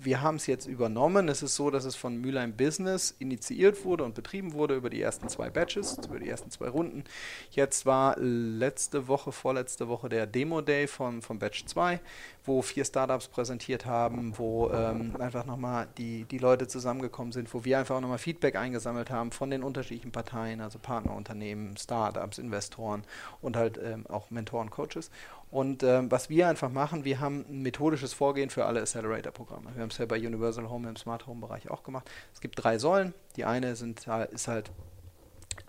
wir 0.00 0.22
haben 0.22 0.36
es 0.36 0.46
jetzt 0.46 0.66
übernommen. 0.66 1.28
Es 1.28 1.42
ist 1.42 1.56
so, 1.56 1.70
dass 1.70 1.84
es 1.84 1.96
von 1.96 2.16
Mülheim 2.16 2.56
Business 2.56 3.14
initiiert 3.18 3.84
wurde 3.84 4.04
und 4.04 4.14
betrieben 4.14 4.52
wurde 4.52 4.76
über 4.76 4.90
die 4.90 5.02
ersten 5.02 5.28
zwei 5.28 5.50
Batches, 5.50 5.98
über 6.06 6.20
die 6.20 6.28
ersten 6.28 6.50
zwei 6.50 6.68
Runden. 6.68 7.04
Jetzt 7.50 7.84
war 7.84 8.16
letzte 8.18 9.08
Woche, 9.08 9.32
vorletzte 9.32 9.88
Woche 9.88 10.08
der 10.08 10.26
Demo 10.26 10.60
Day 10.60 10.86
von, 10.86 11.20
von 11.20 11.38
Batch 11.38 11.66
2, 11.66 12.00
wo 12.44 12.62
vier 12.62 12.84
Startups 12.84 13.28
präsentiert 13.28 13.86
haben, 13.86 14.38
wo 14.38 14.70
ähm, 14.70 15.16
einfach 15.18 15.44
nochmal 15.44 15.88
die, 15.98 16.24
die 16.24 16.38
Leute 16.38 16.68
zusammengekommen 16.68 17.32
sind, 17.32 17.52
wo 17.52 17.64
wir 17.64 17.78
einfach 17.78 17.96
auch 17.96 18.00
nochmal 18.00 18.18
Feedback 18.18 18.56
eingesammelt 18.56 19.10
haben 19.10 19.32
von 19.32 19.50
den 19.50 19.62
unterschiedlichen 19.62 20.12
Parteien, 20.12 20.60
also 20.60 20.78
Partnerunternehmen, 20.78 21.76
Startups, 21.76 22.38
Investoren 22.38 23.02
und 23.40 23.56
halt 23.56 23.78
ähm, 23.82 24.06
auch 24.06 24.30
Mentoren, 24.30 24.70
Coaches. 24.70 25.10
Und 25.50 25.82
ähm, 25.82 26.10
was 26.10 26.28
wir 26.28 26.48
einfach 26.48 26.70
machen, 26.70 27.04
wir 27.04 27.20
haben 27.20 27.44
ein 27.48 27.62
methodisches 27.62 28.12
Vorgehen 28.12 28.50
für 28.50 28.66
alle 28.66 28.80
Accelerator-Programme. 28.80 29.74
Wir 29.74 29.82
haben 29.82 29.90
es 29.90 29.98
ja 29.98 30.06
bei 30.06 30.18
Universal 30.18 30.68
Home 30.68 30.88
im 30.88 30.96
Smart 30.96 31.26
Home-Bereich 31.26 31.70
auch 31.70 31.82
gemacht. 31.82 32.10
Es 32.34 32.40
gibt 32.40 32.62
drei 32.62 32.78
Säulen. 32.78 33.14
Die 33.36 33.44
eine 33.44 33.74
sind, 33.76 34.06
ist 34.30 34.48
halt, 34.48 34.70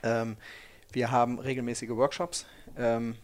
ähm, 0.03 0.35
wir 0.91 1.11
haben 1.11 1.39
regelmäßige 1.39 1.91
Workshops. 1.91 2.45
Ähm, 2.77 3.15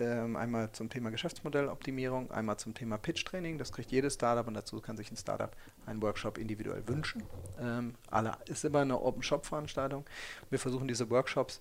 ähm, 0.00 0.36
einmal 0.36 0.70
zum 0.72 0.90
Thema 0.90 1.10
Geschäftsmodelloptimierung, 1.10 2.30
einmal 2.30 2.56
zum 2.56 2.74
Thema 2.74 2.98
Pitch-Training. 2.98 3.58
Das 3.58 3.72
kriegt 3.72 3.90
jedes 3.90 4.14
Startup 4.14 4.46
und 4.46 4.54
dazu 4.54 4.80
kann 4.80 4.96
sich 4.96 5.10
ein 5.10 5.16
Startup 5.16 5.50
einen 5.86 6.02
Workshop 6.02 6.38
individuell 6.38 6.86
wünschen. 6.86 7.22
Ähm, 7.60 7.94
alle 8.10 8.36
ist 8.46 8.64
immer 8.64 8.80
eine 8.80 9.00
Open-Shop-Veranstaltung. 9.00 10.04
Wir 10.50 10.58
versuchen 10.58 10.86
diese 10.86 11.10
Workshops 11.10 11.60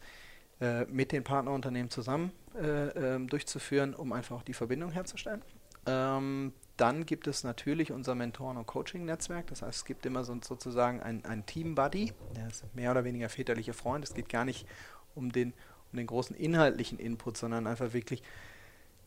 äh, 0.59 0.85
mit 0.85 1.11
den 1.11 1.23
Partnerunternehmen 1.23 1.89
zusammen 1.89 2.31
äh, 2.55 2.87
ähm, 3.15 3.27
durchzuführen, 3.27 3.93
um 3.93 4.11
einfach 4.11 4.43
die 4.43 4.53
Verbindung 4.53 4.91
herzustellen. 4.91 5.41
Ähm, 5.85 6.53
dann 6.77 7.05
gibt 7.05 7.27
es 7.27 7.43
natürlich 7.43 7.91
unser 7.91 8.13
Mentoren- 8.13 8.57
und 8.57 8.67
Coaching-Netzwerk. 8.67 9.47
Das 9.47 9.61
heißt, 9.61 9.79
es 9.79 9.85
gibt 9.85 10.05
immer 10.05 10.23
so, 10.23 10.37
sozusagen 10.43 11.01
einen 11.01 11.45
Team-Buddy, 11.45 12.13
der 12.35 12.47
ist 12.47 12.63
mehr 12.75 12.91
oder 12.91 13.03
weniger 13.03 13.29
väterliche 13.29 13.73
Freund. 13.73 14.03
Es 14.03 14.13
geht 14.13 14.29
gar 14.29 14.45
nicht 14.45 14.67
um 15.15 15.31
den, 15.31 15.53
um 15.91 15.97
den 15.97 16.05
großen 16.05 16.35
inhaltlichen 16.35 16.99
Input, 16.99 17.37
sondern 17.37 17.65
einfach 17.65 17.93
wirklich 17.93 18.21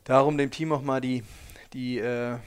darum, 0.04 0.36
dem 0.36 0.50
Team 0.50 0.72
auch 0.72 0.82
mal 0.82 1.00
die, 1.00 1.22
die 1.72 1.98
äh, 1.98 2.38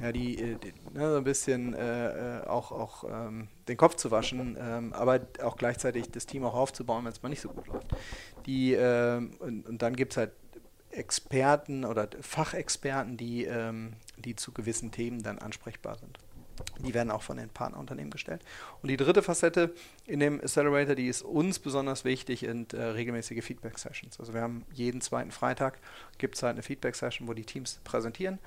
ja, 0.00 0.12
die, 0.12 0.38
äh, 0.38 0.56
die 0.56 0.72
ne, 0.92 1.10
so 1.10 1.16
ein 1.16 1.24
bisschen 1.24 1.74
äh, 1.74 2.40
äh, 2.40 2.46
auch, 2.46 2.72
auch 2.72 3.04
ähm, 3.08 3.48
den 3.68 3.76
Kopf 3.76 3.96
zu 3.96 4.10
waschen, 4.10 4.56
ähm, 4.58 4.92
aber 4.92 5.20
auch 5.42 5.56
gleichzeitig 5.56 6.10
das 6.10 6.26
Team 6.26 6.44
auch 6.44 6.54
aufzubauen, 6.54 7.04
wenn 7.04 7.12
es 7.12 7.22
mal 7.22 7.28
nicht 7.28 7.40
so 7.40 7.48
gut 7.48 7.66
läuft. 7.66 7.88
Die, 8.46 8.72
ähm, 8.74 9.34
und, 9.38 9.66
und, 9.66 9.82
dann 9.82 9.94
gibt 9.96 10.12
es 10.12 10.16
halt 10.16 10.32
Experten 10.90 11.84
oder 11.84 12.08
Fachexperten, 12.20 13.16
die, 13.16 13.44
ähm, 13.44 13.94
die 14.16 14.36
zu 14.36 14.52
gewissen 14.52 14.90
Themen 14.90 15.22
dann 15.22 15.38
ansprechbar 15.38 15.96
sind. 15.98 16.18
Die 16.84 16.92
werden 16.92 17.10
auch 17.10 17.22
von 17.22 17.38
den 17.38 17.48
Partnerunternehmen 17.48 18.10
gestellt. 18.10 18.42
Und 18.82 18.90
die 18.90 18.96
dritte 18.96 19.22
Facette 19.22 19.72
in 20.06 20.20
dem 20.20 20.40
Accelerator, 20.40 20.94
die 20.94 21.08
ist 21.08 21.22
uns 21.22 21.58
besonders 21.58 22.04
wichtig, 22.04 22.40
sind 22.40 22.74
äh, 22.74 22.82
regelmäßige 22.82 23.42
Feedback-Sessions. 23.42 24.20
Also 24.20 24.34
wir 24.34 24.42
haben 24.42 24.64
jeden 24.72 25.00
zweiten 25.00 25.30
Freitag 25.30 25.78
gibt 26.18 26.36
es 26.36 26.42
halt 26.42 26.52
eine 26.52 26.62
Feedback-Session, 26.62 27.26
wo 27.26 27.32
die 27.32 27.44
Teams 27.44 27.80
präsentieren 27.84 28.38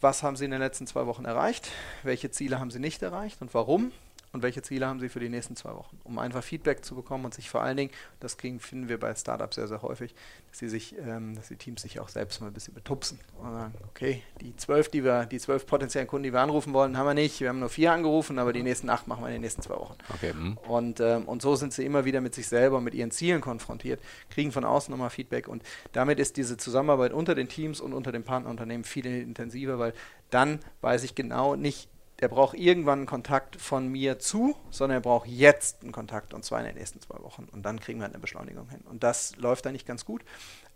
was 0.00 0.22
haben 0.22 0.36
Sie 0.36 0.44
in 0.44 0.50
den 0.50 0.60
letzten 0.60 0.86
zwei 0.86 1.06
Wochen 1.06 1.24
erreicht, 1.24 1.70
welche 2.02 2.30
Ziele 2.30 2.60
haben 2.60 2.70
Sie 2.70 2.78
nicht 2.78 3.02
erreicht 3.02 3.40
und 3.40 3.52
warum 3.54 3.92
und 4.32 4.42
welche 4.42 4.62
Ziele 4.62 4.86
haben 4.86 5.00
Sie 5.00 5.08
für 5.08 5.20
die 5.20 5.28
nächsten 5.28 5.56
zwei 5.56 5.74
Wochen, 5.74 5.98
um 6.04 6.18
einfach 6.18 6.42
Feedback 6.42 6.84
zu 6.84 6.94
bekommen 6.94 7.24
und 7.24 7.34
sich 7.34 7.48
vor 7.48 7.62
allen 7.62 7.76
Dingen, 7.76 7.90
das 8.20 8.36
kriegen, 8.36 8.60
finden 8.60 8.88
wir 8.88 9.00
bei 9.00 9.14
Startups 9.14 9.56
sehr, 9.56 9.68
sehr 9.68 9.82
häufig, 9.82 10.14
dass 10.50 10.58
sie 10.58 10.68
sich, 10.68 10.96
ähm, 10.98 11.34
dass 11.34 11.48
die 11.48 11.56
Teams 11.56 11.82
sich 11.82 11.98
auch 12.00 12.08
selbst 12.08 12.40
mal 12.40 12.48
ein 12.48 12.52
bisschen 12.52 12.74
betupsen 12.74 13.18
und 13.38 13.52
sagen, 13.52 13.74
okay, 13.88 14.22
die 14.40 14.54
zwölf, 14.56 14.90
die 14.90 15.04
wir, 15.04 15.26
die 15.26 15.38
zwölf 15.38 15.66
potenziellen 15.66 16.06
Kunden, 16.06 16.24
die 16.24 16.32
wir 16.32 16.40
anrufen 16.40 16.72
wollen, 16.74 16.98
haben 16.98 17.06
wir 17.06 17.14
nicht, 17.14 17.40
wir 17.40 17.48
haben 17.48 17.60
nur 17.60 17.70
vier 17.70 17.92
angerufen, 17.92 18.38
aber 18.38 18.52
die 18.52 18.62
nächsten 18.62 18.90
acht 18.90 19.08
machen 19.08 19.22
wir 19.22 19.28
in 19.28 19.34
den 19.34 19.42
nächsten 19.42 19.62
zwei 19.62 19.74
Wochen. 19.74 19.96
Okay. 20.14 20.32
Mhm. 20.34 20.58
Und, 20.68 21.00
ähm, 21.00 21.24
und 21.24 21.40
so 21.40 21.56
sind 21.56 21.72
sie 21.72 21.84
immer 21.84 22.04
wieder 22.04 22.20
mit 22.20 22.34
sich 22.34 22.48
selber, 22.48 22.80
mit 22.80 22.94
ihren 22.94 23.10
Zielen 23.10 23.40
konfrontiert, 23.40 24.00
kriegen 24.30 24.52
von 24.52 24.64
außen 24.64 24.90
nochmal 24.92 25.10
Feedback 25.10 25.48
und 25.48 25.62
damit 25.92 26.18
ist 26.18 26.36
diese 26.36 26.56
Zusammenarbeit 26.56 27.12
unter 27.12 27.34
den 27.34 27.48
Teams 27.48 27.80
und 27.80 27.92
unter 27.94 28.12
den 28.12 28.24
Partnerunternehmen 28.24 28.84
viel 28.84 29.06
intensiver, 29.06 29.78
weil 29.78 29.94
dann 30.30 30.60
weiß 30.82 31.04
ich 31.04 31.14
genau 31.14 31.56
nicht, 31.56 31.88
der 32.20 32.28
braucht 32.28 32.58
irgendwann 32.58 33.00
einen 33.00 33.06
Kontakt 33.06 33.56
von 33.56 33.88
mir 33.88 34.18
zu, 34.18 34.56
sondern 34.70 34.98
er 34.98 35.00
braucht 35.00 35.28
jetzt 35.28 35.82
einen 35.82 35.92
Kontakt 35.92 36.34
und 36.34 36.44
zwar 36.44 36.58
in 36.60 36.66
den 36.66 36.74
nächsten 36.74 37.00
zwei 37.00 37.22
Wochen. 37.22 37.46
Und 37.52 37.64
dann 37.64 37.78
kriegen 37.78 38.00
wir 38.00 38.06
eine 38.06 38.18
Beschleunigung 38.18 38.68
hin. 38.68 38.80
Und 38.88 39.04
das 39.04 39.36
läuft 39.36 39.66
da 39.66 39.72
nicht 39.72 39.86
ganz 39.86 40.04
gut. 40.04 40.22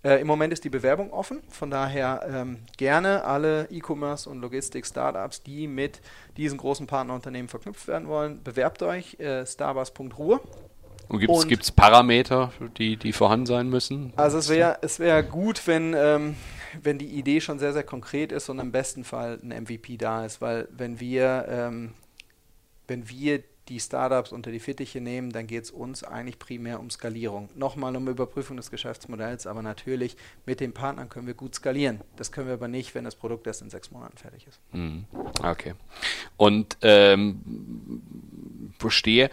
Äh, 0.04 0.20
Im 0.20 0.26
Moment 0.26 0.52
ist 0.52 0.64
die 0.64 0.70
Bewerbung 0.70 1.12
offen, 1.12 1.42
von 1.48 1.70
daher 1.70 2.26
ähm, 2.28 2.58
gerne 2.76 3.24
alle 3.24 3.68
E-Commerce 3.70 4.28
und 4.28 4.40
Logistik-Startups, 4.40 5.42
die 5.42 5.66
mit 5.66 6.00
diesen 6.36 6.58
großen 6.58 6.86
Partnerunternehmen 6.86 7.48
verknüpft 7.48 7.88
werden 7.88 8.08
wollen, 8.08 8.42
bewerbt 8.42 8.82
euch 8.82 9.18
äh, 9.20 9.46
starbus.ruhr 9.46 10.40
und 11.08 11.48
gibt 11.48 11.62
es 11.62 11.70
Parameter, 11.70 12.52
die, 12.78 12.96
die 12.96 13.12
vorhanden 13.12 13.46
sein 13.46 13.68
müssen? 13.68 14.12
Also 14.16 14.38
es 14.38 14.48
wäre 14.48 14.78
es 14.80 14.98
wär 14.98 15.22
gut, 15.22 15.66
wenn, 15.66 15.94
ähm, 15.94 16.36
wenn 16.80 16.98
die 16.98 17.06
Idee 17.06 17.40
schon 17.40 17.58
sehr, 17.58 17.72
sehr 17.72 17.82
konkret 17.82 18.32
ist 18.32 18.48
und 18.48 18.58
im 18.58 18.72
besten 18.72 19.04
Fall 19.04 19.38
ein 19.42 19.64
MVP 19.64 19.96
da 19.96 20.24
ist, 20.24 20.40
weil 20.40 20.68
wenn 20.70 21.00
wir, 21.00 21.46
ähm, 21.48 21.94
wenn 22.86 23.08
wir 23.08 23.42
die 23.68 23.78
Startups 23.78 24.32
unter 24.32 24.50
die 24.50 24.58
Fittiche 24.58 25.00
nehmen, 25.00 25.30
dann 25.30 25.46
geht 25.46 25.64
es 25.64 25.70
uns 25.70 26.02
eigentlich 26.02 26.38
primär 26.38 26.80
um 26.80 26.90
Skalierung. 26.90 27.48
Nochmal 27.54 27.94
um 27.96 28.08
Überprüfung 28.08 28.56
des 28.56 28.70
Geschäftsmodells, 28.70 29.46
aber 29.46 29.62
natürlich 29.62 30.16
mit 30.46 30.60
den 30.60 30.72
Partnern 30.72 31.08
können 31.08 31.26
wir 31.26 31.34
gut 31.34 31.54
skalieren. 31.54 32.00
Das 32.16 32.32
können 32.32 32.48
wir 32.48 32.54
aber 32.54 32.68
nicht, 32.68 32.94
wenn 32.94 33.04
das 33.04 33.14
Produkt 33.14 33.46
erst 33.46 33.62
in 33.62 33.70
sechs 33.70 33.90
Monaten 33.92 34.16
fertig 34.16 34.46
ist. 34.48 34.60
Mhm. 34.72 35.04
Okay. 35.42 35.74
Und 36.36 36.76
ähm, 36.82 37.40
verstehe, 38.78 39.30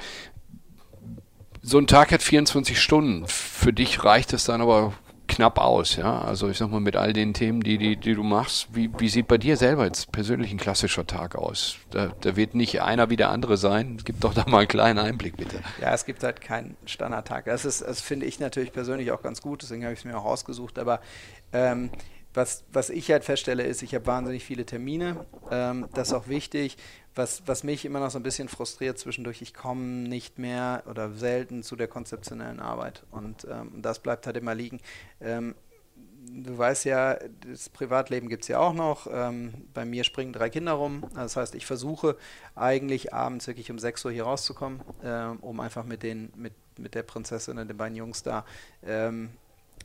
so 1.62 1.78
ein 1.80 1.88
Tag 1.88 2.12
hat 2.12 2.22
24 2.22 2.80
Stunden. 2.80 3.28
Für 3.28 3.74
dich 3.74 4.04
reicht 4.04 4.34
es 4.34 4.46
dann 4.46 4.62
aber 4.62 4.94
knapp 5.40 5.58
aus, 5.58 5.96
ja. 5.96 6.22
Also 6.22 6.50
ich 6.50 6.58
sag 6.58 6.70
mal, 6.70 6.82
mit 6.82 6.98
all 6.98 7.14
den 7.14 7.34
Themen, 7.34 7.62
die, 7.62 7.78
die, 7.78 7.96
die 7.96 8.14
du 8.14 8.24
machst, 8.24 8.68
wie, 8.74 8.92
wie 8.98 9.08
sieht 9.08 9.30
bei 9.30 9.38
dir 9.38 9.56
selber 9.56 9.86
jetzt 9.86 10.12
persönlich 10.12 10.52
ein 10.52 10.58
klassischer 10.58 11.08
Tag 11.08 11.38
aus? 11.38 11.78
Da, 11.92 12.12
da 12.20 12.36
wird 12.36 12.56
nicht 12.56 12.82
einer 12.82 13.10
wie 13.10 13.16
der 13.16 13.30
andere 13.30 13.56
sein. 13.56 14.00
Gib 14.04 14.20
doch 14.20 14.34
da 14.34 14.44
mal 14.48 14.60
einen 14.60 14.68
kleinen 14.68 15.00
Einblick, 15.00 15.38
bitte. 15.38 15.62
Ja, 15.80 15.94
es 15.94 16.06
gibt 16.06 16.24
halt 16.24 16.42
keinen 16.42 16.76
Standardtag. 16.86 17.46
Das 17.46 17.64
ist, 17.64 17.82
das 17.82 18.02
finde 18.02 18.26
ich 18.26 18.42
natürlich 18.42 18.74
persönlich 18.74 19.14
auch 19.14 19.22
ganz 19.22 19.42
gut, 19.42 19.62
deswegen 19.62 19.84
habe 19.84 19.94
ich 19.94 20.00
es 20.00 20.06
mir 20.06 20.18
auch 20.18 20.26
ausgesucht, 20.26 20.78
aber 20.78 21.00
ähm, 21.54 21.90
was, 22.34 22.66
was 22.72 22.90
ich 22.90 23.10
halt 23.10 23.24
feststelle, 23.24 23.64
ist, 23.64 23.82
ich 23.82 23.96
habe 23.96 24.06
wahnsinnig 24.06 24.44
viele 24.44 24.66
Termine. 24.66 25.26
Ähm, 25.50 25.88
das 25.94 26.10
ist 26.10 26.14
auch 26.14 26.28
wichtig. 26.28 26.78
Was, 27.20 27.44
was 27.46 27.66
mich 27.66 27.84
immer 27.84 28.00
noch 28.00 28.12
so 28.12 28.18
ein 28.18 28.24
bisschen 28.24 28.48
frustriert 28.48 28.98
zwischendurch, 28.98 29.42
ich 29.42 29.54
komme 29.54 29.84
nicht 29.84 30.40
mehr 30.40 30.84
oder 30.90 31.12
selten 31.12 31.64
zu 31.64 31.76
der 31.76 31.90
konzeptionellen 31.90 32.62
Arbeit. 32.62 33.04
Und 33.12 33.46
ähm, 33.52 33.82
das 33.82 34.00
bleibt 34.00 34.26
halt 34.26 34.38
immer 34.38 34.56
liegen. 34.56 34.80
Ähm, 35.20 35.54
du 36.32 36.58
weißt 36.58 36.86
ja, 36.86 37.18
das 37.46 37.68
Privatleben 37.68 38.30
gibt 38.30 38.44
es 38.44 38.48
ja 38.48 38.60
auch 38.60 38.72
noch. 38.72 39.06
Ähm, 39.12 39.68
bei 39.74 39.84
mir 39.84 40.06
springen 40.06 40.32
drei 40.32 40.50
Kinder 40.50 40.72
rum. 40.72 41.04
Das 41.14 41.36
heißt, 41.36 41.56
ich 41.56 41.66
versuche 41.66 42.16
eigentlich 42.56 43.14
abends 43.14 43.48
wirklich 43.48 43.70
um 43.70 43.80
6 43.80 44.06
Uhr 44.06 44.12
hier 44.12 44.24
rauszukommen, 44.24 44.80
ähm, 45.04 45.40
um 45.42 45.60
einfach 45.60 45.84
mit, 45.84 46.04
den, 46.04 46.32
mit, 46.38 46.54
mit 46.78 46.96
der 46.96 47.04
Prinzessin 47.04 47.58
und 47.58 47.68
den 47.68 47.76
beiden 47.76 47.98
Jungs 47.98 48.24
da 48.24 48.46
ähm, 48.82 49.32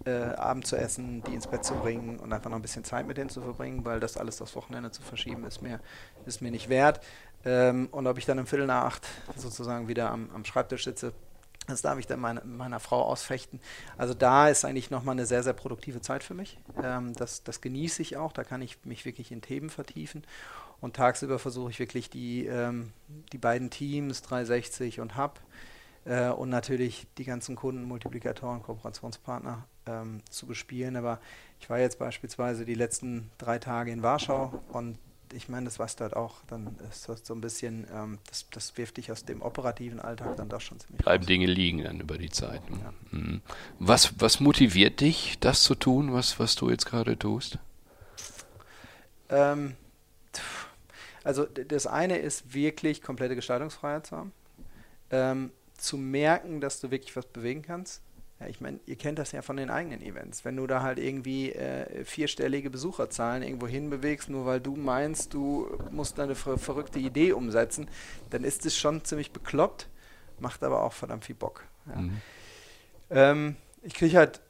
äh, 0.04 0.34
Abend 0.34 0.66
zu 0.66 0.76
essen, 0.76 1.22
die 1.22 1.34
ins 1.34 1.46
Bett 1.46 1.64
zu 1.64 1.74
bringen 1.74 2.18
und 2.18 2.32
einfach 2.32 2.50
noch 2.50 2.56
ein 2.56 2.62
bisschen 2.62 2.84
Zeit 2.84 3.06
mit 3.06 3.16
denen 3.16 3.30
zu 3.30 3.40
verbringen, 3.40 3.84
weil 3.84 4.00
das 4.00 4.16
alles 4.16 4.40
aufs 4.42 4.56
Wochenende 4.56 4.90
zu 4.90 5.02
verschieben, 5.02 5.44
ist 5.44 5.62
mir, 5.62 5.80
ist 6.26 6.42
mir 6.42 6.50
nicht 6.50 6.68
wert. 6.68 7.00
Ähm, 7.44 7.88
und 7.90 8.06
ob 8.06 8.18
ich 8.18 8.26
dann 8.26 8.38
um 8.38 8.46
Viertel 8.46 8.66
nach 8.66 8.84
acht 8.84 9.06
sozusagen 9.36 9.88
wieder 9.88 10.10
am, 10.10 10.30
am 10.34 10.44
Schreibtisch 10.44 10.84
sitze, 10.84 11.12
das 11.66 11.80
darf 11.80 11.98
ich 11.98 12.06
dann 12.06 12.20
meine, 12.20 12.42
meiner 12.44 12.80
Frau 12.80 13.02
ausfechten. 13.02 13.60
Also 13.96 14.12
da 14.12 14.48
ist 14.48 14.64
eigentlich 14.64 14.90
nochmal 14.90 15.14
eine 15.14 15.26
sehr, 15.26 15.42
sehr 15.42 15.54
produktive 15.54 16.00
Zeit 16.00 16.22
für 16.22 16.34
mich. 16.34 16.58
Ähm, 16.82 17.14
das, 17.14 17.42
das 17.42 17.60
genieße 17.60 18.02
ich 18.02 18.16
auch. 18.16 18.32
Da 18.32 18.44
kann 18.44 18.60
ich 18.60 18.84
mich 18.84 19.04
wirklich 19.04 19.32
in 19.32 19.40
Themen 19.40 19.70
vertiefen. 19.70 20.24
Und 20.80 20.96
tagsüber 20.96 21.38
versuche 21.38 21.70
ich 21.70 21.78
wirklich 21.78 22.10
die, 22.10 22.46
ähm, 22.46 22.92
die 23.32 23.38
beiden 23.38 23.70
Teams, 23.70 24.20
360 24.22 25.00
und 25.00 25.16
Hub, 25.16 25.40
äh, 26.04 26.28
und 26.28 26.50
natürlich 26.50 27.06
die 27.18 27.24
ganzen 27.24 27.56
Kunden, 27.56 27.84
Multiplikatoren, 27.84 28.62
Kooperationspartner 28.62 29.64
ähm, 29.86 30.20
zu 30.30 30.46
bespielen. 30.46 30.96
Aber 30.96 31.20
ich 31.60 31.70
war 31.70 31.78
jetzt 31.78 31.98
beispielsweise 31.98 32.64
die 32.64 32.74
letzten 32.74 33.30
drei 33.38 33.58
Tage 33.58 33.90
in 33.90 34.02
Warschau 34.02 34.62
und 34.68 34.98
ich 35.32 35.48
meine, 35.48 35.64
das 35.64 35.78
was 35.78 35.96
dort 35.96 36.14
auch, 36.14 36.42
dann 36.46 36.76
ist 36.90 37.08
das 37.08 37.26
so 37.26 37.34
ein 37.34 37.40
bisschen, 37.40 37.86
ähm, 37.92 38.18
das, 38.28 38.46
das 38.50 38.76
wirft 38.76 38.96
dich 38.98 39.10
aus 39.10 39.24
dem 39.24 39.42
operativen 39.42 40.00
Alltag 40.00 40.36
dann 40.36 40.48
doch 40.48 40.60
schon 40.60 40.78
ziemlich 40.78 40.98
Bleiben 40.98 41.22
raus. 41.22 41.26
Dinge 41.26 41.46
liegen 41.46 41.82
dann 41.82 42.00
über 42.00 42.18
die 42.18 42.30
Zeit. 42.30 42.68
Ne? 42.70 42.78
Ja. 42.82 42.92
Mhm. 43.10 43.42
Was, 43.78 44.14
was 44.20 44.40
motiviert 44.40 45.00
dich, 45.00 45.38
das 45.40 45.62
zu 45.62 45.74
tun, 45.74 46.12
was, 46.12 46.38
was 46.38 46.54
du 46.54 46.70
jetzt 46.70 46.86
gerade 46.86 47.18
tust? 47.18 47.58
Ähm, 49.28 49.74
also 51.24 51.46
das 51.46 51.86
eine 51.86 52.18
ist 52.18 52.54
wirklich 52.54 53.02
komplette 53.02 53.34
Gestaltungsfreiheit 53.34 54.06
zu 54.06 54.16
haben. 54.16 54.32
Ähm, 55.10 55.50
zu 55.76 55.96
merken, 55.96 56.60
dass 56.60 56.80
du 56.80 56.90
wirklich 56.90 57.14
was 57.16 57.26
bewegen 57.26 57.62
kannst. 57.62 58.02
Ja, 58.40 58.48
ich 58.48 58.60
meine, 58.60 58.80
ihr 58.86 58.96
kennt 58.96 59.18
das 59.18 59.32
ja 59.32 59.42
von 59.42 59.56
den 59.56 59.70
eigenen 59.70 60.02
Events. 60.02 60.44
Wenn 60.44 60.56
du 60.56 60.66
da 60.66 60.82
halt 60.82 60.98
irgendwie 60.98 61.52
äh, 61.52 62.04
vierstellige 62.04 62.68
Besucherzahlen 62.68 63.42
irgendwo 63.42 63.68
hinbewegst, 63.68 64.28
nur 64.28 64.44
weil 64.44 64.60
du 64.60 64.74
meinst, 64.74 65.34
du 65.34 65.68
musst 65.90 66.18
eine 66.18 66.34
ver 66.34 66.58
verrückte 66.58 66.98
Idee 66.98 67.32
umsetzen, 67.32 67.88
dann 68.30 68.42
ist 68.42 68.66
es 68.66 68.76
schon 68.76 69.04
ziemlich 69.04 69.30
bekloppt, 69.30 69.88
macht 70.40 70.64
aber 70.64 70.82
auch 70.82 70.92
verdammt 70.92 71.24
viel 71.24 71.36
Bock. 71.36 71.64
Ja. 71.86 72.00
Mhm. 72.00 72.20
Ähm, 73.10 73.56
ich 73.82 73.94
kriege 73.94 74.16
halt 74.16 74.40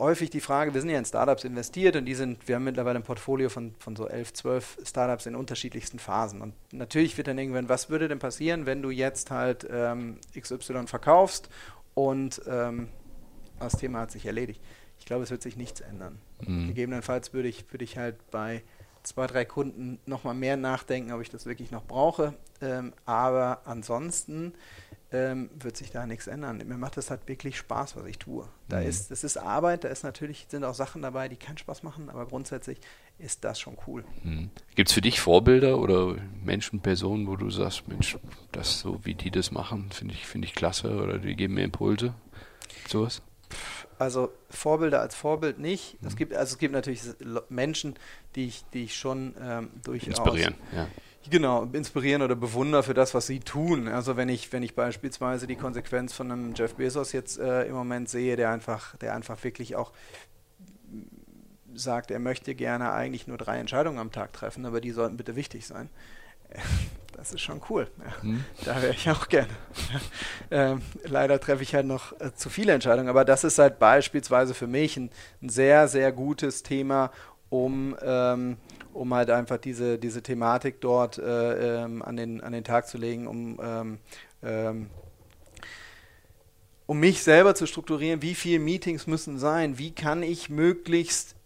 häufig 0.00 0.30
die 0.30 0.40
Frage, 0.40 0.74
wir 0.74 0.80
sind 0.80 0.90
ja 0.90 0.98
in 0.98 1.04
Startups 1.04 1.44
investiert 1.44 1.94
und 1.94 2.06
die 2.06 2.14
sind, 2.14 2.48
wir 2.48 2.56
haben 2.56 2.64
mittlerweile 2.64 2.98
ein 2.98 3.04
Portfolio 3.04 3.48
von, 3.48 3.74
von 3.78 3.94
so 3.94 4.08
11, 4.08 4.32
12 4.32 4.78
Startups 4.84 5.26
in 5.26 5.36
unterschiedlichsten 5.36 5.98
Phasen. 5.98 6.40
Und 6.40 6.54
natürlich 6.72 7.16
wird 7.16 7.28
dann 7.28 7.38
irgendwann, 7.38 7.68
was 7.68 7.90
würde 7.90 8.08
denn 8.08 8.18
passieren, 8.18 8.66
wenn 8.66 8.82
du 8.82 8.90
jetzt 8.90 9.30
halt 9.30 9.66
ähm, 9.70 10.18
XY 10.38 10.86
verkaufst 10.86 11.48
und 11.94 12.40
ähm, 12.48 12.88
das 13.58 13.76
Thema 13.76 14.00
hat 14.00 14.10
sich 14.10 14.26
erledigt. 14.26 14.60
Ich 14.98 15.04
glaube, 15.04 15.22
es 15.22 15.30
wird 15.30 15.42
sich 15.42 15.56
nichts 15.56 15.80
ändern. 15.80 16.18
Mhm. 16.40 16.68
Gegebenenfalls 16.68 17.32
würde 17.32 17.48
ich, 17.48 17.70
würde 17.72 17.84
ich 17.84 17.98
halt 17.98 18.16
bei 18.30 18.62
zwei, 19.02 19.26
drei 19.26 19.44
Kunden 19.44 19.98
nochmal 20.06 20.34
mehr 20.34 20.56
nachdenken, 20.56 21.12
ob 21.12 21.20
ich 21.20 21.30
das 21.30 21.46
wirklich 21.46 21.70
noch 21.70 21.84
brauche. 21.84 22.34
Ähm, 22.60 22.92
aber 23.06 23.62
ansonsten 23.64 24.54
ähm, 25.12 25.50
wird 25.58 25.76
sich 25.76 25.90
da 25.90 26.06
nichts 26.06 26.26
ändern. 26.26 26.58
Mir 26.58 26.76
macht 26.76 26.96
das 26.96 27.10
halt 27.10 27.26
wirklich 27.26 27.56
Spaß, 27.56 27.96
was 27.96 28.06
ich 28.06 28.18
tue. 28.18 28.48
Da 28.68 28.80
mhm. 28.80 28.86
ist, 28.86 29.10
das 29.10 29.24
ist 29.24 29.36
Arbeit, 29.36 29.84
da 29.84 29.88
ist 29.88 30.04
natürlich, 30.04 30.46
sind 30.48 30.64
auch 30.64 30.74
Sachen 30.74 31.02
dabei, 31.02 31.28
die 31.28 31.36
keinen 31.36 31.58
Spaß 31.58 31.82
machen, 31.82 32.10
aber 32.10 32.26
grundsätzlich 32.26 32.78
ist 33.18 33.44
das 33.44 33.58
schon 33.58 33.76
cool. 33.86 34.04
Mhm. 34.22 34.50
Gibt 34.76 34.88
es 34.88 34.94
für 34.94 35.00
dich 35.00 35.20
Vorbilder 35.20 35.78
oder 35.78 36.16
Menschen, 36.44 36.80
Personen, 36.80 37.26
wo 37.26 37.36
du 37.36 37.50
sagst, 37.50 37.88
Mensch, 37.88 38.18
das 38.52 38.80
so 38.80 39.04
wie 39.04 39.14
die 39.14 39.30
das 39.30 39.50
machen, 39.50 39.90
finde 39.90 40.14
ich, 40.14 40.26
finde 40.26 40.46
ich 40.46 40.54
klasse 40.54 40.96
oder 40.96 41.18
die 41.18 41.34
geben 41.34 41.54
mir 41.54 41.64
Impulse? 41.64 42.14
Sowas? 42.88 43.22
Also 43.98 44.32
Vorbilder 44.48 45.00
als 45.00 45.14
Vorbild 45.14 45.58
nicht. 45.58 46.00
Mhm. 46.00 46.08
Es 46.08 46.16
gibt, 46.16 46.34
also 46.34 46.52
es 46.52 46.58
gibt 46.58 46.72
natürlich 46.72 47.02
Menschen, 47.48 47.94
die 48.36 48.46
ich, 48.46 48.64
die 48.72 48.84
ich 48.84 48.96
schon 48.96 49.34
ähm, 49.42 49.70
durchaus 49.82 50.18
inspirieren. 50.18 50.54
Ja 50.72 50.86
Genau, 51.28 51.64
inspirieren 51.72 52.22
oder 52.22 52.34
bewundern 52.34 52.82
für 52.82 52.94
das, 52.94 53.12
was 53.12 53.26
sie 53.26 53.40
tun. 53.40 53.88
Also 53.88 54.16
wenn 54.16 54.30
ich, 54.30 54.52
wenn 54.52 54.62
ich 54.62 54.74
beispielsweise 54.74 55.46
die 55.46 55.56
Konsequenz 55.56 56.14
von 56.14 56.32
einem 56.32 56.54
Jeff 56.54 56.74
Bezos 56.74 57.12
jetzt 57.12 57.38
äh, 57.38 57.64
im 57.64 57.74
Moment 57.74 58.08
sehe, 58.08 58.36
der 58.36 58.50
einfach, 58.50 58.96
der 58.96 59.14
einfach 59.14 59.42
wirklich 59.44 59.76
auch 59.76 59.92
sagt, 61.74 62.10
er 62.10 62.18
möchte 62.18 62.54
gerne 62.54 62.92
eigentlich 62.92 63.26
nur 63.26 63.36
drei 63.36 63.58
Entscheidungen 63.58 63.98
am 63.98 64.12
Tag 64.12 64.32
treffen, 64.32 64.64
aber 64.64 64.80
die 64.80 64.90
sollten 64.92 65.16
bitte 65.16 65.36
wichtig 65.36 65.66
sein. 65.66 65.90
Das 67.16 67.32
ist 67.32 67.42
schon 67.42 67.60
cool. 67.68 67.86
Ja, 67.98 68.14
mhm. 68.22 68.44
Da 68.64 68.80
wäre 68.80 68.94
ich 68.94 69.10
auch 69.10 69.28
gerne. 69.28 69.50
ähm, 70.50 70.80
leider 71.04 71.38
treffe 71.38 71.62
ich 71.62 71.74
halt 71.74 71.84
noch 71.84 72.18
äh, 72.18 72.32
zu 72.34 72.48
viele 72.48 72.72
Entscheidungen, 72.72 73.10
aber 73.10 73.26
das 73.26 73.44
ist 73.44 73.58
halt 73.58 73.78
beispielsweise 73.78 74.54
für 74.54 74.68
mich 74.68 74.96
ein, 74.96 75.10
ein 75.42 75.50
sehr, 75.50 75.86
sehr 75.88 76.12
gutes 76.12 76.62
Thema, 76.62 77.10
um 77.50 77.94
ähm, 78.00 78.56
um 78.92 79.14
halt 79.14 79.30
einfach 79.30 79.58
diese, 79.58 79.98
diese 79.98 80.22
Thematik 80.22 80.80
dort 80.80 81.18
äh, 81.18 81.84
ähm, 81.84 82.02
an, 82.02 82.16
den, 82.16 82.40
an 82.40 82.52
den 82.52 82.64
Tag 82.64 82.88
zu 82.88 82.98
legen, 82.98 83.26
um, 83.26 83.60
ähm, 83.62 83.98
ähm, 84.42 84.90
um 86.86 86.98
mich 86.98 87.22
selber 87.22 87.54
zu 87.54 87.66
strukturieren, 87.66 88.22
wie 88.22 88.34
viele 88.34 88.58
Meetings 88.58 89.06
müssen 89.06 89.38
sein, 89.38 89.78
wie 89.78 89.92
kann 89.92 90.22
ich 90.22 90.50
möglichst 90.50 91.36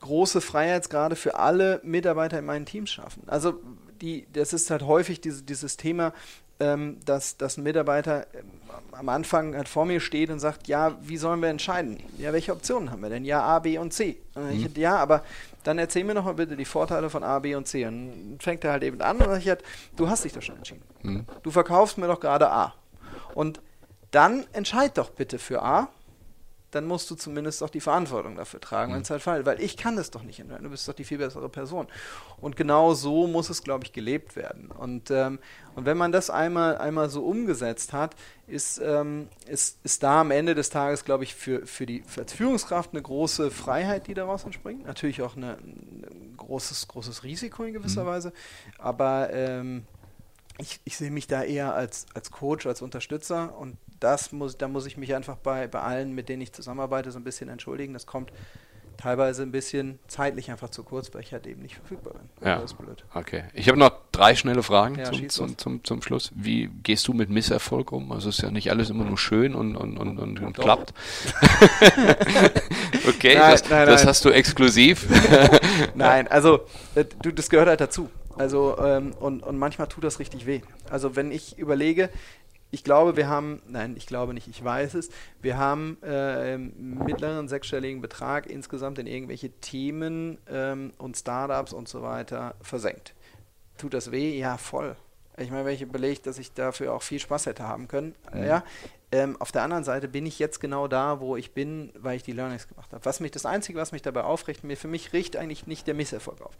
große 0.00 0.40
Freiheitsgrade 0.40 1.16
für 1.16 1.34
alle 1.34 1.80
Mitarbeiter 1.84 2.38
in 2.38 2.46
meinen 2.46 2.66
Teams 2.66 2.90
schaffen. 2.90 3.22
Also 3.26 3.60
die, 4.00 4.26
das 4.32 4.52
ist 4.52 4.70
halt 4.70 4.82
häufig 4.82 5.20
diese, 5.20 5.42
dieses 5.42 5.76
Thema, 5.76 6.14
ähm, 6.58 6.98
dass, 7.04 7.36
dass 7.36 7.56
ein 7.56 7.62
Mitarbeiter 7.62 8.26
ähm, 8.34 8.50
am 8.92 9.08
Anfang 9.08 9.56
halt 9.56 9.68
vor 9.68 9.86
mir 9.86 10.00
steht 10.00 10.30
und 10.30 10.40
sagt, 10.40 10.68
ja, 10.68 10.96
wie 11.02 11.16
sollen 11.16 11.40
wir 11.40 11.48
entscheiden? 11.48 11.98
Ja, 12.18 12.32
welche 12.32 12.52
Optionen 12.52 12.90
haben 12.90 13.02
wir 13.02 13.08
denn? 13.08 13.24
Ja, 13.24 13.42
A, 13.42 13.58
B 13.58 13.78
und 13.78 13.92
C. 13.92 14.18
Und 14.34 14.44
mhm. 14.44 14.66
ich, 14.66 14.76
ja, 14.76 14.96
aber 14.96 15.24
dann 15.64 15.78
erzähl 15.78 16.04
mir 16.04 16.14
noch 16.14 16.24
mal 16.24 16.34
bitte 16.34 16.56
die 16.56 16.64
Vorteile 16.64 17.10
von 17.10 17.22
A, 17.22 17.38
B 17.38 17.54
und 17.54 17.66
C. 17.66 17.86
Und 17.86 18.38
fängt 18.40 18.64
er 18.64 18.72
halt 18.72 18.82
eben 18.82 19.00
an 19.00 19.18
und 19.18 19.38
ich 19.38 19.48
halt, 19.48 19.62
du 19.96 20.08
hast 20.08 20.24
dich 20.24 20.32
doch 20.32 20.42
schon 20.42 20.56
entschieden. 20.56 20.82
Mhm. 21.02 21.26
Du 21.42 21.50
verkaufst 21.50 21.98
mir 21.98 22.06
doch 22.06 22.20
gerade 22.20 22.50
A. 22.50 22.74
Und 23.34 23.60
dann 24.10 24.46
entscheid 24.52 24.96
doch 24.96 25.10
bitte 25.10 25.38
für 25.38 25.62
A 25.62 25.88
dann 26.70 26.86
musst 26.86 27.10
du 27.10 27.14
zumindest 27.14 27.62
auch 27.62 27.70
die 27.70 27.80
Verantwortung 27.80 28.36
dafür 28.36 28.60
tragen, 28.60 28.92
mhm. 28.92 28.96
wenn 28.96 29.02
es 29.02 29.10
halt 29.10 29.22
falsch 29.22 29.46
Weil 29.46 29.60
ich 29.60 29.76
kann 29.76 29.96
das 29.96 30.10
doch 30.10 30.22
nicht 30.22 30.40
entscheiden. 30.40 30.64
Du 30.64 30.70
bist 30.70 30.86
doch 30.88 30.94
die 30.94 31.04
viel 31.04 31.18
bessere 31.18 31.48
Person. 31.48 31.86
Und 32.40 32.56
genau 32.56 32.94
so 32.94 33.26
muss 33.26 33.50
es, 33.50 33.62
glaube 33.62 33.84
ich, 33.84 33.92
gelebt 33.92 34.36
werden. 34.36 34.70
Und, 34.70 35.10
ähm, 35.10 35.38
und 35.74 35.84
wenn 35.84 35.96
man 35.96 36.12
das 36.12 36.30
einmal, 36.30 36.78
einmal 36.78 37.10
so 37.10 37.24
umgesetzt 37.24 37.92
hat, 37.92 38.14
ist, 38.46 38.80
ähm, 38.84 39.28
ist, 39.46 39.78
ist 39.84 40.02
da 40.02 40.20
am 40.20 40.30
Ende 40.30 40.54
des 40.54 40.70
Tages, 40.70 41.04
glaube 41.04 41.24
ich, 41.24 41.34
für, 41.34 41.66
für 41.66 41.86
die 41.86 42.02
für 42.06 42.22
als 42.22 42.32
Führungskraft 42.32 42.90
eine 42.92 43.02
große 43.02 43.50
Freiheit, 43.50 44.06
die 44.06 44.14
daraus 44.14 44.44
entspringt. 44.44 44.86
Natürlich 44.86 45.22
auch 45.22 45.36
eine, 45.36 45.58
ein 45.58 46.34
großes, 46.36 46.88
großes 46.88 47.22
Risiko 47.22 47.64
in 47.64 47.74
gewisser 47.74 48.04
mhm. 48.04 48.08
Weise. 48.08 48.32
Aber 48.78 49.30
ähm, 49.32 49.84
ich, 50.60 50.80
ich 50.84 50.96
sehe 50.96 51.10
mich 51.10 51.26
da 51.26 51.42
eher 51.42 51.74
als, 51.74 52.06
als 52.14 52.30
Coach, 52.30 52.66
als 52.66 52.82
Unterstützer 52.82 53.56
und 53.58 53.76
das 53.98 54.32
muss, 54.32 54.56
da 54.56 54.68
muss 54.68 54.86
ich 54.86 54.96
mich 54.96 55.14
einfach 55.14 55.36
bei, 55.36 55.66
bei 55.66 55.80
allen, 55.80 56.14
mit 56.14 56.28
denen 56.28 56.42
ich 56.42 56.52
zusammenarbeite, 56.52 57.10
so 57.10 57.18
ein 57.18 57.24
bisschen 57.24 57.48
entschuldigen. 57.48 57.92
Das 57.92 58.06
kommt 58.06 58.32
teilweise 59.00 59.42
ein 59.42 59.50
bisschen 59.50 59.98
zeitlich 60.08 60.50
einfach 60.50 60.68
zu 60.68 60.82
kurz, 60.82 61.12
weil 61.14 61.22
ich 61.22 61.32
halt 61.32 61.46
eben 61.46 61.62
nicht 61.62 61.76
verfügbar 61.76 62.14
bin. 62.14 62.46
Ja. 62.46 62.56
Das 62.56 62.72
ist 62.72 62.78
blöd. 62.78 63.04
Okay. 63.14 63.44
Ich 63.54 63.68
habe 63.68 63.78
noch 63.78 63.92
drei 64.12 64.34
schnelle 64.34 64.62
Fragen 64.62 64.96
ja, 64.96 65.04
zum, 65.04 65.28
zum, 65.28 65.58
zum, 65.58 65.84
zum, 65.84 66.02
Schluss. 66.02 66.30
Wie 66.34 66.68
gehst 66.82 67.08
du 67.08 67.14
mit 67.14 67.30
Misserfolg 67.30 67.92
um? 67.92 68.12
Also 68.12 68.28
ist 68.28 68.42
ja 68.42 68.50
nicht 68.50 68.70
alles 68.70 68.90
immer 68.90 69.04
nur 69.04 69.16
schön 69.16 69.54
und, 69.54 69.74
und, 69.76 69.96
und, 69.96 70.18
und, 70.18 70.40
und 70.40 70.56
klappt. 70.56 70.92
okay, 73.08 73.36
nein, 73.36 73.50
das, 73.50 73.70
nein, 73.70 73.86
das 73.86 74.06
hast 74.06 74.24
du 74.24 74.30
exklusiv. 74.30 75.06
nein, 75.94 76.28
also 76.28 76.66
äh, 76.94 77.04
du, 77.22 77.32
das 77.32 77.48
gehört 77.48 77.68
halt 77.68 77.80
dazu. 77.80 78.10
Also 78.36 78.78
ähm, 78.78 79.12
und, 79.18 79.42
und 79.42 79.58
manchmal 79.58 79.88
tut 79.88 80.04
das 80.04 80.18
richtig 80.18 80.46
weh. 80.46 80.60
Also 80.88 81.16
wenn 81.16 81.32
ich 81.32 81.58
überlege, 81.58 82.10
ich 82.70 82.84
glaube, 82.84 83.16
wir 83.16 83.28
haben, 83.28 83.60
nein, 83.66 83.94
ich 83.96 84.06
glaube 84.06 84.32
nicht, 84.32 84.46
ich 84.46 84.62
weiß 84.62 84.94
es, 84.94 85.10
wir 85.42 85.58
haben 85.58 85.98
äh, 86.02 86.56
mittleren 86.56 87.48
sechsstelligen 87.48 88.00
Betrag 88.00 88.46
insgesamt 88.46 88.98
in 88.98 89.06
irgendwelche 89.06 89.50
Themen 89.50 90.38
ähm, 90.48 90.92
und 90.98 91.16
Startups 91.16 91.72
und 91.72 91.88
so 91.88 92.02
weiter 92.02 92.54
versenkt. 92.60 93.14
Tut 93.76 93.94
das 93.94 94.12
weh? 94.12 94.38
Ja, 94.38 94.56
voll. 94.56 94.96
Ich 95.40 95.50
meine, 95.50 95.64
wenn 95.64 95.74
ich 95.74 95.82
überlege, 95.82 96.20
dass 96.20 96.38
ich 96.38 96.52
dafür 96.52 96.92
auch 96.92 97.02
viel 97.02 97.18
Spaß 97.18 97.46
hätte 97.46 97.66
haben 97.66 97.88
können. 97.88 98.14
Mhm. 98.32 98.44
Ja, 98.44 98.64
ähm, 99.10 99.40
auf 99.40 99.50
der 99.52 99.62
anderen 99.62 99.84
Seite 99.84 100.06
bin 100.06 100.26
ich 100.26 100.38
jetzt 100.38 100.60
genau 100.60 100.86
da, 100.86 101.20
wo 101.20 101.36
ich 101.36 101.52
bin, 101.52 101.90
weil 101.98 102.16
ich 102.16 102.22
die 102.22 102.32
Learnings 102.32 102.68
gemacht 102.68 102.92
habe. 102.92 103.04
Was 103.04 103.20
mich, 103.20 103.30
das 103.32 103.46
Einzige, 103.46 103.78
was 103.78 103.92
mich 103.92 104.02
dabei 104.02 104.22
aufricht, 104.22 104.62
mir, 104.62 104.76
für 104.76 104.88
mich 104.88 105.12
riecht 105.12 105.36
eigentlich 105.36 105.66
nicht 105.66 105.86
der 105.86 105.94
Misserfolg 105.94 106.42
auf. 106.42 106.52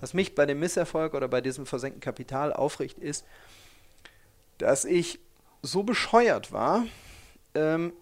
Was 0.00 0.14
mich 0.14 0.34
bei 0.34 0.46
dem 0.46 0.60
Misserfolg 0.60 1.14
oder 1.14 1.26
bei 1.26 1.40
diesem 1.40 1.66
versenkten 1.66 2.00
Kapital 2.00 2.52
aufricht, 2.52 2.98
ist, 2.98 3.24
dass 4.58 4.84
ich 4.84 5.18
so 5.62 5.82
bescheuert 5.82 6.52
war, 6.52 6.84
ähm, 7.54 7.92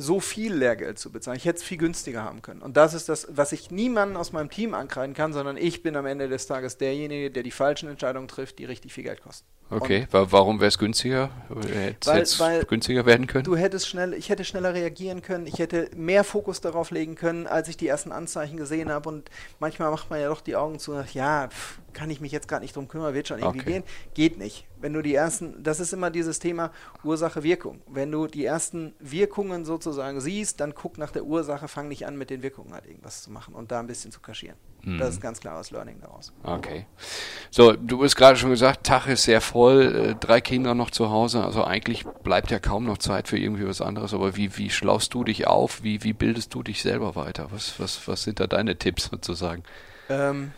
so 0.00 0.20
viel 0.20 0.54
Lehrgeld 0.54 0.98
zu 0.98 1.10
bezahlen. 1.12 1.36
Ich 1.36 1.44
hätte 1.44 1.58
es 1.58 1.62
viel 1.64 1.78
günstiger 1.78 2.22
haben 2.22 2.42
können. 2.42 2.62
Und 2.62 2.76
das 2.76 2.94
ist 2.94 3.08
das, 3.08 3.26
was 3.30 3.52
ich 3.52 3.70
niemanden 3.70 4.16
aus 4.16 4.32
meinem 4.32 4.50
Team 4.50 4.74
ankreiden 4.74 5.14
kann, 5.14 5.32
sondern 5.32 5.56
ich 5.56 5.82
bin 5.82 5.96
am 5.96 6.06
Ende 6.06 6.28
des 6.28 6.46
Tages 6.46 6.78
derjenige, 6.78 7.30
der 7.30 7.42
die 7.42 7.50
falschen 7.50 7.88
Entscheidungen 7.88 8.28
trifft, 8.28 8.58
die 8.58 8.64
richtig 8.64 8.92
viel 8.92 9.04
Geld 9.04 9.22
kosten. 9.22 9.46
Okay, 9.70 10.08
wa- 10.10 10.26
warum 10.30 10.60
wäre 10.60 10.68
es 10.68 10.78
günstiger? 10.78 11.30
Hätte 11.70 12.06
Weil- 12.10 12.22
es 12.22 12.40
weil 12.40 12.64
günstiger 12.64 13.04
werden 13.04 13.26
können? 13.26 13.44
Du 13.44 13.54
hättest 13.56 13.86
schnell, 13.88 14.14
ich 14.14 14.30
hätte 14.30 14.44
schneller 14.44 14.72
reagieren 14.72 15.20
können, 15.20 15.46
ich 15.46 15.58
hätte 15.58 15.90
mehr 15.94 16.24
Fokus 16.24 16.60
darauf 16.62 16.90
legen 16.90 17.16
können, 17.16 17.46
als 17.46 17.68
ich 17.68 17.76
die 17.76 17.86
ersten 17.86 18.10
Anzeichen 18.10 18.56
gesehen 18.56 18.90
habe. 18.90 19.08
Und 19.10 19.30
manchmal 19.60 19.90
macht 19.90 20.08
man 20.10 20.20
ja 20.20 20.28
doch 20.28 20.40
die 20.40 20.56
Augen 20.56 20.78
zu, 20.78 20.92
und 20.92 20.98
sagt, 20.98 21.12
ja, 21.14 21.48
pff, 21.48 21.80
kann 21.92 22.08
ich 22.10 22.20
mich 22.20 22.32
jetzt 22.32 22.48
gerade 22.48 22.62
nicht 22.62 22.76
drum 22.76 22.88
kümmern, 22.88 23.12
wird 23.12 23.28
schon 23.28 23.40
irgendwie 23.40 23.60
Okay. 23.60 23.72
gehen. 23.72 23.82
Geht 24.14 24.38
nicht. 24.38 24.66
Wenn 24.80 24.92
du 24.92 25.02
die 25.02 25.14
ersten, 25.14 25.62
das 25.62 25.80
ist 25.80 25.92
immer 25.92 26.10
dieses 26.10 26.38
Thema 26.38 26.70
Ursache-Wirkung. 27.02 27.80
Wenn 27.88 28.10
du 28.12 28.26
die 28.26 28.44
ersten 28.44 28.94
Wirkungen 29.00 29.64
sozusagen 29.64 30.20
siehst, 30.20 30.60
dann 30.60 30.74
guck 30.74 30.96
nach 30.98 31.10
der 31.10 31.24
Ursache, 31.24 31.66
fang 31.68 31.88
nicht 31.88 32.06
an, 32.06 32.16
mit 32.16 32.30
den 32.30 32.42
Wirkungen 32.42 32.72
halt 32.72 32.86
irgendwas 32.86 33.22
zu 33.22 33.30
machen 33.32 33.54
und 33.54 33.72
da 33.72 33.80
ein 33.80 33.86
bisschen 33.88 34.12
zu 34.12 34.20
kaschieren. 34.20 34.56
Mhm. 34.82 34.98
Das 34.98 35.10
ist 35.10 35.20
ganz 35.20 35.40
klares 35.40 35.70
Learning 35.70 36.00
daraus. 36.00 36.32
Okay. 36.42 36.86
So, 37.50 37.72
du 37.72 38.02
hast 38.02 38.16
gerade 38.16 38.36
schon 38.36 38.50
gesagt, 38.50 38.86
Tag 38.86 39.06
ist 39.06 39.24
sehr 39.24 39.40
voll, 39.40 39.94
äh, 39.94 40.14
drei 40.14 40.40
Kinder 40.40 40.74
noch 40.74 40.90
zu 40.90 41.10
Hause, 41.10 41.44
also 41.44 41.64
eigentlich 41.64 42.04
bleibt 42.22 42.50
ja 42.50 42.58
kaum 42.58 42.84
noch 42.84 42.98
Zeit 42.98 43.28
für 43.28 43.38
irgendwie 43.38 43.66
was 43.66 43.80
anderes, 43.80 44.14
aber 44.14 44.36
wie, 44.36 44.56
wie 44.56 44.70
schlaust 44.70 45.14
du 45.14 45.24
dich 45.24 45.46
auf? 45.46 45.82
Wie, 45.82 46.04
wie 46.04 46.12
bildest 46.12 46.54
du 46.54 46.62
dich 46.62 46.82
selber 46.82 47.16
weiter? 47.16 47.48
Was, 47.50 47.78
was, 47.80 48.06
was 48.06 48.22
sind 48.22 48.40
da 48.40 48.46
deine 48.46 48.76
Tipps 48.76 49.04
sozusagen? 49.04 49.62
Ähm, 50.08 50.52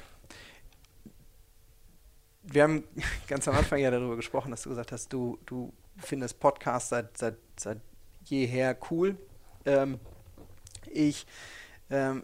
wir 2.43 2.63
haben 2.63 2.85
ganz 3.29 3.49
am 3.49 3.57
Anfang 3.57 3.79
ja 3.79 3.91
darüber 3.91 4.17
gesprochen, 4.17 4.51
dass 4.51 4.63
du 4.63 4.69
gesagt 4.69 4.93
hast, 4.93 5.13
du, 5.13 5.39
du 5.47 5.73
findest 5.97 6.41
Podcasts 6.41 6.91
seit, 6.91 7.17
seit, 7.17 7.37
seit 7.59 7.79
jeher 8.25 8.77
cool. 8.91 9.17
Ähm, 9.65 9.99
ich, 10.87 11.27
ähm, 11.91 12.23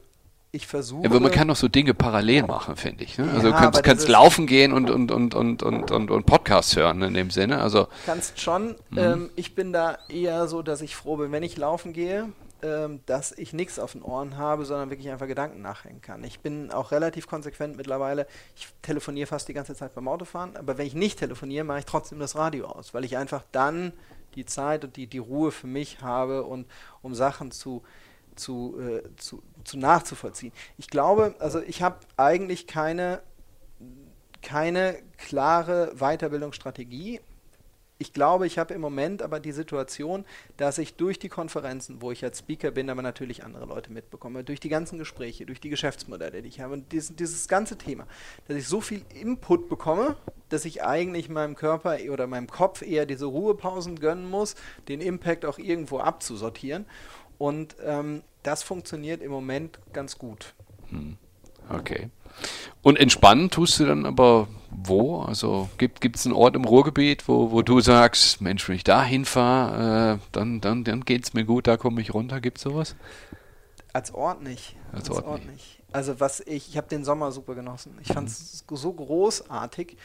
ich 0.52 0.66
versuche. 0.66 1.02
Ja, 1.02 1.10
aber 1.10 1.20
man 1.20 1.30
kann 1.30 1.48
doch 1.48 1.56
so 1.56 1.68
Dinge 1.68 1.94
parallel 1.94 2.44
machen, 2.44 2.76
finde 2.76 3.04
ich. 3.04 3.18
Ne? 3.18 3.30
Also 3.30 3.48
Ja, 3.48 3.54
du 3.54 3.58
kannst, 3.58 3.82
kannst 3.82 4.08
laufen 4.08 4.46
gehen 4.46 4.72
und, 4.72 4.90
und, 4.90 5.10
und, 5.10 5.34
und, 5.34 5.62
und, 5.62 5.90
und, 5.90 6.10
und 6.10 6.26
Podcasts 6.26 6.76
hören 6.76 7.02
in 7.02 7.14
dem 7.14 7.30
Sinne. 7.30 7.60
Also 7.60 7.88
kannst 8.06 8.40
schon. 8.40 8.76
Mhm. 8.90 8.98
Ähm, 8.98 9.30
ich 9.36 9.54
bin 9.54 9.72
da 9.72 9.98
eher 10.08 10.48
so, 10.48 10.62
dass 10.62 10.80
ich 10.80 10.96
froh 10.96 11.16
bin, 11.16 11.32
wenn 11.32 11.42
ich 11.42 11.56
laufen 11.56 11.92
gehe, 11.92 12.30
ähm, 12.62 13.00
dass 13.06 13.32
ich 13.32 13.52
nichts 13.52 13.78
auf 13.78 13.92
den 13.92 14.02
Ohren 14.02 14.38
habe, 14.38 14.64
sondern 14.64 14.90
wirklich 14.90 15.10
einfach 15.10 15.26
Gedanken 15.26 15.60
nachhängen 15.60 16.00
kann. 16.00 16.24
Ich 16.24 16.40
bin 16.40 16.70
auch 16.70 16.90
relativ 16.90 17.26
konsequent 17.26 17.76
mittlerweile. 17.76 18.26
Ich 18.56 18.68
telefoniere 18.82 19.26
fast 19.26 19.48
die 19.48 19.54
ganze 19.54 19.74
Zeit 19.74 19.94
beim 19.94 20.08
Autofahren, 20.08 20.56
aber 20.56 20.78
wenn 20.78 20.86
ich 20.86 20.94
nicht 20.94 21.18
telefoniere, 21.18 21.64
mache 21.64 21.80
ich 21.80 21.84
trotzdem 21.84 22.18
das 22.18 22.34
Radio 22.34 22.66
aus, 22.66 22.94
weil 22.94 23.04
ich 23.04 23.16
einfach 23.16 23.42
dann 23.52 23.92
die 24.36 24.46
Zeit 24.46 24.84
und 24.84 24.96
die, 24.96 25.06
die 25.06 25.18
Ruhe 25.18 25.50
für 25.50 25.66
mich 25.66 26.00
habe 26.02 26.44
und 26.44 26.66
um 27.02 27.14
Sachen 27.14 27.50
zu 27.50 27.82
zu, 28.36 28.78
äh, 28.78 29.02
zu, 29.16 29.42
zu 29.66 29.78
nachzuvollziehen. 29.78 30.52
Ich 30.78 30.88
glaube, 30.88 31.34
also 31.38 31.60
ich 31.60 31.82
habe 31.82 31.98
eigentlich 32.16 32.66
keine, 32.66 33.20
keine 34.42 34.96
klare 35.18 35.92
Weiterbildungsstrategie. 35.96 37.20
Ich 37.98 38.12
glaube, 38.12 38.46
ich 38.46 38.58
habe 38.58 38.74
im 38.74 38.82
Moment 38.82 39.22
aber 39.22 39.40
die 39.40 39.52
Situation, 39.52 40.26
dass 40.58 40.76
ich 40.76 40.96
durch 40.96 41.18
die 41.18 41.30
Konferenzen, 41.30 42.02
wo 42.02 42.12
ich 42.12 42.22
als 42.22 42.40
Speaker 42.40 42.70
bin, 42.70 42.90
aber 42.90 43.00
natürlich 43.00 43.42
andere 43.42 43.64
Leute 43.64 43.90
mitbekomme, 43.90 44.44
durch 44.44 44.60
die 44.60 44.68
ganzen 44.68 44.98
Gespräche, 44.98 45.46
durch 45.46 45.60
die 45.60 45.70
Geschäftsmodelle, 45.70 46.42
die 46.42 46.48
ich 46.48 46.60
habe 46.60 46.74
und 46.74 46.92
dieses, 46.92 47.16
dieses 47.16 47.48
ganze 47.48 47.78
Thema, 47.78 48.06
dass 48.48 48.58
ich 48.58 48.68
so 48.68 48.82
viel 48.82 49.00
Input 49.14 49.70
bekomme, 49.70 50.16
dass 50.50 50.66
ich 50.66 50.84
eigentlich 50.84 51.30
meinem 51.30 51.54
Körper 51.54 51.96
oder 52.10 52.26
meinem 52.26 52.48
Kopf 52.48 52.82
eher 52.82 53.06
diese 53.06 53.24
Ruhepausen 53.24 53.98
gönnen 53.98 54.28
muss, 54.28 54.56
den 54.88 55.00
Impact 55.00 55.46
auch 55.46 55.58
irgendwo 55.58 55.98
abzusortieren. 55.98 56.84
Und 57.38 57.76
ähm, 57.82 58.22
das 58.46 58.62
funktioniert 58.62 59.22
im 59.22 59.30
Moment 59.30 59.78
ganz 59.92 60.18
gut. 60.18 60.54
Okay. 61.68 62.10
Und 62.82 62.98
entspannen 62.98 63.50
tust 63.50 63.80
du 63.80 63.86
dann 63.86 64.06
aber 64.06 64.46
wo? 64.70 65.22
Also 65.22 65.68
gibt 65.78 66.16
es 66.16 66.26
einen 66.26 66.34
Ort 66.34 66.54
im 66.54 66.64
Ruhrgebiet, 66.64 67.26
wo, 67.28 67.50
wo 67.50 67.62
du 67.62 67.80
sagst, 67.80 68.40
Mensch, 68.40 68.68
wenn 68.68 68.76
ich 68.76 68.84
da 68.84 69.02
hinfahre, 69.02 70.14
äh, 70.14 70.18
dann, 70.32 70.60
dann, 70.60 70.84
dann 70.84 71.00
geht 71.04 71.24
es 71.24 71.34
mir 71.34 71.44
gut, 71.44 71.66
da 71.66 71.76
komme 71.76 72.00
ich 72.00 72.14
runter. 72.14 72.40
Gibt 72.40 72.58
es 72.58 72.64
sowas? 72.64 72.94
Als 73.92 74.12
Ort 74.14 74.42
nicht. 74.42 74.76
Als 74.92 75.10
Ort 75.10 75.44
nicht. 75.46 75.82
Also 75.92 76.20
was 76.20 76.40
ich, 76.40 76.68
ich 76.68 76.76
habe 76.76 76.88
den 76.88 77.04
Sommer 77.04 77.32
super 77.32 77.54
genossen. 77.54 77.98
Ich 78.02 78.12
fand 78.12 78.28
es 78.28 78.64
so 78.68 78.92
großartig. 78.92 79.96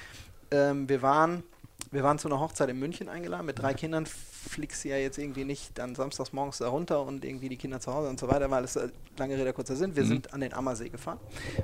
Ähm, 0.50 0.88
wir 0.88 1.02
waren, 1.02 1.44
wir 1.90 2.04
waren 2.04 2.20
zu 2.20 2.28
einer 2.28 2.40
Hochzeit 2.40 2.70
in 2.70 2.80
München 2.80 3.10
eingeladen 3.10 3.46
mit 3.46 3.60
drei 3.60 3.74
Kindern. 3.74 4.06
Fliegst 4.06 4.84
du 4.84 4.90
ja 4.90 4.98
jetzt 4.98 5.18
irgendwie 5.18 5.44
nicht 5.44 5.78
dann 5.78 5.94
samstags 5.96 6.32
morgens 6.34 6.60
da 6.60 6.70
runter 6.70 7.04
und 7.06 7.26
irgendwie 7.26 7.50
die 7.50 7.58
Kinder 7.58 7.80
zu 7.80 7.94
Hause 7.94 8.10
und 8.10 8.20
so 8.20 8.28
weiter, 8.30 8.50
weil 8.50 8.64
es 8.64 8.76
äh, 8.76 8.90
lange 9.18 9.38
Rede 9.38 9.52
kurzer 9.54 9.76
Sinn. 9.76 9.96
Wir 9.96 10.04
Mhm. 10.04 10.08
sind 10.08 10.34
an 10.34 10.42
den 10.42 10.54
Ammersee 10.54 10.90
gefahren, 10.90 11.20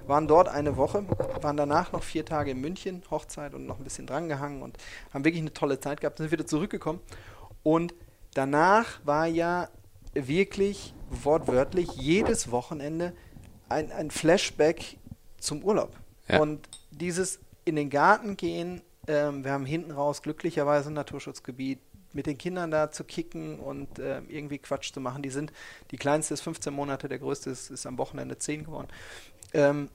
waren 0.05 0.27
dort 0.27 0.49
eine 0.49 0.75
Woche, 0.75 1.05
waren 1.41 1.55
danach 1.57 1.91
noch 1.91 2.03
vier 2.03 2.25
Tage 2.25 2.51
in 2.51 2.59
München, 2.61 3.03
Hochzeit 3.09 3.53
und 3.53 3.65
noch 3.65 3.77
ein 3.77 3.83
bisschen 3.83 4.05
drangehangen 4.07 4.61
und 4.61 4.77
haben 5.13 5.23
wirklich 5.23 5.41
eine 5.41 5.53
tolle 5.53 5.79
Zeit 5.79 6.01
gehabt. 6.01 6.17
Sind 6.17 6.31
wieder 6.31 6.45
zurückgekommen 6.45 6.99
und 7.63 7.93
danach 8.33 8.99
war 9.05 9.27
ja 9.27 9.69
wirklich 10.13 10.93
wortwörtlich 11.09 11.89
jedes 11.95 12.51
Wochenende 12.51 13.13
ein, 13.69 13.91
ein 13.91 14.11
Flashback 14.11 14.97
zum 15.39 15.63
Urlaub. 15.63 15.95
Ja. 16.27 16.39
Und 16.41 16.67
dieses 16.91 17.39
in 17.65 17.75
den 17.75 17.89
Garten 17.89 18.37
gehen, 18.37 18.81
ähm, 19.07 19.43
wir 19.43 19.51
haben 19.51 19.65
hinten 19.65 19.91
raus 19.91 20.21
glücklicherweise 20.21 20.89
ein 20.89 20.93
Naturschutzgebiet, 20.93 21.79
mit 22.13 22.25
den 22.25 22.37
Kindern 22.37 22.71
da 22.71 22.89
zu 22.91 23.03
kicken 23.03 23.59
und 23.59 23.99
ähm, 23.99 24.29
irgendwie 24.29 24.57
Quatsch 24.57 24.93
zu 24.93 24.99
machen. 24.99 25.21
Die 25.21 25.29
sind, 25.29 25.51
die 25.91 25.97
kleinste 25.97 26.33
ist 26.33 26.41
15 26.41 26.73
Monate, 26.73 27.07
der 27.07 27.19
größte 27.19 27.49
ist, 27.49 27.69
ist 27.69 27.85
am 27.85 27.97
Wochenende 27.97 28.37
10 28.37 28.65
geworden. 28.65 28.87
Ähm, 29.53 29.89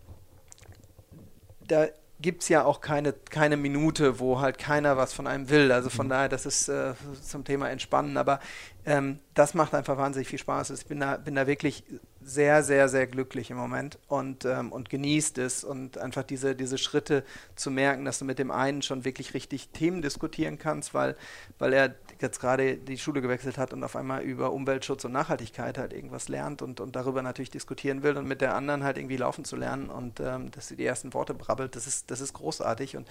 da 1.67 1.87
gibt 2.21 2.43
es 2.43 2.49
ja 2.49 2.65
auch 2.65 2.81
keine, 2.81 3.13
keine 3.13 3.57
Minute, 3.57 4.21
wo 4.21 4.41
halt 4.41 4.59
keiner 4.59 4.97
was 4.97 5.13
von 5.13 5.27
einem 5.27 5.51
will. 5.51 5.73
Also 5.73 5.91
von 5.91 6.09
daher, 6.09 6.29
das 6.29 6.47
ist 6.47 6.69
äh, 6.69 6.95
zum 7.23 7.45
Thema 7.45 7.69
Entspannen. 7.69 8.17
Aber 8.17 8.41
ähm, 8.87 9.19
das 9.35 9.55
macht 9.55 9.75
einfach 9.75 9.97
wahnsinnig 9.97 10.29
viel 10.29 10.39
Spaß. 10.39 10.71
Ich 10.71 10.87
bin 10.87 11.01
da, 11.01 11.17
bin 11.17 11.35
da 11.35 11.47
wirklich 11.47 11.85
sehr, 12.25 12.63
sehr, 12.63 12.89
sehr 12.89 13.07
glücklich 13.07 13.51
im 13.51 13.57
Moment 13.57 13.99
und, 14.09 14.45
ähm, 14.45 14.73
und 14.73 14.91
genießt 14.91 15.39
es 15.39 15.65
und 15.65 15.99
einfach 15.99 16.23
diese, 16.23 16.55
diese 16.55 16.79
Schritte 16.79 17.25
zu 17.57 17.71
merken, 17.71 18.05
dass 18.05 18.19
du 18.19 18.25
mit 18.25 18.39
dem 18.39 18.51
einen 18.51 18.83
schon 18.83 19.05
wirklich 19.05 19.35
richtig 19.35 19.69
Themen 19.69 20.03
diskutieren 20.03 20.59
kannst, 20.59 20.95
weil, 20.95 21.17
weil 21.59 21.73
er 21.73 21.95
jetzt 22.21 22.41
gerade 22.41 22.77
die 22.77 22.99
Schule 22.99 23.23
gewechselt 23.23 23.59
hat 23.59 23.73
und 23.73 23.83
auf 23.85 23.97
einmal 23.97 24.23
über 24.23 24.53
Umweltschutz 24.53 25.05
und 25.05 25.13
Nachhaltigkeit 25.13 25.79
halt 25.79 25.93
irgendwas 25.93 26.29
lernt 26.29 26.63
und, 26.63 26.81
und 26.81 26.97
darüber 26.97 27.23
natürlich 27.23 27.51
diskutieren 27.51 28.03
will 28.03 28.17
und 28.17 28.27
mit 28.27 28.41
der 28.41 28.55
anderen 28.55 28.85
halt 28.85 28.99
irgendwie 28.99 29.17
laufen 29.17 29.45
zu 29.45 29.57
lernen 29.57 29.89
und 29.89 30.21
ähm, 30.21 30.51
dass 30.51 30.69
sie 30.69 30.77
die 30.77 30.87
ersten 30.87 31.15
Worte 31.15 31.35
brabbelt, 31.35 31.77
das 31.77 31.87
ist, 31.87 32.11
das 32.11 32.21
ist 32.21 32.33
großartig 32.33 32.97
und 32.97 33.07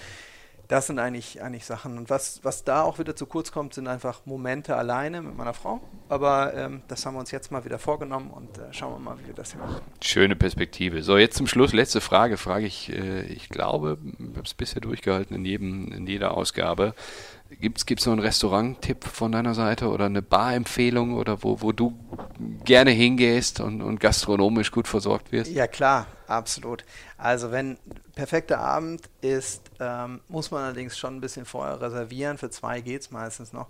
das 0.71 0.87
sind 0.87 0.99
eigentlich, 0.99 1.41
eigentlich 1.41 1.65
Sachen. 1.65 1.97
Und 1.97 2.09
was, 2.09 2.39
was 2.43 2.63
da 2.63 2.83
auch 2.83 2.97
wieder 2.97 3.13
zu 3.13 3.25
kurz 3.25 3.51
kommt, 3.51 3.73
sind 3.73 3.87
einfach 3.87 4.25
Momente 4.25 4.77
alleine 4.77 5.21
mit 5.21 5.35
meiner 5.35 5.53
Frau. 5.53 5.81
Aber 6.07 6.53
ähm, 6.53 6.81
das 6.87 7.05
haben 7.05 7.15
wir 7.15 7.19
uns 7.19 7.29
jetzt 7.31 7.51
mal 7.51 7.65
wieder 7.65 7.77
vorgenommen 7.77 8.31
und 8.31 8.57
äh, 8.57 8.71
schauen 8.71 8.93
wir 8.93 8.99
mal, 8.99 9.19
wie 9.19 9.27
wir 9.27 9.33
das 9.33 9.51
hier 9.51 9.59
machen. 9.59 9.81
Schöne 10.01 10.37
Perspektive. 10.37 11.03
So, 11.03 11.17
jetzt 11.17 11.35
zum 11.35 11.45
Schluss, 11.45 11.73
letzte 11.73 11.99
Frage, 11.99 12.37
frage 12.37 12.67
ich, 12.67 12.89
äh, 12.89 13.23
ich 13.23 13.49
glaube, 13.49 13.97
ich 14.17 14.37
habe 14.37 14.43
es 14.45 14.53
bisher 14.53 14.79
durchgehalten 14.79 15.35
in, 15.35 15.43
jedem, 15.43 15.91
in 15.91 16.07
jeder 16.07 16.37
Ausgabe. 16.37 16.95
Gibt 17.59 17.99
es 17.99 18.05
noch 18.05 18.13
einen 18.13 18.21
Restaurant-Tipp 18.21 19.03
von 19.03 19.31
deiner 19.31 19.53
Seite 19.53 19.89
oder 19.89 20.05
eine 20.05 20.21
Bar-Empfehlung 20.21 21.15
oder 21.15 21.43
wo, 21.43 21.61
wo 21.61 21.71
du 21.71 21.97
gerne 22.63 22.91
hingehst 22.91 23.59
und, 23.59 23.81
und 23.81 23.99
gastronomisch 23.99 24.71
gut 24.71 24.87
versorgt 24.87 25.31
wirst? 25.31 25.51
Ja, 25.51 25.67
klar, 25.67 26.07
absolut. 26.27 26.85
Also, 27.17 27.51
wenn 27.51 27.77
perfekter 28.15 28.59
Abend 28.59 29.09
ist, 29.19 29.69
ähm, 29.79 30.21
muss 30.29 30.51
man 30.51 30.63
allerdings 30.63 30.97
schon 30.97 31.17
ein 31.17 31.21
bisschen 31.21 31.45
vorher 31.45 31.81
reservieren. 31.81 32.37
Für 32.37 32.49
zwei 32.49 32.79
geht 32.79 33.01
es 33.01 33.11
meistens 33.11 33.51
noch. 33.51 33.67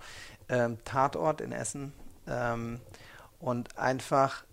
Ähm, 0.47 0.77
Tatort 0.85 1.41
in 1.41 1.51
Essen 1.51 1.91
ähm, 2.27 2.79
und 3.39 3.77
einfach 3.77 4.43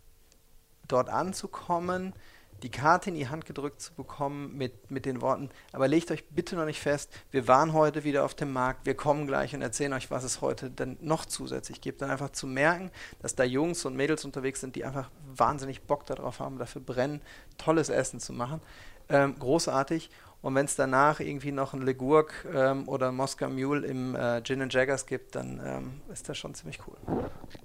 dort 0.87 1.11
anzukommen, 1.11 2.15
die 2.63 2.71
Karte 2.71 3.11
in 3.11 3.17
die 3.17 3.29
Hand 3.29 3.47
gedrückt 3.47 3.81
zu 3.81 3.95
bekommen 3.95 4.57
mit, 4.57 4.91
mit 4.91 5.07
den 5.07 5.21
Worten, 5.21 5.51
aber 5.73 5.89
legt 5.89 6.11
euch 6.11 6.25
bitte 6.29 6.57
noch 6.57 6.65
nicht 6.65 6.81
fest, 6.81 7.11
wir 7.31 7.49
waren 7.49 7.73
heute 7.73 8.05
wieder 8.05 8.25
auf 8.25 8.35
dem 8.35 8.53
Markt, 8.53 8.87
wir 8.87 8.95
kommen 8.95 9.27
gleich 9.27 9.55
und 9.55 9.63
erzählen 9.63 9.93
euch, 9.93 10.11
was 10.11 10.25
es 10.25 10.41
heute 10.41 10.71
dann 10.71 10.97
noch 11.01 11.25
zusätzlich 11.25 11.81
gibt. 11.81 12.03
Dann 12.03 12.11
einfach 12.11 12.31
zu 12.31 12.47
merken, 12.47 12.91
dass 13.21 13.35
da 13.35 13.45
Jungs 13.45 13.85
und 13.85 13.97
Mädels 13.97 14.25
unterwegs 14.25 14.61
sind, 14.61 14.77
die 14.77 14.85
einfach 14.85 15.11
wahnsinnig 15.35 15.83
Bock 15.83 16.07
darauf 16.07 16.41
haben, 16.41 16.59
dafür 16.59 16.83
brennen, 16.83 17.21
tolles 17.57 17.89
Essen 17.89 18.21
zu 18.21 18.33
machen. 18.33 18.61
Ähm, 19.09 19.37
großartig. 19.39 20.11
Und 20.41 20.55
wenn 20.55 20.67
es 20.67 20.77
danach 20.77 21.19
irgendwie 21.19 21.51
noch 21.51 21.75
ein 21.75 21.83
Legurk 21.83 22.47
ähm, 22.55 22.89
oder 22.89 23.11
Moskau 23.11 23.49
Mule 23.49 23.85
im 23.85 24.15
äh, 24.15 24.41
Gin 24.43 24.63
and 24.63 24.73
Jaggers 24.73 25.05
gibt, 25.07 25.35
dann 25.35 25.61
ähm, 25.65 26.01
ist 26.13 26.29
das 26.29 26.39
schon 26.39 26.55
ziemlich 26.55 26.79
cool. 26.87 26.97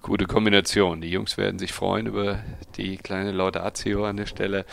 Gute 0.01 0.25
Kombination. 0.25 0.99
Die 0.99 1.09
Jungs 1.09 1.37
werden 1.37 1.59
sich 1.59 1.71
freuen 1.71 2.07
über 2.07 2.39
die 2.77 2.97
kleine 2.97 3.31
Laudatio 3.31 4.05
an 4.05 4.17
der 4.17 4.25
Stelle. 4.25 4.65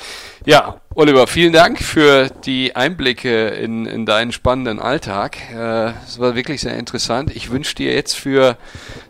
Ja, 0.46 0.80
Oliver, 0.94 1.26
vielen 1.26 1.53
Dank 1.53 1.78
für 1.80 2.30
die 2.44 2.74
Einblicke 2.74 3.48
in, 3.48 3.84
in 3.84 4.07
deinen 4.07 4.32
spannenden 4.32 4.80
Alltag. 4.80 5.36
Äh, 5.53 5.90
es 6.07 6.18
war 6.18 6.34
wirklich 6.34 6.62
sehr 6.62 6.78
interessant. 6.78 7.34
Ich 7.36 7.51
wünsche 7.51 7.74
dir 7.74 7.92
jetzt 7.92 8.14
für 8.14 8.57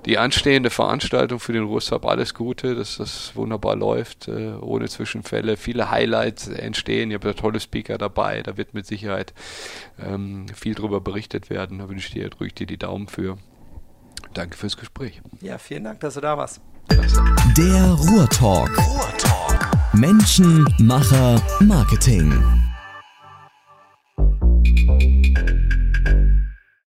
die 0.05 0.19
anstehende 0.19 0.71
Veranstaltung 0.71 1.39
für 1.39 1.53
den 1.53 1.65
Ruhrstop 1.65 2.05
alles 2.07 2.35
Gute, 2.35 2.75
dass 2.75 2.97
das 2.97 3.37
wunderbar 3.37 3.77
läuft, 3.77 4.29
äh, 4.29 4.53
ohne 4.61 4.89
Zwischenfälle. 4.89 5.57
Viele 5.57 5.91
Highlights 5.91 6.49
entstehen. 6.49 7.11
Ihr 7.11 7.15
habt 7.15 7.25
da 7.25 7.35
tolle 7.35 7.61
Speaker 7.61 7.97
dabei. 7.97 8.43
Da 8.43 8.57
wird 8.57 8.75
mit 8.75 8.80
mit 8.81 8.87
Sicherheit 8.87 9.35
ähm, 9.99 10.47
viel 10.55 10.75
darüber 10.75 11.01
berichtet 11.01 11.51
werden. 11.51 11.79
Da 11.79 11.89
wünsche 11.89 12.09
ich 12.09 12.15
dir, 12.15 12.31
drücke 12.31 12.47
ich 12.47 12.55
dir 12.55 12.67
die 12.67 12.79
Daumen 12.79 13.09
für. 13.09 13.37
Danke 14.33 14.57
fürs 14.57 14.77
Gespräch. 14.77 15.21
Ja, 15.41 15.59
vielen 15.59 15.85
Dank, 15.85 16.01
dass 16.01 16.15
du 16.15 16.21
da 16.21 16.37
warst. 16.37 16.61
Der 17.57 17.93
Ruhrtalk. 17.93 18.71
Ruhrtalk. 18.79 19.71
Menschen, 19.93 20.67
Macher, 20.79 21.43
Marketing. 21.61 22.33